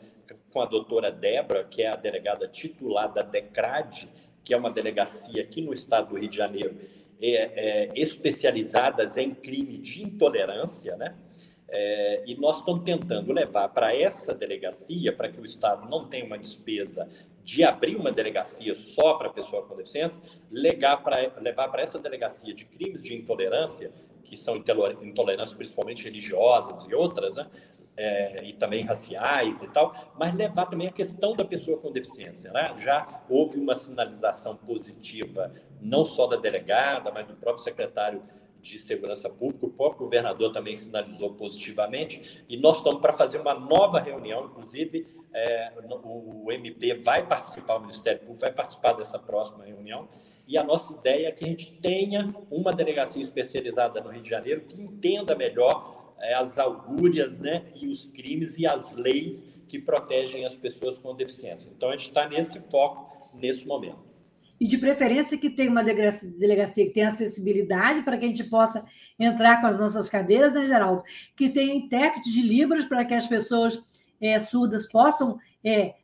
com 0.50 0.60
a 0.60 0.66
doutora 0.66 1.10
Débora, 1.10 1.64
que 1.64 1.82
é 1.82 1.88
a 1.88 1.96
delegada 1.96 2.48
titular 2.48 3.12
da 3.12 3.22
DECRAD, 3.22 4.08
que 4.42 4.54
é 4.54 4.56
uma 4.56 4.70
delegacia 4.70 5.42
aqui 5.42 5.60
no 5.60 5.72
estado 5.72 6.10
do 6.10 6.18
Rio 6.18 6.28
de 6.28 6.36
Janeiro, 6.36 6.76
é, 7.20 7.30
é, 7.30 7.92
especializadas 7.94 9.16
em 9.16 9.34
crime 9.34 9.78
de 9.78 10.04
intolerância, 10.04 10.96
né? 10.96 11.14
É, 11.68 12.22
e 12.26 12.36
nós 12.36 12.58
estamos 12.58 12.84
tentando 12.84 13.32
levar 13.32 13.68
para 13.70 13.94
essa 13.94 14.32
delegacia, 14.32 15.12
para 15.12 15.28
que 15.28 15.40
o 15.40 15.44
Estado 15.44 15.88
não 15.88 16.08
tenha 16.08 16.24
uma 16.24 16.38
despesa 16.38 17.08
de 17.46 17.62
abrir 17.62 17.94
uma 17.94 18.10
delegacia 18.10 18.74
só 18.74 19.14
para 19.14 19.30
pessoa 19.30 19.62
com 19.62 19.76
deficiência, 19.76 20.20
levar 20.50 20.96
para 20.98 21.80
essa 21.80 21.96
delegacia 21.96 22.52
de 22.52 22.64
crimes 22.64 23.04
de 23.04 23.14
intolerância, 23.14 23.92
que 24.24 24.36
são 24.36 24.56
intolerâncias 24.56 25.54
principalmente 25.54 26.02
religiosas 26.02 26.88
e 26.88 26.94
outras, 26.94 27.36
né? 27.36 27.46
É, 27.96 28.44
e 28.44 28.52
também 28.52 28.84
raciais 28.84 29.62
e 29.62 29.68
tal, 29.68 29.94
mas 30.18 30.34
levar 30.34 30.66
também 30.66 30.88
a 30.88 30.92
questão 30.92 31.34
da 31.36 31.44
pessoa 31.44 31.78
com 31.78 31.92
deficiência. 31.92 32.50
Né? 32.50 32.74
Já 32.76 33.22
houve 33.26 33.58
uma 33.58 33.74
sinalização 33.74 34.54
positiva, 34.56 35.54
não 35.80 36.04
só 36.04 36.26
da 36.26 36.36
delegada, 36.36 37.10
mas 37.10 37.24
do 37.26 37.34
próprio 37.34 37.62
secretário 37.62 38.22
de 38.66 38.78
Segurança 38.80 39.28
Pública, 39.28 39.66
o 39.66 39.70
próprio 39.70 40.04
governador 40.04 40.52
também 40.52 40.76
sinalizou 40.76 41.34
positivamente, 41.34 42.44
e 42.48 42.56
nós 42.56 42.78
estamos 42.78 43.00
para 43.00 43.12
fazer 43.12 43.40
uma 43.40 43.54
nova 43.54 44.00
reunião, 44.00 44.46
inclusive 44.46 45.06
é, 45.32 45.72
o, 46.02 46.50
MP 46.50 46.94
vai 46.94 47.26
participar, 47.26 47.76
o 47.76 47.80
Ministério 47.80 48.20
Público 48.20 48.40
vai 48.40 48.52
participar 48.52 48.92
dessa 48.92 49.18
próxima 49.18 49.64
reunião, 49.64 50.08
e 50.48 50.56
a 50.56 50.64
nossa 50.64 50.94
ideia 50.94 51.28
é 51.28 51.32
que 51.32 51.44
a 51.44 51.48
gente 51.48 51.72
tenha 51.74 52.34
uma 52.50 52.72
delegacia 52.72 53.22
especializada 53.22 54.00
no 54.00 54.10
Rio 54.10 54.22
de 54.22 54.30
Janeiro 54.30 54.62
que 54.62 54.80
entenda 54.80 55.34
melhor 55.34 56.14
é, 56.18 56.34
as 56.34 56.58
augúrias 56.58 57.40
né, 57.40 57.70
e 57.74 57.86
os 57.88 58.06
crimes 58.06 58.58
e 58.58 58.66
as 58.66 58.94
leis 58.94 59.46
que 59.68 59.78
protegem 59.78 60.46
as 60.46 60.56
pessoas 60.56 60.98
com 60.98 61.14
deficiência. 61.14 61.70
Então, 61.76 61.88
a 61.88 61.92
gente 61.92 62.08
está 62.08 62.28
nesse 62.28 62.60
foco 62.70 63.16
nesse 63.34 63.66
momento 63.66 64.05
e 64.60 64.66
de 64.66 64.78
preferência 64.78 65.38
que 65.38 65.50
tenha 65.50 65.70
uma 65.70 65.84
delegacia 65.84 66.86
que 66.86 66.92
tenha 66.92 67.08
acessibilidade 67.08 68.02
para 68.02 68.16
que 68.16 68.24
a 68.24 68.28
gente 68.28 68.44
possa 68.44 68.84
entrar 69.18 69.60
com 69.60 69.66
as 69.66 69.78
nossas 69.78 70.08
cadeiras, 70.08 70.54
né, 70.54 70.66
Geraldo? 70.66 71.02
Que 71.36 71.48
tenha 71.48 71.74
intérprete 71.74 72.32
de 72.32 72.42
Libras 72.42 72.84
para 72.84 73.04
que 73.04 73.14
as 73.14 73.26
pessoas 73.26 73.78
é, 74.20 74.38
surdas 74.40 74.90
possam 74.90 75.38
é, 75.64 75.94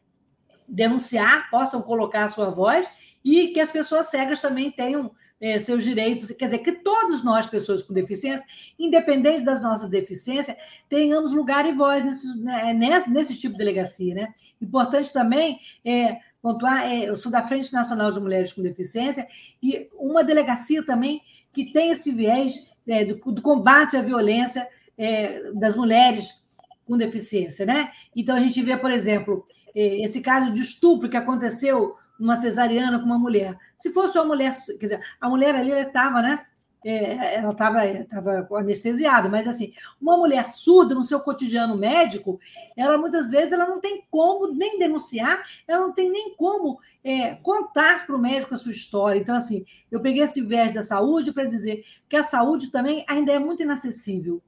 denunciar, 0.69 1.51
possam 1.51 1.83
colocar 1.83 2.25
a 2.25 2.29
sua 2.29 2.51
voz 2.51 2.89
e 3.25 3.49
que 3.49 3.61
as 3.61 3.71
pessoas 3.71 4.07
cegas 4.07 4.41
também 4.41 4.71
tenham 4.71 5.11
é, 5.41 5.59
seus 5.59 5.83
direitos, 5.83 6.31
quer 6.31 6.45
dizer, 6.45 6.59
que 6.59 6.71
todos 6.71 7.25
nós, 7.25 7.49
pessoas 7.49 7.83
com 7.83 7.93
deficiência, 7.93 8.47
independente 8.79 9.43
das 9.43 9.61
nossas 9.61 9.91
deficiências, 9.91 10.57
tenhamos 10.89 11.33
lugar 11.33 11.67
e 11.67 11.73
voz 11.73 12.05
nesse, 12.05 12.41
né, 12.41 12.73
nesse, 12.73 13.11
nesse 13.11 13.37
tipo 13.37 13.53
de 13.55 13.59
delegacia. 13.59 14.15
Né? 14.15 14.29
Importante 14.61 15.13
também 15.13 15.59
é, 15.85 16.19
pontuar, 16.43 16.85
é, 16.85 17.09
eu 17.09 17.17
sou 17.17 17.31
da 17.31 17.43
Frente 17.43 17.73
Nacional 17.73 18.11
de 18.11 18.21
Mulheres 18.21 18.53
com 18.53 18.61
Deficiência, 18.61 19.27
e 19.63 19.89
uma 19.95 20.25
delegacia 20.25 20.85
também 20.85 21.23
que 21.53 21.73
tem 21.73 21.91
esse 21.91 22.11
viés 22.11 22.69
é, 22.87 23.05
do, 23.05 23.15
do, 23.33 23.41
combate 23.41 23.97
à 23.97 24.03
violência 24.03 24.69
é, 24.99 25.53
das 25.53 25.77
mulheres 25.77 26.43
com 26.85 26.97
deficiência, 26.97 27.65
né? 27.65 27.93
Então 28.15 28.35
a 28.35 28.41
gente 28.41 28.61
vê, 28.61 28.77
por 28.77 28.91
exemplo, 28.91 29.47
é, 29.75 30.03
esse 30.03 30.21
caso 30.21 30.53
de 30.53 30.61
estupro 30.61 31.09
que 31.09 31.17
aconteceu 31.17 31.95
numa 32.19 32.37
cesariana 32.37 32.99
com 32.99 33.07
uma 33.07 33.19
mulher. 33.19 33.57
Se 33.79 33.93
fosse 33.93 34.19
uma 34.19 34.27
mulher, 34.27 34.53
quer 34.79 34.87
dizer, 34.87 35.01
a 35.21 35.29
mulher 35.29 35.55
ali 35.55 35.71
estava, 35.71 36.21
né? 36.21 36.45
É, 36.85 37.37
ela 37.37 37.53
estava 37.53 38.49
anestesiada, 38.59 39.29
mas 39.29 39.47
assim, 39.47 39.73
uma 40.01 40.17
mulher 40.17 40.51
surda 40.51 40.95
no 40.95 41.03
seu 41.03 41.21
cotidiano 41.21 41.77
médico, 41.77 42.41
ela 42.77 42.99
muitas 42.99 43.29
vezes 43.29 43.53
ela 43.53 43.67
não 43.67 43.81
tem 43.81 44.05
como 44.11 44.53
nem 44.53 44.79
denunciar, 44.79 45.43
ela 45.67 45.81
não 45.81 45.93
tem 45.93 46.11
nem 46.11 46.35
como 46.37 46.79
é, 47.05 47.37
contar 47.37 48.07
para 48.07 48.17
o 48.17 48.19
médico 48.19 48.55
a 48.55 48.57
sua 48.57 48.73
história. 48.73 49.19
Então, 49.19 49.35
assim, 49.35 49.65
eu 49.91 50.01
peguei 50.01 50.23
esse 50.23 50.43
viés 50.43 50.73
da 50.75 50.83
saúde 50.83 51.33
para 51.33 51.45
dizer 51.45 51.85
que 52.09 52.17
a 52.17 52.25
saúde 52.25 52.71
também 52.71 53.05
ainda 53.09 53.33
é 53.33 53.39
muito 53.39 53.63
inacessível. 53.63 54.43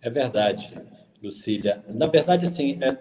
É 0.00 0.10
verdade, 0.10 0.76
Lucília. 1.22 1.84
Na 1.88 2.06
verdade, 2.06 2.46
assim, 2.46 2.78
é, 2.80 2.98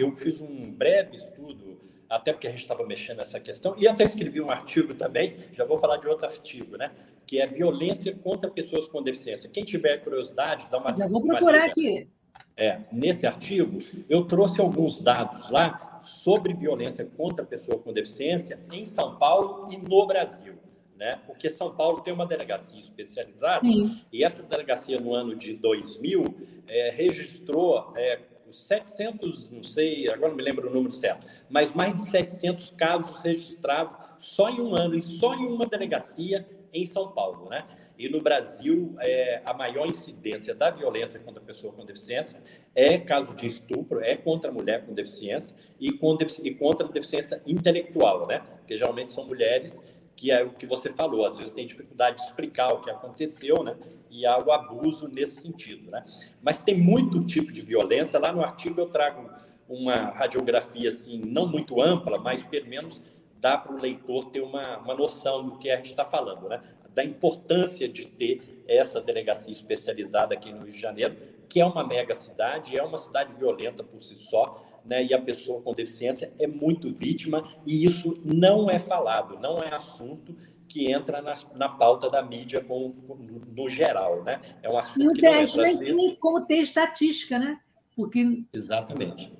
eu 0.00 0.14
fiz 0.14 0.40
um 0.40 0.70
breve 0.70 1.16
estudo 1.16 1.65
até 2.08 2.32
porque 2.32 2.46
a 2.46 2.50
gente 2.50 2.62
estava 2.62 2.86
mexendo 2.86 3.18
nessa 3.18 3.40
questão, 3.40 3.74
e 3.78 3.86
até 3.86 4.04
escrevi 4.04 4.40
um 4.40 4.50
artigo 4.50 4.94
também, 4.94 5.36
já 5.52 5.64
vou 5.64 5.78
falar 5.78 5.96
de 5.96 6.06
outro 6.06 6.26
artigo, 6.26 6.76
né? 6.76 6.92
Que 7.26 7.40
é 7.40 7.46
violência 7.46 8.14
contra 8.14 8.50
pessoas 8.50 8.86
com 8.88 9.02
deficiência. 9.02 9.50
Quem 9.50 9.64
tiver 9.64 9.98
curiosidade, 9.98 10.68
dá 10.70 10.78
uma. 10.78 10.96
Já 10.96 11.08
vou 11.08 11.22
procurar 11.22 11.64
aqui. 11.64 12.08
É, 12.56 12.80
nesse 12.90 13.26
artigo, 13.26 13.78
eu 14.08 14.24
trouxe 14.24 14.60
alguns 14.60 15.00
dados 15.00 15.50
lá 15.50 16.00
sobre 16.02 16.54
violência 16.54 17.04
contra 17.04 17.44
pessoa 17.44 17.78
com 17.78 17.92
deficiência 17.92 18.58
em 18.72 18.86
São 18.86 19.18
Paulo 19.18 19.66
e 19.70 19.76
no 19.76 20.06
Brasil. 20.06 20.54
Né? 20.96 21.20
Porque 21.26 21.50
São 21.50 21.74
Paulo 21.74 22.00
tem 22.00 22.14
uma 22.14 22.24
delegacia 22.24 22.80
especializada 22.80 23.60
Sim. 23.60 24.00
e 24.10 24.24
essa 24.24 24.42
delegacia 24.42 24.98
no 24.98 25.12
ano 25.12 25.36
de 25.36 25.52
2000 25.52 26.24
é, 26.66 26.90
registrou 26.90 27.92
é, 27.94 28.20
700, 28.54 29.50
não 29.50 29.62
sei, 29.62 30.08
agora 30.08 30.28
não 30.28 30.36
me 30.36 30.42
lembro 30.42 30.68
o 30.68 30.72
número 30.72 30.90
certo, 30.90 31.26
mas 31.48 31.74
mais 31.74 31.94
de 31.94 32.08
700 32.08 32.70
casos 32.72 33.20
registrados 33.20 33.96
só 34.18 34.48
em 34.48 34.60
um 34.60 34.74
ano 34.74 34.94
e 34.94 35.02
só 35.02 35.34
em 35.34 35.46
uma 35.46 35.66
delegacia 35.66 36.46
em 36.72 36.86
São 36.86 37.10
Paulo, 37.12 37.48
né? 37.48 37.64
E 37.98 38.10
no 38.10 38.20
Brasil, 38.20 38.94
é, 39.00 39.40
a 39.44 39.54
maior 39.54 39.86
incidência 39.86 40.54
da 40.54 40.70
violência 40.70 41.18
contra 41.18 41.42
a 41.42 41.44
pessoa 41.44 41.72
com 41.72 41.84
deficiência 41.84 42.42
é 42.74 42.98
caso 42.98 43.34
de 43.34 43.46
estupro, 43.46 44.00
é 44.00 44.14
contra 44.14 44.50
a 44.50 44.52
mulher 44.52 44.84
com 44.84 44.92
deficiência 44.92 45.56
e, 45.80 45.90
com, 45.92 46.16
e 46.42 46.54
contra 46.54 46.86
a 46.86 46.90
deficiência 46.90 47.40
intelectual, 47.46 48.26
né? 48.26 48.40
Porque 48.58 48.76
geralmente 48.76 49.10
são 49.10 49.24
mulheres 49.24 49.82
que 50.16 50.30
é 50.30 50.42
o 50.42 50.50
que 50.50 50.66
você 50.66 50.92
falou, 50.92 51.26
às 51.26 51.38
vezes 51.38 51.52
tem 51.52 51.66
dificuldade 51.66 52.16
de 52.16 52.22
explicar 52.22 52.72
o 52.72 52.80
que 52.80 52.90
aconteceu, 52.90 53.62
né? 53.62 53.76
E 54.10 54.24
há 54.24 54.38
o 54.38 54.50
abuso 54.50 55.08
nesse 55.08 55.42
sentido, 55.42 55.90
né? 55.90 56.02
Mas 56.42 56.62
tem 56.62 56.80
muito 56.80 57.22
tipo 57.24 57.52
de 57.52 57.60
violência. 57.60 58.18
Lá 58.18 58.32
no 58.32 58.42
artigo 58.42 58.80
eu 58.80 58.88
trago 58.88 59.30
uma 59.68 60.10
radiografia, 60.10 60.88
assim, 60.88 61.20
não 61.26 61.46
muito 61.46 61.82
ampla, 61.82 62.18
mas 62.18 62.44
pelo 62.44 62.66
menos 62.66 63.02
dá 63.38 63.58
para 63.58 63.72
o 63.72 63.78
leitor 63.78 64.30
ter 64.30 64.40
uma, 64.40 64.78
uma 64.78 64.94
noção 64.94 65.44
do 65.44 65.58
que 65.58 65.70
a 65.70 65.76
gente 65.76 65.90
está 65.90 66.06
falando, 66.06 66.48
né? 66.48 66.62
Da 66.94 67.04
importância 67.04 67.86
de 67.86 68.06
ter 68.06 68.64
essa 68.66 69.02
delegacia 69.02 69.52
especializada 69.52 70.34
aqui 70.34 70.50
no 70.50 70.60
Rio 70.60 70.70
de 70.70 70.80
Janeiro, 70.80 71.14
que 71.46 71.60
é 71.60 71.66
uma 71.66 71.86
mega 71.86 72.14
cidade, 72.14 72.76
é 72.76 72.82
uma 72.82 72.98
cidade 72.98 73.36
violenta 73.36 73.84
por 73.84 74.02
si 74.02 74.16
só, 74.16 74.64
né, 74.86 75.04
e 75.04 75.12
a 75.12 75.20
pessoa 75.20 75.60
com 75.60 75.72
deficiência 75.72 76.32
é 76.38 76.46
muito 76.46 76.94
vítima, 76.94 77.42
e 77.66 77.84
isso 77.84 78.20
não 78.24 78.70
é 78.70 78.78
falado, 78.78 79.38
não 79.38 79.62
é 79.62 79.74
assunto 79.74 80.34
que 80.68 80.90
entra 80.90 81.22
na, 81.22 81.34
na 81.54 81.68
pauta 81.68 82.08
da 82.08 82.22
mídia 82.22 82.62
com, 82.62 82.92
com, 82.92 83.16
no 83.56 83.68
geral. 83.68 84.22
Né? 84.22 84.40
É 84.62 84.70
um 84.70 84.76
assunto 84.76 85.14
que 85.14 85.22
não 85.22 85.64
é 85.64 85.72
nem 85.74 86.16
como 86.16 86.44
ter 86.44 86.56
estatística, 86.56 87.38
né? 87.38 87.58
Porque 87.94 88.44
Exatamente. 88.52 89.32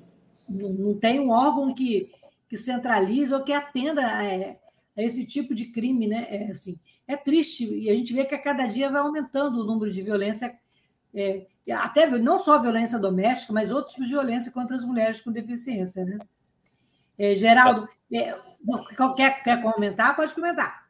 Não, 0.48 0.70
não 0.70 0.94
tem 0.94 1.20
um 1.20 1.30
órgão 1.30 1.74
que, 1.74 2.10
que 2.48 2.56
centralize 2.56 3.34
ou 3.34 3.42
que 3.42 3.52
atenda 3.52 4.06
a, 4.06 4.20
a 4.20 5.02
esse 5.02 5.24
tipo 5.24 5.54
de 5.54 5.66
crime, 5.66 6.06
né? 6.06 6.26
É, 6.30 6.50
assim, 6.50 6.78
é 7.06 7.16
triste, 7.16 7.66
e 7.66 7.90
a 7.90 7.94
gente 7.94 8.12
vê 8.12 8.24
que 8.24 8.34
a 8.34 8.42
cada 8.42 8.66
dia 8.66 8.90
vai 8.90 9.00
aumentando 9.00 9.60
o 9.60 9.64
número 9.64 9.92
de 9.92 10.02
violência 10.02 10.58
é, 11.16 11.46
até 11.72 12.06
não 12.06 12.38
só 12.38 12.60
violência 12.60 12.98
doméstica, 12.98 13.52
mas 13.52 13.70
outros 13.70 13.94
tipos 13.94 14.08
de 14.08 14.14
violência 14.14 14.52
contra 14.52 14.76
as 14.76 14.84
mulheres 14.84 15.20
com 15.20 15.32
deficiência. 15.32 16.04
Né? 16.04 16.18
É, 17.18 17.34
Geraldo, 17.34 17.88
é, 18.12 18.38
não, 18.62 19.14
quer, 19.14 19.42
quer 19.42 19.62
comentar? 19.62 20.14
Pode 20.14 20.34
comentar. 20.34 20.86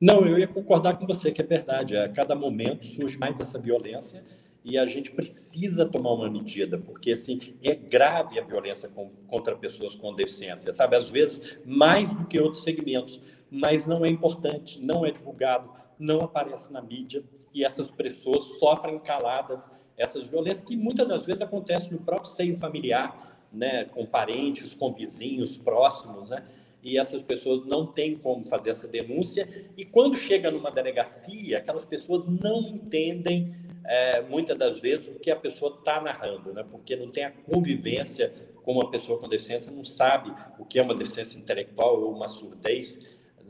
Não, 0.00 0.24
eu 0.24 0.38
ia 0.38 0.48
concordar 0.48 0.96
com 0.96 1.06
você 1.06 1.32
que 1.32 1.42
é 1.42 1.44
verdade. 1.44 1.96
A 1.96 2.08
cada 2.08 2.34
momento 2.34 2.86
surge 2.86 3.18
mais 3.18 3.38
essa 3.40 3.58
violência 3.58 4.24
e 4.64 4.78
a 4.78 4.86
gente 4.86 5.10
precisa 5.10 5.84
tomar 5.84 6.12
uma 6.12 6.30
medida, 6.30 6.78
porque 6.78 7.12
assim 7.12 7.40
é 7.62 7.74
grave 7.74 8.38
a 8.38 8.44
violência 8.44 8.88
com, 8.88 9.10
contra 9.26 9.56
pessoas 9.56 9.96
com 9.96 10.14
deficiência, 10.14 10.72
sabe? 10.72 10.96
Às 10.96 11.10
vezes 11.10 11.58
mais 11.66 12.14
do 12.14 12.26
que 12.26 12.38
outros 12.38 12.62
segmentos, 12.62 13.22
mas 13.50 13.86
não 13.86 14.04
é 14.04 14.08
importante, 14.08 14.80
não 14.84 15.04
é 15.04 15.10
divulgado, 15.10 15.70
não 16.00 16.22
aparece 16.22 16.72
na 16.72 16.80
mídia 16.80 17.22
e 17.54 17.64
essas 17.64 17.90
pessoas 17.90 18.44
sofrem 18.58 18.98
caladas 18.98 19.70
essas 20.00 20.28
violências 20.28 20.64
que 20.64 20.76
muitas 20.76 21.06
das 21.06 21.26
vezes 21.26 21.42
acontecem 21.42 21.92
no 21.92 21.98
próprio 21.98 22.30
seio 22.30 22.56
familiar, 22.56 23.46
né, 23.52 23.84
com 23.84 24.06
parentes, 24.06 24.72
com 24.72 24.94
vizinhos 24.94 25.58
próximos, 25.58 26.30
né? 26.30 26.42
E 26.82 26.98
essas 26.98 27.22
pessoas 27.22 27.66
não 27.66 27.86
têm 27.86 28.16
como 28.16 28.48
fazer 28.48 28.70
essa 28.70 28.88
denúncia. 28.88 29.46
E 29.76 29.84
quando 29.84 30.16
chega 30.16 30.50
numa 30.50 30.70
delegacia, 30.70 31.58
aquelas 31.58 31.84
pessoas 31.84 32.26
não 32.26 32.62
entendem 32.62 33.54
é, 33.84 34.22
muitas 34.22 34.56
das 34.56 34.80
vezes 34.80 35.08
o 35.08 35.18
que 35.18 35.30
a 35.30 35.36
pessoa 35.36 35.76
está 35.78 36.00
narrando, 36.00 36.54
né? 36.54 36.64
Porque 36.70 36.96
não 36.96 37.10
tem 37.10 37.24
a 37.24 37.30
convivência 37.30 38.32
com 38.62 38.72
uma 38.72 38.90
pessoa 38.90 39.18
com 39.18 39.28
deficiência, 39.28 39.70
não 39.70 39.84
sabe 39.84 40.32
o 40.58 40.64
que 40.64 40.78
é 40.78 40.82
uma 40.82 40.94
deficiência 40.94 41.38
intelectual 41.38 42.00
ou 42.00 42.14
uma 42.14 42.28
surdez. 42.28 43.00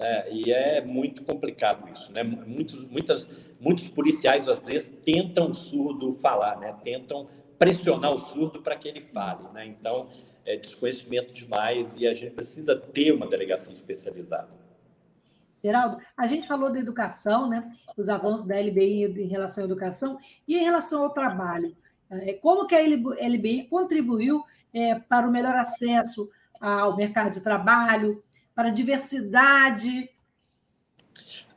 Né? 0.00 0.32
E 0.32 0.50
é 0.50 0.82
muito 0.82 1.22
complicado 1.22 1.86
isso, 1.90 2.10
né? 2.12 2.22
Muitos, 2.22 2.82
muitas, 2.84 3.28
muitos 3.60 3.86
policiais 3.86 4.48
às 4.48 4.58
vezes 4.58 4.88
tentam 5.04 5.50
o 5.50 5.54
surdo 5.54 6.10
falar, 6.10 6.58
né? 6.58 6.74
Tentam 6.82 7.28
pressionar 7.58 8.10
o 8.10 8.18
surdo 8.18 8.62
para 8.62 8.76
que 8.76 8.88
ele 8.88 9.02
fale, 9.02 9.44
né? 9.52 9.66
Então 9.66 10.08
é 10.46 10.56
desconhecimento 10.56 11.34
demais 11.34 11.94
e 11.96 12.06
a 12.06 12.14
gente 12.14 12.32
precisa 12.32 12.74
ter 12.74 13.12
uma 13.12 13.26
delegacia 13.26 13.74
especializada. 13.74 14.48
Geraldo, 15.62 15.98
a 16.16 16.26
gente 16.26 16.48
falou 16.48 16.72
da 16.72 16.78
educação, 16.78 17.46
né? 17.46 17.70
Os 17.94 18.08
avanços 18.08 18.46
da 18.46 18.58
LBI 18.58 19.04
em 19.04 19.28
relação 19.28 19.62
à 19.62 19.66
educação 19.66 20.18
e 20.48 20.56
em 20.56 20.64
relação 20.64 21.02
ao 21.02 21.10
trabalho. 21.10 21.76
É, 22.10 22.32
como 22.32 22.66
que 22.66 22.74
a 22.74 22.80
LBI 22.80 23.68
contribuiu 23.68 24.42
é, 24.72 24.94
para 24.94 25.28
o 25.28 25.30
melhor 25.30 25.54
acesso 25.54 26.30
ao 26.58 26.96
mercado 26.96 27.32
de 27.32 27.40
trabalho, 27.40 28.22
para 28.60 28.68
a 28.68 28.72
diversidade? 28.72 30.10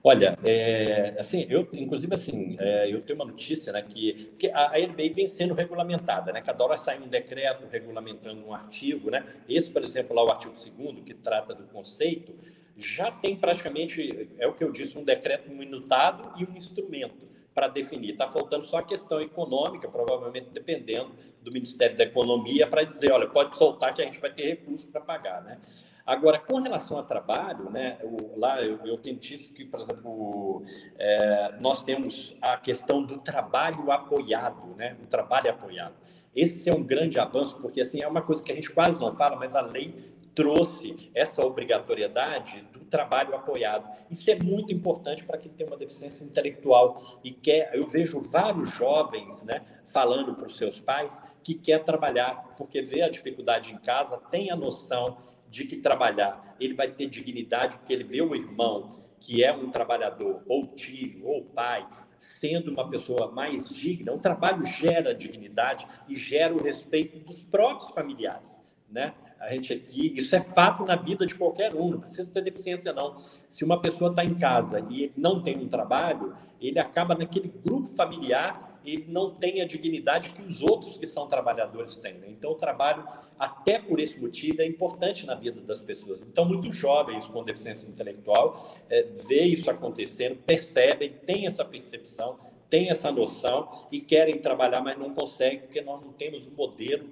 Olha, 0.02 0.34
é, 0.42 1.16
assim, 1.20 1.46
eu, 1.50 1.68
inclusive, 1.74 2.14
assim, 2.14 2.56
é, 2.58 2.94
eu 2.94 3.02
tenho 3.02 3.20
uma 3.20 3.26
notícia, 3.26 3.74
né, 3.74 3.82
que, 3.82 4.34
que 4.40 4.50
a, 4.50 4.72
a 4.72 4.78
LBI 4.78 5.10
vem 5.10 5.28
sendo 5.28 5.54
regulamentada, 5.54 6.32
né, 6.32 6.42
cada 6.42 6.64
hora 6.64 6.78
sai 6.78 7.02
um 7.02 7.08
decreto 7.08 7.68
regulamentando 7.70 8.46
um 8.46 8.54
artigo, 8.54 9.12
né, 9.12 9.26
esse, 9.50 9.70
por 9.70 9.84
exemplo, 9.84 10.16
lá 10.16 10.24
o 10.24 10.32
artigo 10.32 10.54
2 10.78 11.04
que 11.06 11.14
trata 11.14 11.54
do 11.54 11.66
conceito, 11.66 12.34
já 12.78 13.12
tem 13.12 13.36
praticamente, 13.36 14.30
é 14.40 14.48
o 14.48 14.54
que 14.54 14.64
eu 14.64 14.72
disse, 14.72 14.98
um 14.98 15.04
decreto 15.04 15.52
minutado 15.52 16.40
e 16.40 16.46
um 16.46 16.54
instrumento 16.54 17.28
para 17.54 17.68
definir. 17.68 18.12
Está 18.12 18.28
faltando 18.30 18.66
só 18.66 18.78
a 18.78 18.84
questão 18.84 19.20
econômica, 19.20 19.90
provavelmente 19.90 20.50
dependendo 20.52 21.12
do 21.42 21.52
Ministério 21.52 21.98
da 21.98 22.06
Economia, 22.06 22.66
para 22.66 22.84
dizer, 22.84 23.12
olha, 23.12 23.28
pode 23.28 23.58
soltar 23.58 23.94
que 23.94 24.02
a 24.02 24.06
gente 24.06 24.20
vai 24.20 24.32
ter 24.34 24.46
recurso 24.46 24.90
para 24.90 25.02
pagar, 25.02 25.44
né? 25.44 25.60
Agora, 26.06 26.38
com 26.38 26.60
relação 26.60 26.98
ao 26.98 27.04
trabalho, 27.04 27.70
né, 27.70 27.98
o, 28.04 28.38
lá 28.38 28.62
eu, 28.62 28.78
eu 28.86 28.98
tenho 28.98 29.18
dito 29.18 29.54
que, 29.54 29.64
por 29.64 29.80
exemplo, 29.80 30.62
é, 30.98 31.56
nós 31.62 31.82
temos 31.82 32.38
a 32.42 32.58
questão 32.58 33.04
do 33.04 33.20
trabalho 33.20 33.90
apoiado, 33.90 34.76
né, 34.76 34.98
o 35.02 35.08
trabalho 35.08 35.50
apoiado. 35.50 35.96
Esse 36.36 36.70
é 36.70 36.74
um 36.74 36.84
grande 36.84 37.18
avanço, 37.20 37.58
porque 37.62 37.80
assim 37.80 38.02
é 38.02 38.08
uma 38.08 38.22
coisa 38.22 38.44
que 38.44 38.52
a 38.52 38.56
gente 38.56 38.72
quase 38.72 39.00
não 39.00 39.14
fala, 39.14 39.38
mas 39.38 39.56
a 39.56 39.62
lei 39.62 40.14
trouxe 40.36 41.12
essa 41.14 41.46
obrigatoriedade 41.46 42.62
do 42.74 42.80
trabalho 42.86 43.36
apoiado. 43.36 43.90
Isso 44.10 44.30
é 44.30 44.36
muito 44.36 44.74
importante 44.74 45.24
para 45.24 45.38
quem 45.38 45.52
tem 45.52 45.66
uma 45.66 45.78
deficiência 45.78 46.26
intelectual 46.26 47.20
e 47.24 47.32
quer. 47.32 47.70
Eu 47.74 47.88
vejo 47.88 48.22
vários 48.28 48.72
jovens, 48.72 49.44
né, 49.44 49.62
falando 49.86 50.34
para 50.36 50.48
os 50.48 50.58
seus 50.58 50.80
pais 50.80 51.22
que 51.44 51.54
quer 51.54 51.84
trabalhar 51.84 52.54
porque 52.58 52.82
vê 52.82 53.04
a 53.04 53.10
dificuldade 53.10 53.72
em 53.72 53.78
casa, 53.78 54.18
tem 54.32 54.50
a 54.50 54.56
noção 54.56 55.18
de 55.54 55.66
que 55.66 55.78
trabalhar 55.78 56.56
ele 56.60 56.74
vai 56.74 56.90
ter 56.90 57.06
dignidade 57.06 57.76
porque 57.78 57.94
ele 57.94 58.04
vê 58.04 58.24
o 58.24 58.34
irmão 58.36 58.90
que 59.20 59.44
é 59.44 59.56
um 59.56 59.70
trabalhador 59.70 60.42
ou 60.48 60.66
tio 60.66 61.28
ou 61.28 61.46
pai 61.46 61.88
sendo 62.18 62.72
uma 62.72 62.90
pessoa 62.90 63.32
mais 63.32 63.70
digna, 63.70 64.14
o 64.14 64.18
trabalho 64.18 64.64
gera 64.64 65.14
dignidade 65.14 65.86
e 66.08 66.16
gera 66.16 66.56
o 66.56 66.64
respeito 66.64 67.20
dos 67.20 67.44
próprios 67.44 67.92
familiares, 67.92 68.62
né? 68.90 69.14
a 69.40 69.50
gente 69.50 69.74
aqui, 69.74 70.12
isso 70.16 70.34
é 70.36 70.42
fato 70.42 70.86
na 70.86 70.96
vida 70.96 71.26
de 71.26 71.36
qualquer 71.36 71.76
um, 71.76 71.92
não 71.92 72.00
precisa 72.00 72.26
ter 72.26 72.42
deficiência, 72.42 72.94
não. 72.94 73.14
Se 73.52 73.66
uma 73.66 73.82
pessoa 73.82 74.10
está 74.10 74.24
em 74.24 74.36
casa 74.36 74.80
e 74.90 75.12
não 75.18 75.44
tem 75.44 75.58
um 75.58 75.68
trabalho, 75.68 76.34
ele 76.62 76.80
acaba 76.80 77.14
naquele 77.14 77.50
grupo 77.50 77.86
familiar, 77.88 78.73
ele 78.86 79.06
não 79.08 79.32
tem 79.32 79.62
a 79.62 79.66
dignidade 79.66 80.30
que 80.30 80.42
os 80.42 80.62
outros 80.62 80.98
que 80.98 81.08
são 81.08 81.28
trabalhadores 81.28 81.96
têm. 81.96 82.16
Né? 82.16 82.28
Então, 82.30 82.52
o 82.52 82.56
trabalho, 82.56 83.08
até 83.38 83.80
por 83.80 84.00
esse 84.00 84.20
motivo, 84.20 84.62
é 84.62 84.66
importante 84.66 85.26
na 85.26 85.36
vida 85.36 85.62
das 85.62 85.82
pessoas. 85.82 86.22
Então, 86.22 86.46
muitos 86.46 86.76
jovens 86.76 87.28
com 87.28 87.44
deficiência 87.44 87.88
intelectual 87.88 88.76
é, 88.90 89.04
vê 89.28 89.44
isso 89.44 89.70
acontecendo, 89.70 90.38
percebem, 90.46 91.10
têm 91.10 91.48
essa 91.48 91.64
percepção, 91.64 92.38
têm 92.70 92.90
essa 92.90 93.12
noção 93.12 93.88
e 93.92 94.02
querem 94.02 94.40
trabalhar, 94.40 94.82
mas 94.82 94.98
não 94.98 95.14
conseguem, 95.14 95.60
porque 95.60 95.82
nós 95.82 96.02
não 96.02 96.12
temos 96.12 96.48
um 96.48 96.56
modelo 96.56 97.08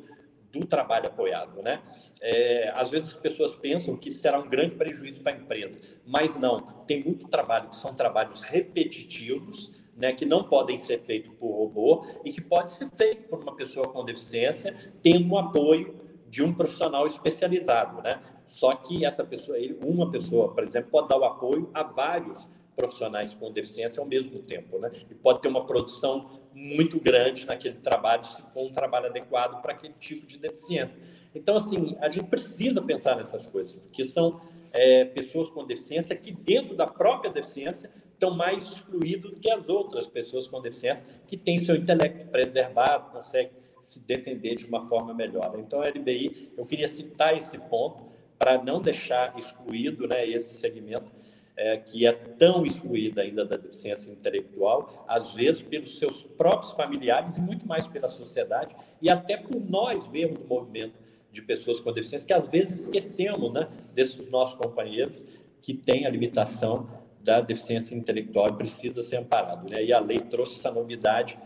do 0.52 0.66
trabalho 0.66 1.08
apoiado, 1.08 1.62
né? 1.62 1.82
É, 2.20 2.72
às 2.76 2.92
vezes 2.92 3.12
as 3.12 3.16
pessoas 3.16 3.56
pensam 3.56 3.96
que 3.96 4.12
será 4.12 4.40
um 4.40 4.50
grande 4.50 4.76
prejuízo 4.76 5.22
para 5.24 5.34
a 5.34 5.36
empresa, 5.36 5.80
mas 6.06 6.38
não. 6.38 6.60
Tem 6.86 7.04
muito 7.04 7.28
trabalho 7.28 7.70
que 7.70 7.76
são 7.76 7.94
trabalhos 7.94 8.42
repetitivos, 8.42 9.72
né, 9.96 10.14
que 10.14 10.26
não 10.26 10.44
podem 10.44 10.80
ser 10.80 11.04
feitos 11.04 11.32
por 11.40 11.52
robô 11.52 12.06
e 12.24 12.32
que 12.32 12.42
pode 12.42 12.72
ser 12.72 12.90
feito 12.96 13.28
por 13.30 13.40
uma 13.40 13.56
pessoa 13.56 13.88
com 13.88 14.04
deficiência, 14.04 14.76
tendo 15.02 15.34
o 15.34 15.38
apoio 15.38 15.96
de 16.30 16.42
um 16.42 16.54
profissional 16.54 17.06
especializado, 17.06 18.02
né? 18.02 18.22
Só 18.46 18.74
que 18.76 19.06
essa 19.06 19.24
pessoa, 19.24 19.58
uma 19.84 20.10
pessoa, 20.10 20.54
por 20.54 20.64
exemplo, 20.64 20.90
pode 20.90 21.10
dar 21.10 21.18
o 21.18 21.26
apoio 21.26 21.70
a 21.74 21.84
vários 21.84 22.50
profissionais 22.76 23.34
com 23.34 23.52
deficiência 23.52 24.02
ao 24.02 24.08
mesmo 24.08 24.40
tempo, 24.40 24.80
né? 24.80 24.90
E 25.10 25.14
pode 25.14 25.42
ter 25.42 25.50
uma 25.50 25.66
produção 25.66 26.42
muito 26.54 27.00
grande 27.00 27.46
naquele 27.46 27.76
trabalho, 27.76 28.24
se 28.24 28.42
for 28.54 28.64
um 28.64 28.72
trabalho 28.72 29.08
adequado 29.08 29.62
para 29.62 29.74
aquele 29.74 29.94
tipo 29.94 30.26
de 30.26 30.40
deficiência. 30.40 30.98
Então, 31.36 31.56
assim, 31.56 31.96
a 32.00 32.10
gente 32.10 32.28
precisa 32.28 32.82
pensar 32.82 33.16
nessas 33.16 33.48
coisas, 33.48 33.76
porque 33.76 34.06
são 34.06 34.42
é, 34.74 35.06
pessoas 35.06 35.50
com 35.50 35.66
deficiência 35.66 36.16
que, 36.16 36.32
dentro 36.32 36.76
da 36.76 36.88
própria 36.88 37.32
deficiência, 37.32 37.90
estão 38.14 38.36
mais 38.36 38.64
excluídos 38.64 39.32
do 39.32 39.40
que 39.40 39.50
as 39.50 39.68
outras 39.68 40.08
pessoas 40.08 40.48
com 40.48 40.62
deficiência 40.62 41.08
que 41.28 41.36
têm 41.36 41.58
seu 41.58 41.76
intelecto 41.76 42.28
preservado, 42.28 43.12
conseguem 43.12 43.52
se 43.82 44.00
defender 44.02 44.56
de 44.56 44.66
uma 44.66 44.88
forma 44.88 45.14
melhor. 45.14 45.54
Então, 45.58 45.82
a 45.82 45.88
LBI, 45.88 46.52
eu 46.56 46.66
queria 46.66 46.88
citar 46.88 47.36
esse 47.36 47.58
ponto 47.58 48.04
para 48.38 48.64
não 48.64 48.82
deixar 48.82 49.38
excluído 49.38 50.08
né, 50.08 50.28
esse 50.28 50.56
segmento 50.56 51.12
é, 51.56 51.78
que 51.78 52.08
é 52.08 52.12
tão 52.12 52.66
excluída 52.66 53.22
ainda 53.22 53.46
da 53.46 53.58
deficiência 53.58 54.12
intelectual, 54.12 55.06
às 55.08 55.34
vezes 55.34 55.62
pelos 55.62 56.00
seus 56.00 56.24
próprios 56.24 56.74
familiares 56.74 57.38
e 57.38 57.42
muito 57.42 57.68
mais 57.68 57.88
pela 57.88 58.08
sociedade 58.08 58.76
e 59.02 59.10
até 59.10 59.38
por 59.38 59.60
nós 59.70 60.08
mesmo 60.08 60.38
do 60.38 60.48
movimento 60.48 60.94
de 61.32 61.42
pessoas 61.42 61.80
com 61.80 61.92
deficiência, 61.92 62.28
que 62.28 62.34
às 62.34 62.48
vezes 62.48 62.82
esquecemos 62.82 63.52
né, 63.54 63.68
desses 63.94 64.30
nossos 64.30 64.56
companheiros 64.56 65.24
que 65.62 65.74
têm 65.74 66.06
a 66.06 66.10
limitação 66.10 66.90
da 67.24 67.40
deficiência 67.40 67.96
intelectual 67.96 68.50
e 68.50 68.54
precisa 68.54 69.04
ser 69.04 69.18
amparado. 69.18 69.70
Né? 69.70 69.86
E 69.86 69.94
a 69.94 70.00
lei 70.00 70.20
trouxe 70.20 70.58
essa 70.58 70.72
novidade 70.72 71.38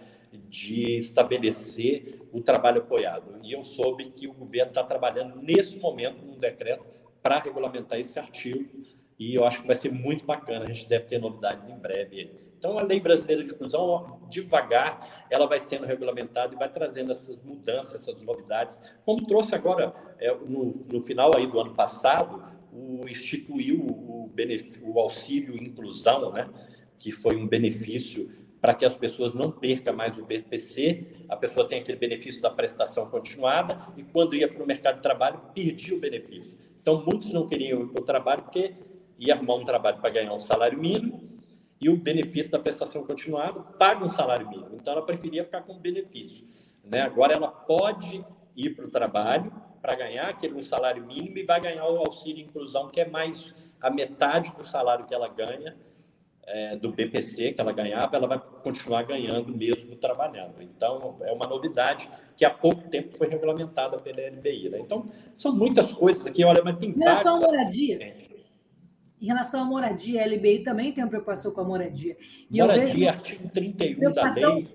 de 0.50 0.98
estabelecer 0.98 2.20
o 2.32 2.42
trabalho 2.42 2.82
apoiado. 2.82 3.40
E 3.44 3.54
eu 3.54 3.64
soube 3.64 4.06
que 4.10 4.28
o 4.28 4.34
governo 4.34 4.70
está 4.70 4.84
trabalhando 4.84 5.42
nesse 5.42 5.80
momento 5.80 6.26
num 6.26 6.38
decreto 6.38 6.88
para 7.22 7.40
regulamentar 7.40 8.00
esse 8.00 8.20
artigo 8.20 8.70
e 9.18 9.34
eu 9.34 9.46
acho 9.46 9.62
que 9.62 9.68
vai 9.68 9.76
ser 9.76 9.92
muito 9.92 10.26
bacana. 10.26 10.66
A 10.66 10.68
gente 10.68 10.88
deve 10.88 11.06
ter 11.06 11.20
novidades 11.20 11.70
em 11.70 11.78
breve. 11.78 12.32
Então, 12.58 12.78
a 12.80 12.84
lei 12.84 13.00
brasileira 13.00 13.44
de 13.44 13.54
inclusão, 13.54 14.20
devagar, 14.30 15.26
ela 15.30 15.48
vai 15.48 15.60
sendo 15.60 15.86
regulamentada 15.86 16.54
e 16.54 16.58
vai 16.58 16.72
trazendo 16.72 17.12
essas 17.12 17.42
mudanças, 17.44 17.96
essas 17.96 18.24
novidades, 18.24 18.80
como 19.06 19.26
trouxe 19.26 19.54
agora, 19.56 19.94
é, 20.20 20.34
no, 20.34 20.72
no 20.92 21.00
final 21.02 21.36
aí 21.36 21.48
do 21.48 21.60
ano 21.60 21.74
passado, 21.74 22.42
o, 22.72 23.08
instituiu 23.08 23.82
o, 23.82 24.32
o 24.84 25.00
auxílio 25.00 25.56
inclusão, 25.62 26.32
né, 26.32 26.50
que 26.98 27.12
foi 27.12 27.36
um 27.36 27.48
benefício 27.48 28.32
para 28.60 28.74
que 28.74 28.84
as 28.84 28.98
pessoas 28.98 29.36
não 29.36 29.52
percam 29.52 29.96
mais 29.96 30.18
o 30.18 30.26
BPC, 30.26 31.26
a 31.30 31.36
pessoa 31.36 31.68
tem 31.68 31.80
aquele 31.80 32.00
benefício 32.00 32.42
da 32.42 32.50
prestação 32.50 33.08
continuada 33.12 33.88
e 33.96 34.02
quando 34.02 34.36
ia 34.36 34.48
para 34.48 34.64
o 34.64 34.66
mercado 34.66 34.96
de 34.96 35.02
trabalho, 35.04 35.40
perdia 35.54 35.96
o 35.96 36.00
benefício. 36.00 36.58
Então, 36.82 37.04
muitos 37.06 37.32
não 37.32 37.46
queriam 37.46 37.84
ir 37.84 37.88
para 37.90 38.02
o 38.02 38.06
trabalho 38.06 38.42
porque 38.42 38.74
ia 39.20 39.36
arrumar 39.36 39.56
um 39.56 39.66
trabalho 39.66 40.00
para 40.00 40.10
ganhar 40.10 40.34
um 40.34 40.42
salário 40.42 40.80
mínimo 40.80 41.35
e 41.80 41.90
o 41.90 41.98
benefício 41.98 42.52
da 42.52 42.60
prestação 42.60 43.04
continuada 43.06 43.60
paga 43.60 44.04
um 44.06 44.10
salário 44.10 44.48
mínimo. 44.50 44.76
Então, 44.76 44.94
ela 44.94 45.06
preferia 45.06 45.44
ficar 45.44 45.62
com 45.62 45.74
o 45.74 45.80
benefício. 45.80 46.48
Né? 46.84 47.02
Agora, 47.02 47.34
ela 47.34 47.50
pode 47.50 48.26
ir 48.56 48.76
para 48.76 48.86
o 48.86 48.90
trabalho 48.90 49.52
para 49.82 49.96
ganhar 49.96 50.30
aquele 50.30 50.56
um 50.56 50.64
salário 50.64 51.06
mínimo 51.06 51.38
e 51.38 51.44
vai 51.44 51.60
ganhar 51.60 51.86
o 51.86 51.98
auxílio 51.98 52.44
inclusão, 52.44 52.90
que 52.90 53.02
é 53.02 53.08
mais 53.08 53.54
a 53.82 53.90
metade 53.90 54.56
do 54.56 54.64
salário 54.64 55.06
que 55.06 55.14
ela 55.14 55.28
ganha 55.28 55.76
é, 56.48 56.76
do 56.76 56.92
BPC 56.92 57.54
que 57.54 57.62
ela 57.62 57.72
ganhava, 57.72 58.16
ela 58.16 58.28
vai 58.28 58.40
continuar 58.64 59.04
ganhando 59.04 59.56
mesmo 59.56 59.96
trabalhando. 59.96 60.62
Então, 60.62 61.16
é 61.22 61.32
uma 61.32 61.48
novidade 61.48 62.10
que 62.38 62.46
há 62.46 62.50
pouco 62.50 62.88
tempo 62.90 63.18
foi 63.18 63.28
regulamentada 63.28 63.98
pela 63.98 64.22
LBI. 64.22 64.70
Né? 64.70 64.80
Então, 64.80 65.06
são 65.36 65.56
muitas 65.56 65.92
coisas 65.94 66.26
aqui, 66.26 66.44
olha, 66.44 66.62
mas 66.64 66.78
tem 66.78 66.94
Não 66.96 67.12
é 67.12 67.16
só 67.18 67.40
moradia. 67.40 68.16
Em 69.26 69.28
relação 69.28 69.64
à 69.64 69.66
moradia, 69.66 70.24
a 70.24 70.28
LBI 70.28 70.60
também 70.60 70.92
tem 70.92 71.04
uma 71.04 71.10
preocupação 71.10 71.52
com 71.52 71.60
a 71.60 71.64
moradia. 71.64 72.16
E 72.52 72.62
moradia, 72.62 72.86
vejo... 72.86 73.08
artigo 73.08 73.50
31 73.50 74.12
da 74.12 74.32
lei. 74.32 74.68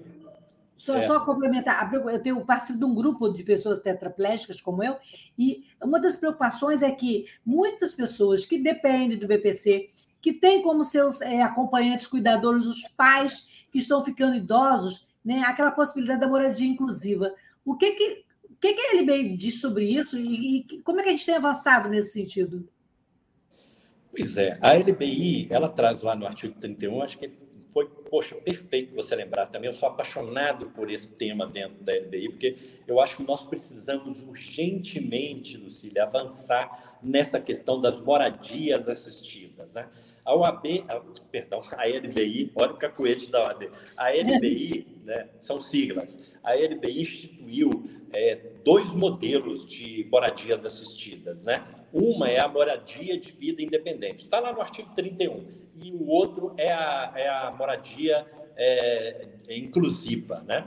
Só, 0.75 0.97
é. 0.97 1.07
só 1.07 1.21
complementar, 1.21 1.93
eu 1.95 2.21
tenho 2.21 2.45
participo 2.45 2.81
de 2.81 2.85
um 2.85 2.93
grupo 2.93 3.29
de 3.29 3.45
pessoas 3.45 3.79
tetraplégicas 3.79 4.61
como 4.61 4.83
eu, 4.83 4.97
e 5.39 5.63
uma 5.81 6.01
das 6.01 6.17
preocupações 6.17 6.83
é 6.83 6.91
que 6.91 7.27
muitas 7.47 7.95
pessoas 7.95 8.45
que 8.45 8.59
dependem 8.59 9.19
do 9.19 9.29
BPC, 9.29 9.89
que 10.21 10.33
têm 10.33 10.63
como 10.63 10.83
seus 10.83 11.21
é, 11.21 11.43
acompanhantes 11.43 12.07
cuidadores 12.07 12.67
os 12.67 12.83
pais 12.97 13.67
que 13.71 13.79
estão 13.79 14.03
ficando 14.03 14.35
idosos, 14.35 15.07
né, 15.25 15.43
aquela 15.47 15.71
possibilidade 15.71 16.23
da 16.23 16.29
moradia 16.29 16.67
inclusiva. 16.67 17.33
O 17.65 17.77
que, 17.77 17.93
que, 17.93 18.25
o 18.49 18.57
que, 18.59 18.73
que 18.73 18.97
a 18.97 19.01
LBI 19.01 19.37
diz 19.37 19.61
sobre 19.61 19.85
isso 19.85 20.19
e, 20.19 20.57
e 20.57 20.83
como 20.83 20.99
é 20.99 21.03
que 21.05 21.11
a 21.11 21.13
gente 21.13 21.27
tem 21.27 21.37
avançado 21.37 21.89
nesse 21.89 22.15
sentido? 22.15 22.67
Pois 24.11 24.37
é, 24.37 24.55
a 24.61 24.75
LBI, 24.75 25.47
ela 25.51 25.69
traz 25.69 26.03
lá 26.03 26.17
no 26.17 26.27
artigo 26.27 26.59
31, 26.59 27.03
acho 27.03 27.19
que 27.19 27.31
foi, 27.73 27.89
poxa, 28.11 28.35
perfeito 28.35 28.95
você 28.95 29.15
lembrar 29.15 29.47
também. 29.47 29.69
Eu 29.69 29.73
sou 29.73 29.89
apaixonado 29.89 30.67
por 30.71 30.91
esse 30.91 31.11
tema 31.11 31.47
dentro 31.47 31.83
da 31.85 31.95
LBI, 31.95 32.31
porque 32.31 32.57
eu 32.87 33.01
acho 33.01 33.17
que 33.17 33.23
nós 33.23 33.45
precisamos 33.45 34.23
urgentemente, 34.27 35.57
Lucília, 35.57 36.03
avançar 36.03 36.99
nessa 37.01 37.41
questão 37.41 37.81
das 37.81 38.01
moradias 38.01 38.89
assistidas. 38.89 39.73
Né? 39.73 39.89
A 40.25 40.35
OAB, 40.35 40.85
a, 40.89 41.01
perdão, 41.31 41.61
a 41.77 41.87
LBI, 41.87 42.53
olha 42.57 42.73
o 42.73 42.77
cacuete 42.77 43.31
da 43.31 43.45
OAB, 43.45 43.71
a 43.97 44.11
LBI, 44.11 44.87
né, 45.05 45.29
são 45.41 45.61
siglas, 45.61 46.19
a 46.43 46.55
LBI 46.55 47.01
instituiu 47.01 47.85
é, 48.13 48.37
dois 48.65 48.93
modelos 48.93 49.69
de 49.69 50.07
moradias 50.11 50.65
assistidas. 50.65 51.45
Né? 51.45 51.65
Uma 51.93 52.29
é 52.29 52.41
a 52.41 52.49
moradia 52.49 53.19
de 53.19 53.33
vida 53.33 53.63
independente, 53.63 54.25
está 54.25 54.41
lá 54.41 54.53
no 54.53 54.61
artigo 54.61 54.91
31, 54.95 55.47
e 55.83 55.93
o 55.93 56.07
outro 56.09 56.53
é 56.57 56.73
a, 56.73 57.13
é 57.17 57.29
a 57.29 57.51
moradia 57.51 58.27
é, 58.57 59.27
inclusiva. 59.51 60.43
Né? 60.47 60.67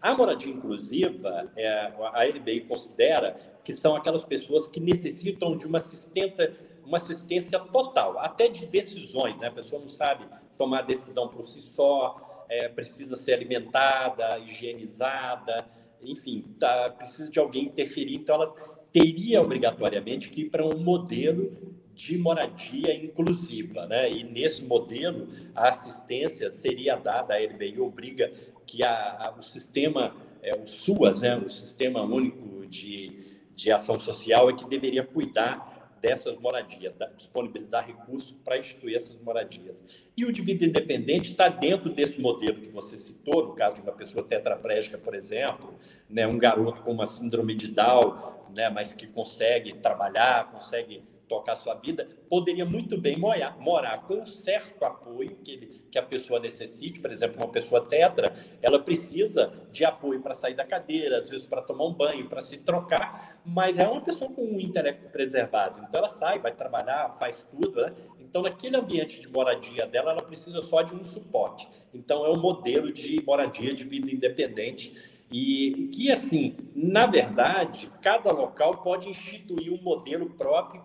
A 0.00 0.14
moradia 0.14 0.52
inclusiva, 0.52 1.50
é, 1.56 1.92
a 2.12 2.24
LBI 2.24 2.62
considera 2.62 3.36
que 3.64 3.72
são 3.72 3.96
aquelas 3.96 4.24
pessoas 4.24 4.66
que 4.66 4.80
necessitam 4.80 5.56
de 5.56 5.66
uma 5.66 5.78
assistência, 5.78 6.56
uma 6.84 6.96
assistência 6.96 7.58
total, 7.58 8.18
até 8.18 8.48
de 8.48 8.66
decisões. 8.66 9.36
Né? 9.40 9.48
A 9.48 9.52
pessoa 9.52 9.80
não 9.80 9.88
sabe 9.88 10.24
tomar 10.56 10.82
decisão 10.82 11.28
por 11.28 11.44
si 11.44 11.60
só, 11.60 12.44
é, 12.48 12.68
precisa 12.68 13.16
ser 13.16 13.34
alimentada, 13.34 14.38
higienizada, 14.38 15.66
enfim, 16.04 16.44
tá, 16.58 16.90
precisa 16.90 17.28
de 17.28 17.38
alguém 17.38 17.64
interferir. 17.64 18.14
Então, 18.14 18.36
ela 18.36 18.54
teria 18.92 19.40
obrigatoriamente 19.40 20.28
que 20.28 20.42
ir 20.42 20.50
para 20.50 20.64
um 20.64 20.78
modelo 20.78 21.52
de 21.94 22.16
moradia 22.18 22.94
inclusiva, 22.94 23.86
né? 23.86 24.10
E 24.10 24.24
nesse 24.24 24.64
modelo 24.64 25.28
a 25.54 25.68
assistência 25.68 26.50
seria 26.50 26.96
dada, 26.96 27.34
a 27.34 27.38
LBI 27.38 27.80
obriga 27.80 28.32
que 28.66 28.82
a, 28.82 28.92
a, 28.92 29.34
o 29.38 29.42
sistema, 29.42 30.14
é, 30.42 30.54
o 30.54 30.66
SUAS, 30.66 31.20
né? 31.20 31.36
o 31.36 31.48
Sistema 31.48 32.02
Único 32.02 32.66
de, 32.66 33.18
de 33.54 33.70
Ação 33.70 33.98
Social, 33.98 34.48
é 34.48 34.54
que 34.54 34.68
deveria 34.68 35.04
cuidar 35.04 35.71
dessas 36.02 36.36
moradias, 36.38 36.92
disponibilizar 37.16 37.86
recursos 37.86 38.32
para 38.44 38.58
instituir 38.58 38.96
essas 38.96 39.16
moradias. 39.20 39.84
E 40.16 40.24
o 40.24 40.32
vida 40.42 40.64
independente 40.64 41.30
está 41.30 41.48
dentro 41.48 41.88
desse 41.88 42.20
modelo 42.20 42.60
que 42.60 42.70
você 42.70 42.98
citou, 42.98 43.46
no 43.46 43.54
caso 43.54 43.76
de 43.76 43.88
uma 43.88 43.96
pessoa 43.96 44.26
tetraplégica, 44.26 44.98
por 44.98 45.14
exemplo, 45.14 45.72
né, 46.10 46.26
um 46.26 46.36
garoto 46.36 46.82
com 46.82 46.90
uma 46.90 47.06
síndrome 47.06 47.54
de 47.54 47.68
Down, 47.68 48.18
né, 48.54 48.68
mas 48.68 48.92
que 48.92 49.06
consegue 49.06 49.74
trabalhar, 49.74 50.50
consegue 50.50 51.04
tocar 51.32 51.56
sua 51.56 51.74
vida, 51.74 52.06
poderia 52.28 52.66
muito 52.66 53.00
bem 53.00 53.16
morar, 53.16 53.58
morar 53.58 54.02
com 54.06 54.20
um 54.20 54.26
certo 54.26 54.84
apoio 54.84 55.36
que, 55.42 55.52
ele, 55.52 55.82
que 55.90 55.98
a 55.98 56.02
pessoa 56.02 56.38
necessite. 56.38 57.00
Por 57.00 57.10
exemplo, 57.10 57.38
uma 57.38 57.50
pessoa 57.50 57.80
tetra, 57.80 58.30
ela 58.60 58.78
precisa 58.78 59.50
de 59.70 59.82
apoio 59.84 60.20
para 60.20 60.34
sair 60.34 60.54
da 60.54 60.64
cadeira, 60.64 61.20
às 61.20 61.30
vezes 61.30 61.46
para 61.46 61.62
tomar 61.62 61.86
um 61.86 61.94
banho, 61.94 62.28
para 62.28 62.42
se 62.42 62.58
trocar, 62.58 63.40
mas 63.44 63.78
é 63.78 63.88
uma 63.88 64.02
pessoa 64.02 64.30
com 64.30 64.42
um 64.42 64.60
intelecto 64.60 65.08
preservado. 65.08 65.80
Então, 65.88 65.98
ela 65.98 66.08
sai, 66.08 66.38
vai 66.38 66.52
trabalhar, 66.54 67.12
faz 67.12 67.46
tudo, 67.50 67.80
né? 67.80 67.94
Então, 68.20 68.42
naquele 68.42 68.76
ambiente 68.76 69.20
de 69.20 69.28
moradia 69.28 69.86
dela, 69.86 70.12
ela 70.12 70.22
precisa 70.22 70.60
só 70.62 70.82
de 70.82 70.94
um 70.94 71.04
suporte. 71.04 71.68
Então, 71.92 72.24
é 72.26 72.30
um 72.30 72.40
modelo 72.40 72.92
de 72.92 73.22
moradia 73.24 73.74
de 73.74 73.84
vida 73.84 74.10
independente 74.10 74.94
e 75.30 75.88
que, 75.94 76.12
assim, 76.12 76.56
na 76.74 77.06
verdade, 77.06 77.90
cada 78.02 78.30
local 78.30 78.82
pode 78.82 79.08
instituir 79.08 79.72
um 79.72 79.82
modelo 79.82 80.28
próprio 80.30 80.82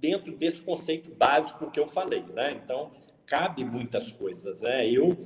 dentro 0.00 0.36
desse 0.36 0.62
conceito 0.62 1.10
básico 1.10 1.70
que 1.70 1.78
eu 1.78 1.86
falei, 1.86 2.24
né? 2.34 2.60
Então, 2.62 2.90
cabe 3.26 3.64
muitas 3.64 4.12
coisas, 4.12 4.62
né? 4.62 4.88
Eu 4.88 5.16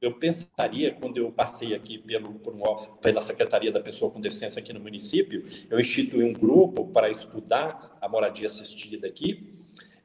eu 0.00 0.12
pensaria, 0.12 0.92
quando 0.92 1.16
eu 1.16 1.32
passei 1.32 1.74
aqui 1.74 1.96
pelo, 1.96 2.28
um, 2.28 2.38
pela 3.00 3.22
Secretaria 3.22 3.72
da 3.72 3.80
Pessoa 3.80 4.10
com 4.10 4.20
Deficiência 4.20 4.60
aqui 4.60 4.70
no 4.70 4.80
município, 4.80 5.42
eu 5.70 5.80
instituí 5.80 6.22
um 6.22 6.32
grupo 6.34 6.88
para 6.88 7.08
estudar 7.08 7.96
a 8.02 8.06
moradia 8.06 8.46
assistida 8.46 9.08
aqui, 9.08 9.54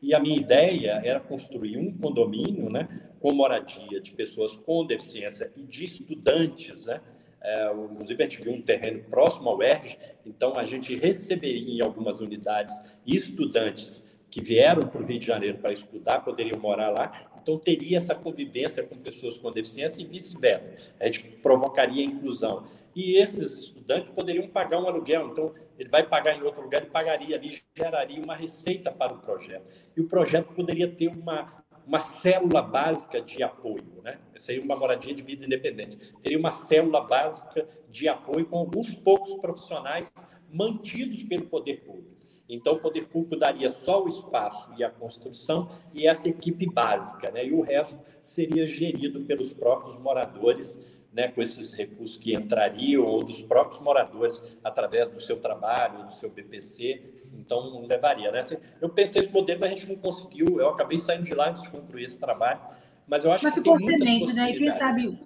e 0.02 0.16
a 0.16 0.20
minha 0.20 0.38
ideia 0.38 1.02
era 1.04 1.20
construir 1.20 1.78
um 1.78 1.92
condomínio 1.92 2.70
né, 2.70 2.88
com 3.20 3.34
moradia 3.34 4.00
de 4.00 4.12
pessoas 4.12 4.56
com 4.56 4.86
deficiência 4.86 5.52
e 5.58 5.64
de 5.64 5.84
estudantes, 5.84 6.86
né, 6.86 7.02
é, 7.42 7.72
inclusive, 7.74 8.24
gente 8.24 8.42
viu 8.42 8.54
um 8.54 8.62
terreno 8.62 9.04
próximo 9.10 9.50
ao 9.50 9.62
ERJ, 9.62 9.98
então 10.30 10.58
a 10.58 10.64
gente 10.64 10.96
receberia 10.96 11.78
em 11.78 11.82
algumas 11.82 12.22
unidades 12.22 12.74
estudantes 13.06 14.08
que 14.30 14.42
vieram 14.42 14.88
para 14.88 15.02
o 15.02 15.06
Rio 15.06 15.20
de 15.20 15.26
Janeiro 15.26 15.58
para 15.58 15.74
estudar, 15.74 16.20
poderiam 16.20 16.60
morar 16.60 16.92
lá, 16.92 17.12
então 17.42 17.58
teria 17.58 17.98
essa 17.98 18.14
convivência 18.14 18.84
com 18.84 18.96
pessoas 18.98 19.38
com 19.38 19.52
deficiência 19.52 20.02
e 20.02 20.06
vice-versa. 20.06 20.72
A 21.00 21.06
gente 21.08 21.24
provocaria 21.42 22.04
inclusão. 22.04 22.64
E 22.96 23.18
esses 23.18 23.58
estudantes 23.58 24.12
poderiam 24.14 24.48
pagar 24.48 24.82
um 24.82 24.88
aluguel, 24.88 25.30
então 25.30 25.54
ele 25.78 25.90
vai 25.90 26.06
pagar 26.08 26.38
em 26.38 26.42
outro 26.44 26.64
lugar 26.64 26.84
e 26.84 26.88
pagaria 26.88 27.38
ali, 27.38 27.62
geraria 27.76 28.22
uma 28.22 28.36
receita 28.36 28.92
para 28.92 29.14
o 29.14 29.20
projeto. 29.20 29.72
E 29.96 30.02
o 30.02 30.08
projeto 30.08 30.54
poderia 30.54 30.88
ter 30.88 31.08
uma 31.08 31.59
uma 31.90 31.98
célula 32.00 32.62
básica 32.62 33.20
de 33.20 33.42
apoio, 33.42 34.00
né? 34.04 34.20
Seria 34.38 34.62
uma 34.62 34.76
moradia 34.76 35.12
de 35.12 35.24
vida 35.24 35.44
independente. 35.44 36.14
Teria 36.22 36.38
uma 36.38 36.52
célula 36.52 37.02
básica 37.02 37.68
de 37.90 38.08
apoio 38.08 38.46
com 38.46 38.60
alguns 38.60 38.94
poucos 38.94 39.34
profissionais 39.36 40.14
mantidos 40.54 41.24
pelo 41.24 41.48
poder 41.48 41.78
público. 41.78 42.16
Então, 42.48 42.74
o 42.74 42.80
poder 42.80 43.08
público 43.08 43.36
daria 43.36 43.72
só 43.72 44.04
o 44.04 44.08
espaço 44.08 44.72
e 44.78 44.84
a 44.84 44.90
construção 44.90 45.68
e 45.92 46.08
essa 46.08 46.30
equipe 46.30 46.68
básica, 46.68 47.32
né? 47.32 47.48
E 47.48 47.52
o 47.52 47.62
resto 47.62 48.00
seria 48.22 48.68
gerido 48.68 49.22
pelos 49.22 49.52
próprios 49.52 49.98
moradores 49.98 50.80
né, 51.12 51.28
com 51.28 51.42
esses 51.42 51.74
recursos 51.74 52.18
que 52.18 52.34
entrariam, 52.34 53.04
ou 53.04 53.24
dos 53.24 53.42
próprios 53.42 53.82
moradores, 53.82 54.44
através 54.64 55.10
do 55.10 55.20
seu 55.20 55.38
trabalho, 55.38 56.06
do 56.06 56.14
seu 56.14 56.30
BPC, 56.30 57.02
então 57.34 57.86
levaria. 57.86 58.32
Né? 58.32 58.42
Assim, 58.42 58.58
eu 58.82 58.90
pensei 58.90 59.24
esse 59.24 59.32
modelo, 59.32 59.60
mas 59.60 59.72
a 59.72 59.76
gente 59.76 59.90
não 59.90 59.96
conseguiu, 59.96 60.60
eu 60.60 60.70
acabei 60.70 61.00
saindo 61.00 61.24
de 61.24 61.34
lá 61.34 61.50
antes 61.50 61.64
de 61.64 61.70
concluir 61.70 62.06
esse 62.06 62.18
trabalho, 62.18 62.60
mas 63.08 63.26
eu 63.26 63.32
acho 63.32 63.44
mas 63.44 63.54
que 63.54 63.60
ficou 63.60 63.76
semente, 63.78 64.34
né? 64.34 64.52
E 64.52 64.58
quem 64.58 64.72
sabe 64.72 65.18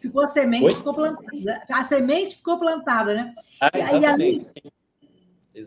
ficou 0.00 0.26
semente, 0.26 0.64
Oi? 0.64 0.74
ficou 0.74 0.94
plantada. 0.94 1.62
A 1.70 1.84
semente 1.84 2.36
ficou 2.36 2.58
plantada, 2.58 3.14
né? 3.14 3.32
Ah, 3.60 3.70
e, 3.74 4.04
a 4.04 4.16
lei, 4.16 4.38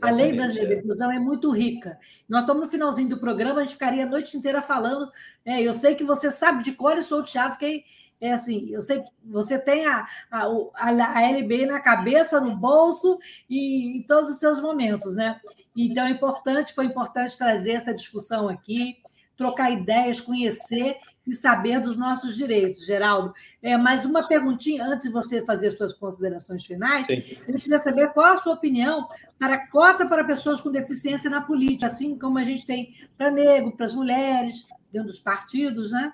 a 0.02 0.10
lei 0.10 0.34
brasileira 0.34 0.76
de 0.76 0.82
inclusão 0.82 1.12
é 1.12 1.20
muito 1.20 1.50
rica. 1.50 1.96
Nós 2.28 2.42
estamos 2.42 2.64
no 2.64 2.70
finalzinho 2.70 3.10
do 3.10 3.20
programa, 3.20 3.62
a 3.62 3.64
gente 3.64 3.74
ficaria 3.74 4.04
a 4.04 4.10
noite 4.10 4.36
inteira 4.36 4.62
falando. 4.62 5.10
Né? 5.46 5.62
Eu 5.62 5.74
sei 5.74 5.96
que 5.96 6.04
você 6.04 6.30
sabe 6.30 6.64
de 6.64 6.74
cor 6.74 6.98
e 6.98 7.02
sou 7.02 7.20
o 7.20 7.24
Thiago, 7.24 7.54
fiquei 7.54 7.86
é 8.22 8.34
assim, 8.34 8.70
eu 8.70 8.82
sei 8.84 9.04
você 9.26 9.58
tem 9.58 9.88
a, 9.88 10.08
a, 10.30 10.46
a 10.76 11.22
LB 11.24 11.66
na 11.66 11.80
cabeça, 11.80 12.40
no 12.40 12.56
bolso 12.56 13.18
e 13.50 13.98
em 13.98 14.04
todos 14.04 14.30
os 14.30 14.38
seus 14.38 14.62
momentos, 14.62 15.16
né? 15.16 15.32
Então 15.76 16.06
é 16.06 16.12
importante, 16.12 16.74
foi 16.74 16.86
importante 16.86 17.36
trazer 17.38 17.72
essa 17.72 17.94
discussão 17.94 18.48
aqui, 18.48 18.98
trocar 19.36 19.72
ideias, 19.72 20.22
conhecer 20.22 20.98
e 21.26 21.34
saber 21.34 21.80
dos 21.80 21.98
nossos 21.98 22.36
direitos, 22.36 22.86
Geraldo. 22.86 23.34
É, 23.62 23.76
mais 23.78 24.06
uma 24.06 24.28
perguntinha 24.28 24.86
antes 24.86 25.08
de 25.08 25.12
você 25.12 25.44
fazer 25.44 25.72
suas 25.72 25.94
considerações 25.94 26.66
finais. 26.66 27.06
Sim. 27.06 27.52
Eu 27.52 27.60
queria 27.60 27.80
saber 27.80 28.14
qual 28.14 28.34
a 28.34 28.38
sua 28.38 28.54
opinião 28.54 29.08
para 29.40 29.56
a 29.56 29.68
cota 29.68 30.06
para 30.06 30.24
pessoas 30.24 30.62
com 30.62 30.72
deficiência 30.72 31.30
na 31.30 31.42
política, 31.42 31.88
assim 31.88 32.18
como 32.18 32.38
a 32.38 32.44
gente 32.44 32.66
tem 32.66 32.94
para 33.18 33.32
negro, 33.32 33.76
para 33.76 33.86
as 33.86 33.96
mulheres, 33.96 34.66
dentro 34.92 35.08
dos 35.08 35.20
partidos, 35.20 35.92
né? 35.92 36.14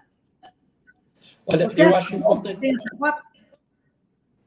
Olha, 1.48 1.70
Você 1.70 1.84
eu 1.84 1.96
acho 1.96 2.16
importante. 2.16 2.60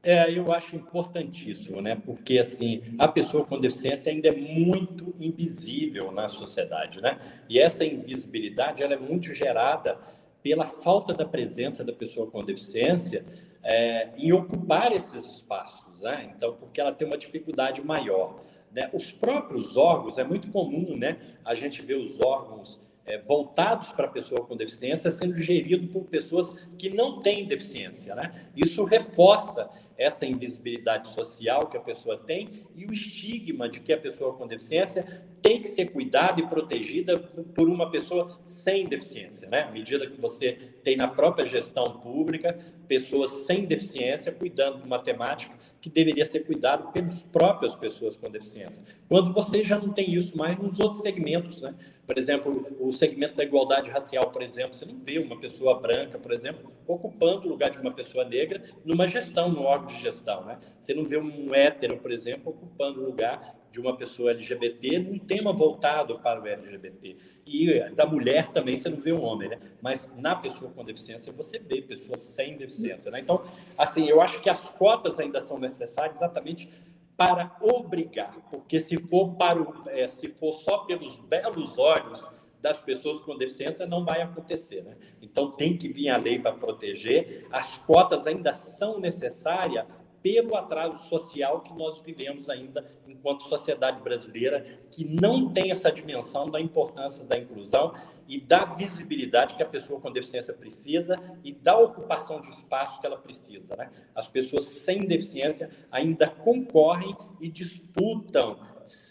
É, 0.03 0.31
eu 0.31 0.51
acho 0.51 0.75
importantíssimo, 0.75 1.81
né? 1.81 1.95
Porque 1.95 2.39
assim, 2.39 2.81
a 2.97 3.07
pessoa 3.07 3.45
com 3.45 3.59
deficiência 3.59 4.11
ainda 4.11 4.29
é 4.29 4.35
muito 4.35 5.13
invisível 5.19 6.11
na 6.11 6.27
sociedade, 6.27 7.01
né? 7.01 7.17
E 7.49 7.59
essa 7.59 7.85
invisibilidade 7.85 8.81
ela 8.81 8.93
é 8.93 8.97
muito 8.97 9.33
gerada 9.33 9.99
pela 10.41 10.65
falta 10.65 11.13
da 11.13 11.25
presença 11.25 11.83
da 11.83 11.93
pessoa 11.93 12.29
com 12.29 12.43
deficiência 12.43 13.23
é, 13.63 14.09
em 14.17 14.31
ocupar 14.31 14.91
esses 14.91 15.37
espaços, 15.37 16.01
né? 16.01 16.31
Então, 16.35 16.53
porque 16.53 16.81
ela 16.81 16.91
tem 16.91 17.07
uma 17.07 17.17
dificuldade 17.17 17.83
maior. 17.83 18.39
Né? 18.71 18.89
Os 18.93 19.11
próprios 19.11 19.77
órgãos, 19.77 20.17
é 20.17 20.23
muito 20.23 20.49
comum 20.49 20.97
né, 20.97 21.17
a 21.43 21.53
gente 21.53 21.81
ver 21.81 21.97
os 21.97 22.21
órgãos 22.21 22.79
é, 23.11 23.17
voltados 23.17 23.91
para 23.91 24.05
a 24.05 24.09
pessoa 24.09 24.45
com 24.45 24.55
deficiência 24.55 25.11
sendo 25.11 25.35
gerido 25.35 25.87
por 25.87 26.05
pessoas 26.05 26.55
que 26.77 26.89
não 26.89 27.19
têm 27.19 27.45
deficiência. 27.45 28.15
Né? 28.15 28.31
Isso 28.55 28.85
reforça 28.85 29.69
essa 29.97 30.25
invisibilidade 30.25 31.09
social 31.09 31.67
que 31.67 31.75
a 31.75 31.81
pessoa 31.81 32.17
tem 32.17 32.49
e 32.73 32.85
o 32.85 32.93
estigma 32.93 33.67
de 33.67 33.81
que 33.81 33.91
a 33.91 33.97
pessoa 33.97 34.33
com 34.33 34.47
deficiência 34.47 35.05
tem 35.41 35.59
que 35.61 35.67
ser 35.67 35.91
cuidada 35.91 36.39
e 36.39 36.47
protegida 36.47 37.19
por 37.19 37.67
uma 37.67 37.89
pessoa 37.89 38.39
sem 38.45 38.87
deficiência, 38.87 39.49
né? 39.49 39.63
À 39.63 39.71
medida 39.71 40.07
que 40.07 40.21
você 40.21 40.53
tem 40.83 40.95
na 40.95 41.07
própria 41.07 41.45
gestão 41.45 41.99
pública 41.99 42.57
pessoas 42.87 43.31
sem 43.45 43.65
deficiência 43.65 44.31
cuidando 44.31 44.79
de 44.79 44.85
uma 44.85 44.99
temática 44.99 45.55
que 45.81 45.89
deveria 45.89 46.25
ser 46.25 46.41
cuidado 46.41 46.91
pelas 46.91 47.23
próprias 47.23 47.75
pessoas 47.75 48.15
com 48.15 48.29
deficiência. 48.29 48.83
Quando 49.09 49.33
você 49.33 49.63
já 49.63 49.79
não 49.79 49.91
tem 49.91 50.13
isso 50.13 50.37
mais 50.37 50.55
nos 50.57 50.79
outros 50.79 51.01
segmentos, 51.01 51.61
né? 51.61 51.73
Por 52.05 52.17
exemplo, 52.17 52.67
o 52.79 52.91
segmento 52.91 53.35
da 53.35 53.43
igualdade 53.43 53.89
racial, 53.89 54.29
por 54.29 54.43
exemplo, 54.43 54.75
você 54.75 54.85
não 54.85 55.01
vê 55.01 55.17
uma 55.17 55.39
pessoa 55.39 55.79
branca, 55.79 56.19
por 56.19 56.31
exemplo, 56.31 56.71
ocupando 56.87 57.47
o 57.47 57.49
lugar 57.49 57.71
de 57.71 57.79
uma 57.79 57.91
pessoa 57.91 58.23
negra 58.23 58.63
numa 58.85 59.07
gestão, 59.07 59.49
no 59.49 59.63
órgão 59.63 59.87
de 59.87 59.99
gestão, 59.99 60.45
né? 60.45 60.59
Você 60.79 60.93
não 60.93 61.07
vê 61.07 61.17
um 61.17 61.53
hétero, 61.55 61.97
por 61.97 62.11
exemplo, 62.11 62.51
ocupando 62.51 63.01
o 63.01 63.05
lugar 63.05 63.60
de 63.71 63.79
uma 63.79 63.95
pessoa 63.95 64.31
LGBT 64.31 64.99
num 64.99 65.17
tema 65.17 65.53
voltado 65.53 66.19
para 66.19 66.41
o 66.41 66.45
LGBT. 66.45 67.15
E 67.45 67.79
da 67.95 68.05
mulher 68.05 68.49
também 68.49 68.77
você 68.77 68.89
não 68.89 68.99
vê 68.99 69.13
um 69.13 69.23
homem, 69.23 69.47
né? 69.49 69.59
Mas 69.81 70.13
na 70.17 70.35
pessoa 70.35 70.69
com 70.71 70.83
deficiência 70.83 71.31
você 71.31 71.57
vê 71.57 71.81
pessoas 71.81 72.21
sem 72.21 72.57
deficiência, 72.57 73.09
né? 73.09 73.21
Então, 73.21 73.41
assim, 73.77 74.07
eu 74.07 74.21
acho 74.21 74.41
que 74.41 74.49
as 74.49 74.69
cotas 74.69 75.19
ainda 75.19 75.39
são 75.41 75.57
necessárias 75.57 76.17
exatamente 76.17 76.69
para 77.15 77.55
obrigar, 77.61 78.35
porque 78.49 78.81
se 78.81 78.97
for 79.07 79.35
para 79.35 79.61
o, 79.61 79.83
é, 79.87 80.07
se 80.07 80.27
for 80.29 80.51
só 80.51 80.79
pelos 80.79 81.19
belos 81.19 81.77
olhos 81.77 82.31
das 82.61 82.81
pessoas 82.81 83.21
com 83.21 83.37
deficiência 83.37 83.87
não 83.87 84.03
vai 84.03 84.21
acontecer, 84.21 84.83
né? 84.83 84.95
Então 85.21 85.49
tem 85.49 85.77
que 85.77 85.87
vir 85.87 86.09
a 86.09 86.17
lei 86.17 86.37
para 86.37 86.53
proteger. 86.53 87.47
As 87.51 87.77
cotas 87.77 88.27
ainda 88.27 88.53
são 88.53 88.99
necessárias 88.99 89.85
pelo 90.21 90.55
atraso 90.55 91.07
social 91.09 91.61
que 91.61 91.73
nós 91.73 92.01
vivemos 92.01 92.49
ainda 92.49 92.85
enquanto 93.07 93.43
sociedade 93.43 94.01
brasileira, 94.01 94.63
que 94.91 95.03
não 95.03 95.51
tem 95.51 95.71
essa 95.71 95.91
dimensão 95.91 96.49
da 96.49 96.59
importância 96.59 97.23
da 97.25 97.37
inclusão 97.37 97.93
e 98.27 98.39
da 98.39 98.65
visibilidade 98.65 99.55
que 99.55 99.63
a 99.63 99.65
pessoa 99.65 99.99
com 99.99 100.11
deficiência 100.11 100.53
precisa 100.53 101.19
e 101.43 101.51
da 101.51 101.77
ocupação 101.77 102.39
de 102.39 102.49
espaço 102.49 102.99
que 103.01 103.05
ela 103.05 103.17
precisa. 103.17 103.75
Né? 103.75 103.91
As 104.15 104.27
pessoas 104.27 104.65
sem 104.65 105.01
deficiência 105.01 105.69
ainda 105.91 106.27
concorrem 106.27 107.15
e 107.39 107.49
disputam 107.49 108.59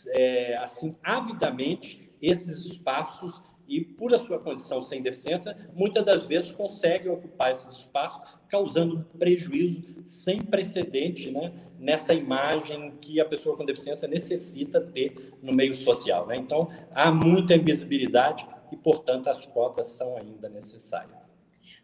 é, 0.08 0.56
assim 0.56 0.96
avidamente 1.02 2.10
esses 2.20 2.64
espaços 2.66 3.42
e, 3.70 3.80
por 3.80 4.12
a 4.12 4.18
sua 4.18 4.40
condição 4.40 4.82
sem 4.82 5.00
deficiência, 5.00 5.56
muitas 5.76 6.04
das 6.04 6.26
vezes 6.26 6.50
consegue 6.50 7.08
ocupar 7.08 7.52
esses 7.52 7.78
espaços, 7.78 8.36
causando 8.48 9.06
prejuízo 9.16 10.02
sem 10.04 10.42
precedente 10.42 11.30
né, 11.30 11.52
nessa 11.78 12.12
imagem 12.12 12.92
que 13.00 13.20
a 13.20 13.24
pessoa 13.24 13.56
com 13.56 13.64
deficiência 13.64 14.08
necessita 14.08 14.80
ter 14.80 15.34
no 15.40 15.54
meio 15.54 15.72
social. 15.72 16.26
Né? 16.26 16.36
Então, 16.36 16.68
há 16.92 17.12
muita 17.12 17.54
invisibilidade 17.54 18.44
e, 18.72 18.76
portanto, 18.76 19.28
as 19.28 19.46
cotas 19.46 19.86
são 19.86 20.16
ainda 20.16 20.48
necessárias. 20.48 21.30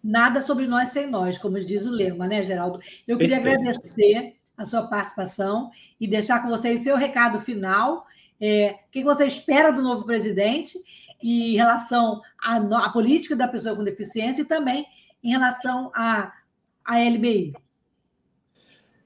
Nada 0.02 0.40
sobre 0.40 0.66
nós 0.66 0.88
sem 0.88 1.08
nós, 1.08 1.38
como 1.38 1.60
diz 1.60 1.86
o 1.86 1.90
lema, 1.90 2.26
né, 2.26 2.42
Geraldo? 2.42 2.80
Eu 3.06 3.16
queria 3.16 3.40
Perfeito. 3.40 3.60
agradecer 3.60 4.34
a 4.58 4.64
sua 4.64 4.82
participação 4.88 5.70
e 6.00 6.08
deixar 6.08 6.42
com 6.42 6.48
vocês 6.48 6.82
seu 6.82 6.96
recado 6.96 7.40
final. 7.40 8.04
É, 8.40 8.80
o 8.88 8.90
que 8.90 9.04
você 9.04 9.24
espera 9.24 9.70
do 9.70 9.82
novo 9.82 10.04
presidente 10.04 10.78
em 11.22 11.56
relação 11.56 12.20
à, 12.38 12.56
à 12.56 12.92
política 12.92 13.34
da 13.34 13.48
pessoa 13.48 13.76
com 13.76 13.84
deficiência 13.84 14.42
e 14.42 14.46
também 14.46 14.86
em 15.22 15.30
relação 15.30 15.90
à, 15.94 16.32
à 16.84 16.98
LBI? 16.98 17.52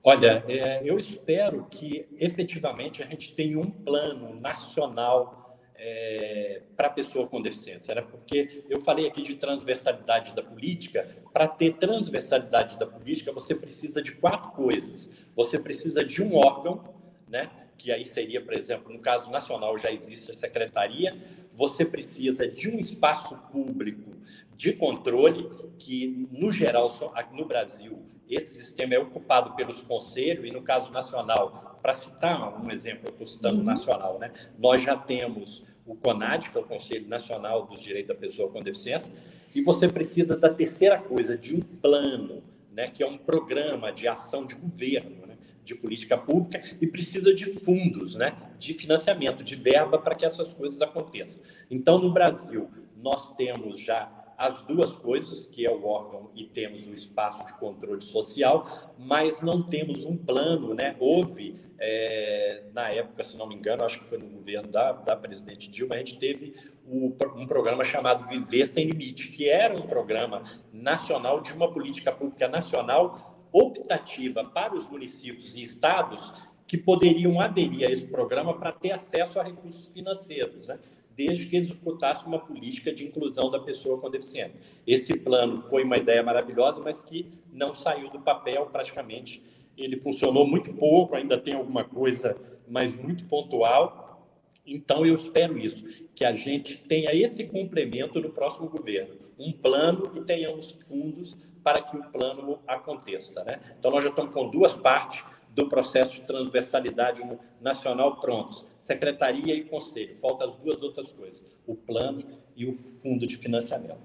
Olha, 0.03 0.43
é, 0.49 0.81
eu 0.83 0.99
espero 0.99 1.67
que 1.71 2.09
efetivamente 2.19 3.03
a 3.03 3.07
gente 3.07 3.35
tenha 3.35 3.59
um 3.59 3.71
plano 3.71 4.35
nacional 4.41 5.59
é, 5.75 6.63
para 6.77 6.89
a 6.89 6.91
pessoa 6.91 7.27
com 7.27 7.41
deficiência, 7.41 7.95
né? 7.95 8.03
porque 8.03 8.65
eu 8.69 8.81
falei 8.81 9.07
aqui 9.07 9.23
de 9.23 9.35
transversalidade 9.35 10.35
da 10.35 10.43
política. 10.43 11.07
Para 11.33 11.49
ter 11.49 11.75
transversalidade 11.75 12.79
da 12.79 12.87
política, 12.87 13.33
você 13.33 13.55
precisa 13.55 14.03
de 14.03 14.13
quatro 14.13 14.53
coisas. 14.53 15.11
Você 15.35 15.59
precisa 15.59 16.05
de 16.05 16.23
um 16.23 16.35
órgão, 16.35 16.85
né? 17.27 17.51
Que 17.81 17.91
aí 17.91 18.05
seria, 18.05 18.43
por 18.43 18.53
exemplo, 18.53 18.93
no 18.93 18.99
caso 18.99 19.31
nacional 19.31 19.77
já 19.79 19.91
existe 19.91 20.31
a 20.31 20.35
secretaria, 20.35 21.17
você 21.55 21.85
precisa 21.85 22.47
de 22.47 22.71
um 22.71 22.79
espaço 22.79 23.37
público 23.51 24.11
de 24.55 24.75
controle, 24.75 25.51
que, 25.79 26.29
no 26.31 26.53
geral, 26.53 26.91
no 27.33 27.47
Brasil, 27.47 28.03
esse 28.29 28.55
sistema 28.63 28.95
é 28.95 28.99
ocupado 28.99 29.57
pelos 29.57 29.81
conselhos, 29.81 30.45
e 30.47 30.51
no 30.51 30.61
caso 30.61 30.93
nacional, 30.93 31.79
para 31.81 31.95
citar 31.95 32.63
um 32.63 32.71
exemplo, 32.71 33.07
eu 33.07 33.13
estou 33.13 33.27
citando 33.27 33.59
uhum. 33.59 33.65
nacional, 33.65 34.19
né? 34.19 34.31
nós 34.59 34.83
já 34.83 34.97
temos 34.97 35.65
o 35.87 35.95
CONAD, 35.95 36.51
que 36.51 36.59
é 36.59 36.61
o 36.61 36.65
Conselho 36.65 37.09
Nacional 37.09 37.67
dos 37.67 37.81
Direitos 37.81 38.15
da 38.15 38.21
Pessoa 38.21 38.51
com 38.51 38.63
Deficiência, 38.63 39.13
e 39.55 39.63
você 39.63 39.89
precisa 39.89 40.37
da 40.37 40.53
terceira 40.53 40.99
coisa, 40.99 41.37
de 41.37 41.57
um 41.57 41.61
plano, 41.61 42.43
né, 42.71 42.89
que 42.89 43.03
é 43.03 43.07
um 43.09 43.19
programa 43.19 43.91
de 43.91 44.07
ação 44.07 44.47
de 44.47 44.55
governo, 44.55 45.20
de 45.65 45.75
política 45.75 46.17
pública, 46.17 46.61
e 46.81 46.87
precisa 46.87 47.35
de 47.35 47.47
fundos, 47.61 48.17
né, 48.17 48.37
de 48.59 48.75
financiamento, 48.75 49.45
de 49.45 49.55
verba 49.55 49.99
para 49.99 50.15
que 50.15 50.25
essas 50.25 50.55
coisas 50.55 50.81
aconteçam. 50.81 51.43
Então, 51.71 51.99
no 51.99 52.13
Brasil, 52.13 52.69
nós 52.97 53.35
temos 53.35 53.79
já 53.79 54.21
as 54.41 54.63
duas 54.63 54.97
coisas, 54.97 55.47
que 55.47 55.67
é 55.67 55.71
o 55.71 55.85
órgão 55.85 56.31
e 56.35 56.45
temos 56.45 56.89
o 56.89 56.95
espaço 56.95 57.47
de 57.47 57.53
controle 57.59 58.01
social, 58.01 58.65
mas 58.99 59.43
não 59.43 59.63
temos 59.63 60.07
um 60.07 60.17
plano, 60.17 60.73
né? 60.73 60.97
Houve, 60.99 61.61
é, 61.79 62.65
na 62.75 62.89
época, 62.89 63.23
se 63.23 63.37
não 63.37 63.47
me 63.47 63.55
engano, 63.55 63.85
acho 63.85 64.01
que 64.01 64.09
foi 64.09 64.17
no 64.17 64.29
governo 64.29 64.73
da, 64.73 64.93
da 64.93 65.15
presidente 65.15 65.71
Dilma, 65.71 65.95
a 65.95 65.99
gente 65.99 66.19
teve 66.19 66.55
o, 66.87 67.15
um 67.37 67.47
programa 67.47 67.85
chamado 67.85 68.27
Viver 68.27 68.67
Sem 68.67 68.87
Limite, 68.87 69.29
que 69.29 69.47
era 69.47 69.77
um 69.77 69.87
programa 69.87 70.43
nacional 70.73 71.43
de 71.43 71.53
uma 71.53 71.71
política 71.71 72.11
pública 72.11 72.49
nacional 72.49 73.30
optativa 73.53 74.45
para 74.45 74.75
os 74.75 74.89
municípios 74.89 75.55
e 75.55 75.63
estados 75.63 76.33
que 76.67 76.79
poderiam 76.79 77.41
aderir 77.41 77.89
a 77.89 77.91
esse 77.91 78.07
programa 78.07 78.57
para 78.57 78.71
ter 78.71 78.93
acesso 78.93 79.41
a 79.41 79.43
recursos 79.43 79.89
financeiros, 79.89 80.69
né? 80.69 80.79
desde 81.17 81.47
que 81.47 81.57
executasse 81.57 82.27
uma 82.27 82.39
política 82.39 82.93
de 82.93 83.07
inclusão 83.07 83.51
da 83.51 83.59
pessoa 83.59 83.99
com 83.99 84.09
deficiência. 84.09 84.55
Esse 84.87 85.19
plano 85.19 85.63
foi 85.69 85.85
uma 85.85 85.99
ideia 85.99 86.23
maravilhosa, 86.23 86.81
mas 86.81 87.03
que 87.03 87.27
não 87.53 87.75
saiu 87.75 88.09
do 88.11 88.21
papel 88.21 88.67
praticamente. 88.67 89.43
Ele 89.77 89.97
funcionou 89.97 90.47
muito 90.47 90.73
pouco, 90.75 91.17
ainda 91.17 91.37
tem 91.37 91.55
alguma 91.55 91.85
coisa, 91.85 92.37
mas 92.69 92.97
muito 92.97 93.27
pontual. 93.27 94.27
Então, 94.65 95.05
eu 95.05 95.15
espero 95.15 95.59
isso, 95.59 95.85
que 96.15 96.25
a 96.25 96.33
gente 96.35 96.79
tenha 96.79 97.13
esse 97.13 97.45
complemento 97.45 98.21
no 98.21 98.31
próximo 98.31 98.69
governo, 98.69 99.17
um 99.39 99.53
plano 99.53 100.13
e 100.17 100.21
tenhamos 100.21 100.71
fundos 100.87 101.37
para 101.63 101.83
que 101.83 101.97
o 101.97 102.03
plano 102.11 102.59
aconteça. 102.67 103.45
Né? 103.45 103.61
Então, 103.79 103.91
nós 103.91 104.03
já 104.03 104.11
estamos 104.11 104.33
com 104.33 104.49
duas 104.51 104.77
partes 104.77 105.25
do 105.55 105.69
processo 105.69 106.15
de 106.15 106.23
transversalidade 106.23 107.23
nacional 107.61 108.17
prontos, 108.17 108.65
secretaria 108.79 109.55
e 109.55 109.65
conselho. 109.65 110.17
Faltam 110.21 110.49
as 110.49 110.57
duas 110.57 110.83
outras 110.83 111.13
coisas, 111.13 111.45
o 111.67 111.75
plano 111.75 112.23
e 112.57 112.67
o 112.67 112.73
fundo 112.73 113.27
de 113.27 113.37
financiamento. 113.37 113.99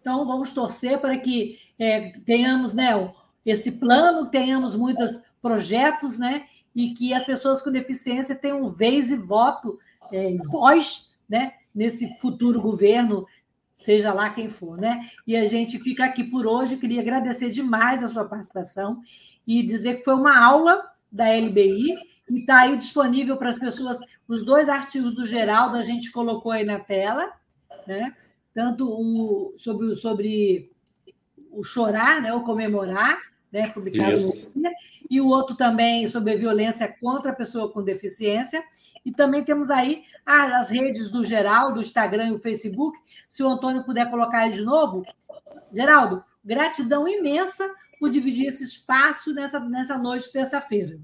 Então, 0.00 0.26
vamos 0.26 0.52
torcer 0.52 0.98
para 0.98 1.16
que 1.18 1.58
é, 1.78 2.10
tenhamos 2.24 2.72
né, 2.72 2.92
esse 3.44 3.72
plano, 3.72 4.30
tenhamos 4.30 4.74
muitos 4.74 5.22
projetos, 5.42 6.18
né, 6.18 6.46
e 6.74 6.94
que 6.94 7.12
as 7.12 7.26
pessoas 7.26 7.60
com 7.60 7.70
deficiência 7.70 8.34
tenham 8.34 8.70
vez 8.70 9.10
e 9.10 9.16
voto, 9.16 9.78
é, 10.12 10.36
voz, 10.38 11.10
né, 11.28 11.52
nesse 11.74 12.18
futuro 12.18 12.60
governo, 12.60 13.26
seja 13.80 14.12
lá 14.12 14.28
quem 14.30 14.50
for, 14.50 14.76
né? 14.76 15.08
E 15.26 15.34
a 15.34 15.46
gente 15.46 15.78
fica 15.78 16.04
aqui 16.04 16.22
por 16.22 16.46
hoje. 16.46 16.76
Queria 16.76 17.00
agradecer 17.00 17.48
demais 17.48 18.02
a 18.02 18.08
sua 18.08 18.26
participação 18.26 19.00
e 19.46 19.62
dizer 19.62 19.96
que 19.96 20.04
foi 20.04 20.14
uma 20.14 20.38
aula 20.38 20.82
da 21.10 21.28
LBI 21.28 21.94
e 22.28 22.40
está 22.40 22.60
aí 22.60 22.76
disponível 22.76 23.36
para 23.36 23.48
as 23.48 23.58
pessoas. 23.58 23.98
Os 24.28 24.44
dois 24.44 24.68
artigos 24.68 25.14
do 25.14 25.24
Geraldo 25.24 25.76
a 25.76 25.82
gente 25.82 26.12
colocou 26.12 26.52
aí 26.52 26.64
na 26.64 26.78
tela, 26.78 27.32
né? 27.86 28.14
tanto 28.52 28.86
o, 28.86 29.54
sobre, 29.56 29.94
sobre 29.94 30.70
o 31.50 31.64
chorar, 31.64 32.20
né? 32.20 32.34
o 32.34 32.42
comemorar, 32.42 33.18
né, 33.50 33.70
publicado 33.70 34.16
Isso. 34.16 34.52
no 34.54 34.70
e 35.10 35.20
o 35.20 35.26
outro 35.26 35.56
também 35.56 36.06
sobre 36.06 36.36
violência 36.36 36.86
contra 37.00 37.32
a 37.32 37.34
pessoa 37.34 37.72
com 37.72 37.82
deficiência. 37.82 38.62
E 39.04 39.10
também 39.10 39.42
temos 39.42 39.70
aí 39.70 40.04
as 40.30 40.70
redes 40.70 41.10
do 41.10 41.24
Geraldo, 41.24 41.80
Instagram 41.80 42.28
e 42.28 42.32
o 42.32 42.38
Facebook. 42.38 42.98
Se 43.28 43.42
o 43.42 43.48
Antônio 43.48 43.84
puder 43.84 44.08
colocar 44.10 44.40
aí 44.40 44.52
de 44.52 44.62
novo. 44.62 45.04
Geraldo, 45.72 46.24
gratidão 46.44 47.06
imensa 47.08 47.68
por 47.98 48.10
dividir 48.10 48.46
esse 48.46 48.64
espaço 48.64 49.34
nessa, 49.34 49.60
nessa 49.60 49.98
noite 49.98 50.26
de 50.26 50.32
terça-feira. 50.32 50.98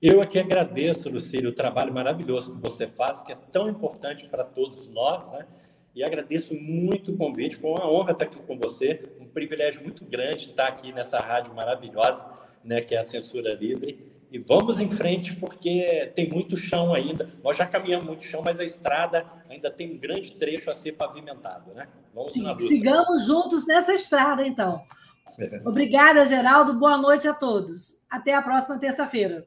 Eu 0.00 0.22
aqui 0.22 0.38
agradeço, 0.38 1.10
Lucílio, 1.10 1.50
o 1.50 1.54
trabalho 1.54 1.92
maravilhoso 1.92 2.54
que 2.54 2.60
você 2.60 2.86
faz, 2.86 3.20
que 3.20 3.32
é 3.32 3.36
tão 3.50 3.68
importante 3.68 4.28
para 4.28 4.44
todos 4.44 4.88
nós, 4.88 5.30
né? 5.32 5.46
E 5.94 6.04
agradeço 6.04 6.54
muito 6.54 7.12
o 7.12 7.16
convite. 7.16 7.56
Foi 7.56 7.72
uma 7.72 7.90
honra 7.90 8.12
estar 8.12 8.24
aqui 8.24 8.38
com 8.40 8.56
você, 8.56 9.10
um 9.20 9.26
privilégio 9.26 9.82
muito 9.82 10.04
grande 10.04 10.46
estar 10.46 10.68
aqui 10.68 10.92
nessa 10.92 11.18
rádio 11.18 11.54
maravilhosa, 11.54 12.24
né, 12.62 12.80
que 12.80 12.94
é 12.94 12.98
a 12.98 13.02
Censura 13.02 13.54
Livre. 13.54 14.12
E 14.30 14.38
vamos 14.38 14.80
em 14.80 14.90
frente, 14.90 15.34
porque 15.36 16.12
tem 16.14 16.28
muito 16.28 16.56
chão 16.56 16.92
ainda. 16.92 17.28
Nós 17.42 17.56
já 17.56 17.66
caminhamos 17.66 18.06
muito 18.06 18.24
chão, 18.24 18.42
mas 18.42 18.60
a 18.60 18.64
estrada 18.64 19.26
ainda 19.48 19.70
tem 19.70 19.94
um 19.94 19.98
grande 19.98 20.36
trecho 20.36 20.70
a 20.70 20.76
ser 20.76 20.92
pavimentado, 20.92 21.72
né? 21.72 21.88
Vamos 22.14 22.34
Sim, 22.34 22.58
sigamos 22.58 23.24
juntos 23.24 23.66
nessa 23.66 23.94
estrada, 23.94 24.46
então. 24.46 24.82
É. 25.38 25.60
Obrigada, 25.64 26.26
Geraldo. 26.26 26.74
Boa 26.74 26.98
noite 26.98 27.26
a 27.26 27.32
todos. 27.32 28.02
Até 28.10 28.34
a 28.34 28.42
próxima 28.42 28.78
terça-feira. 28.78 29.46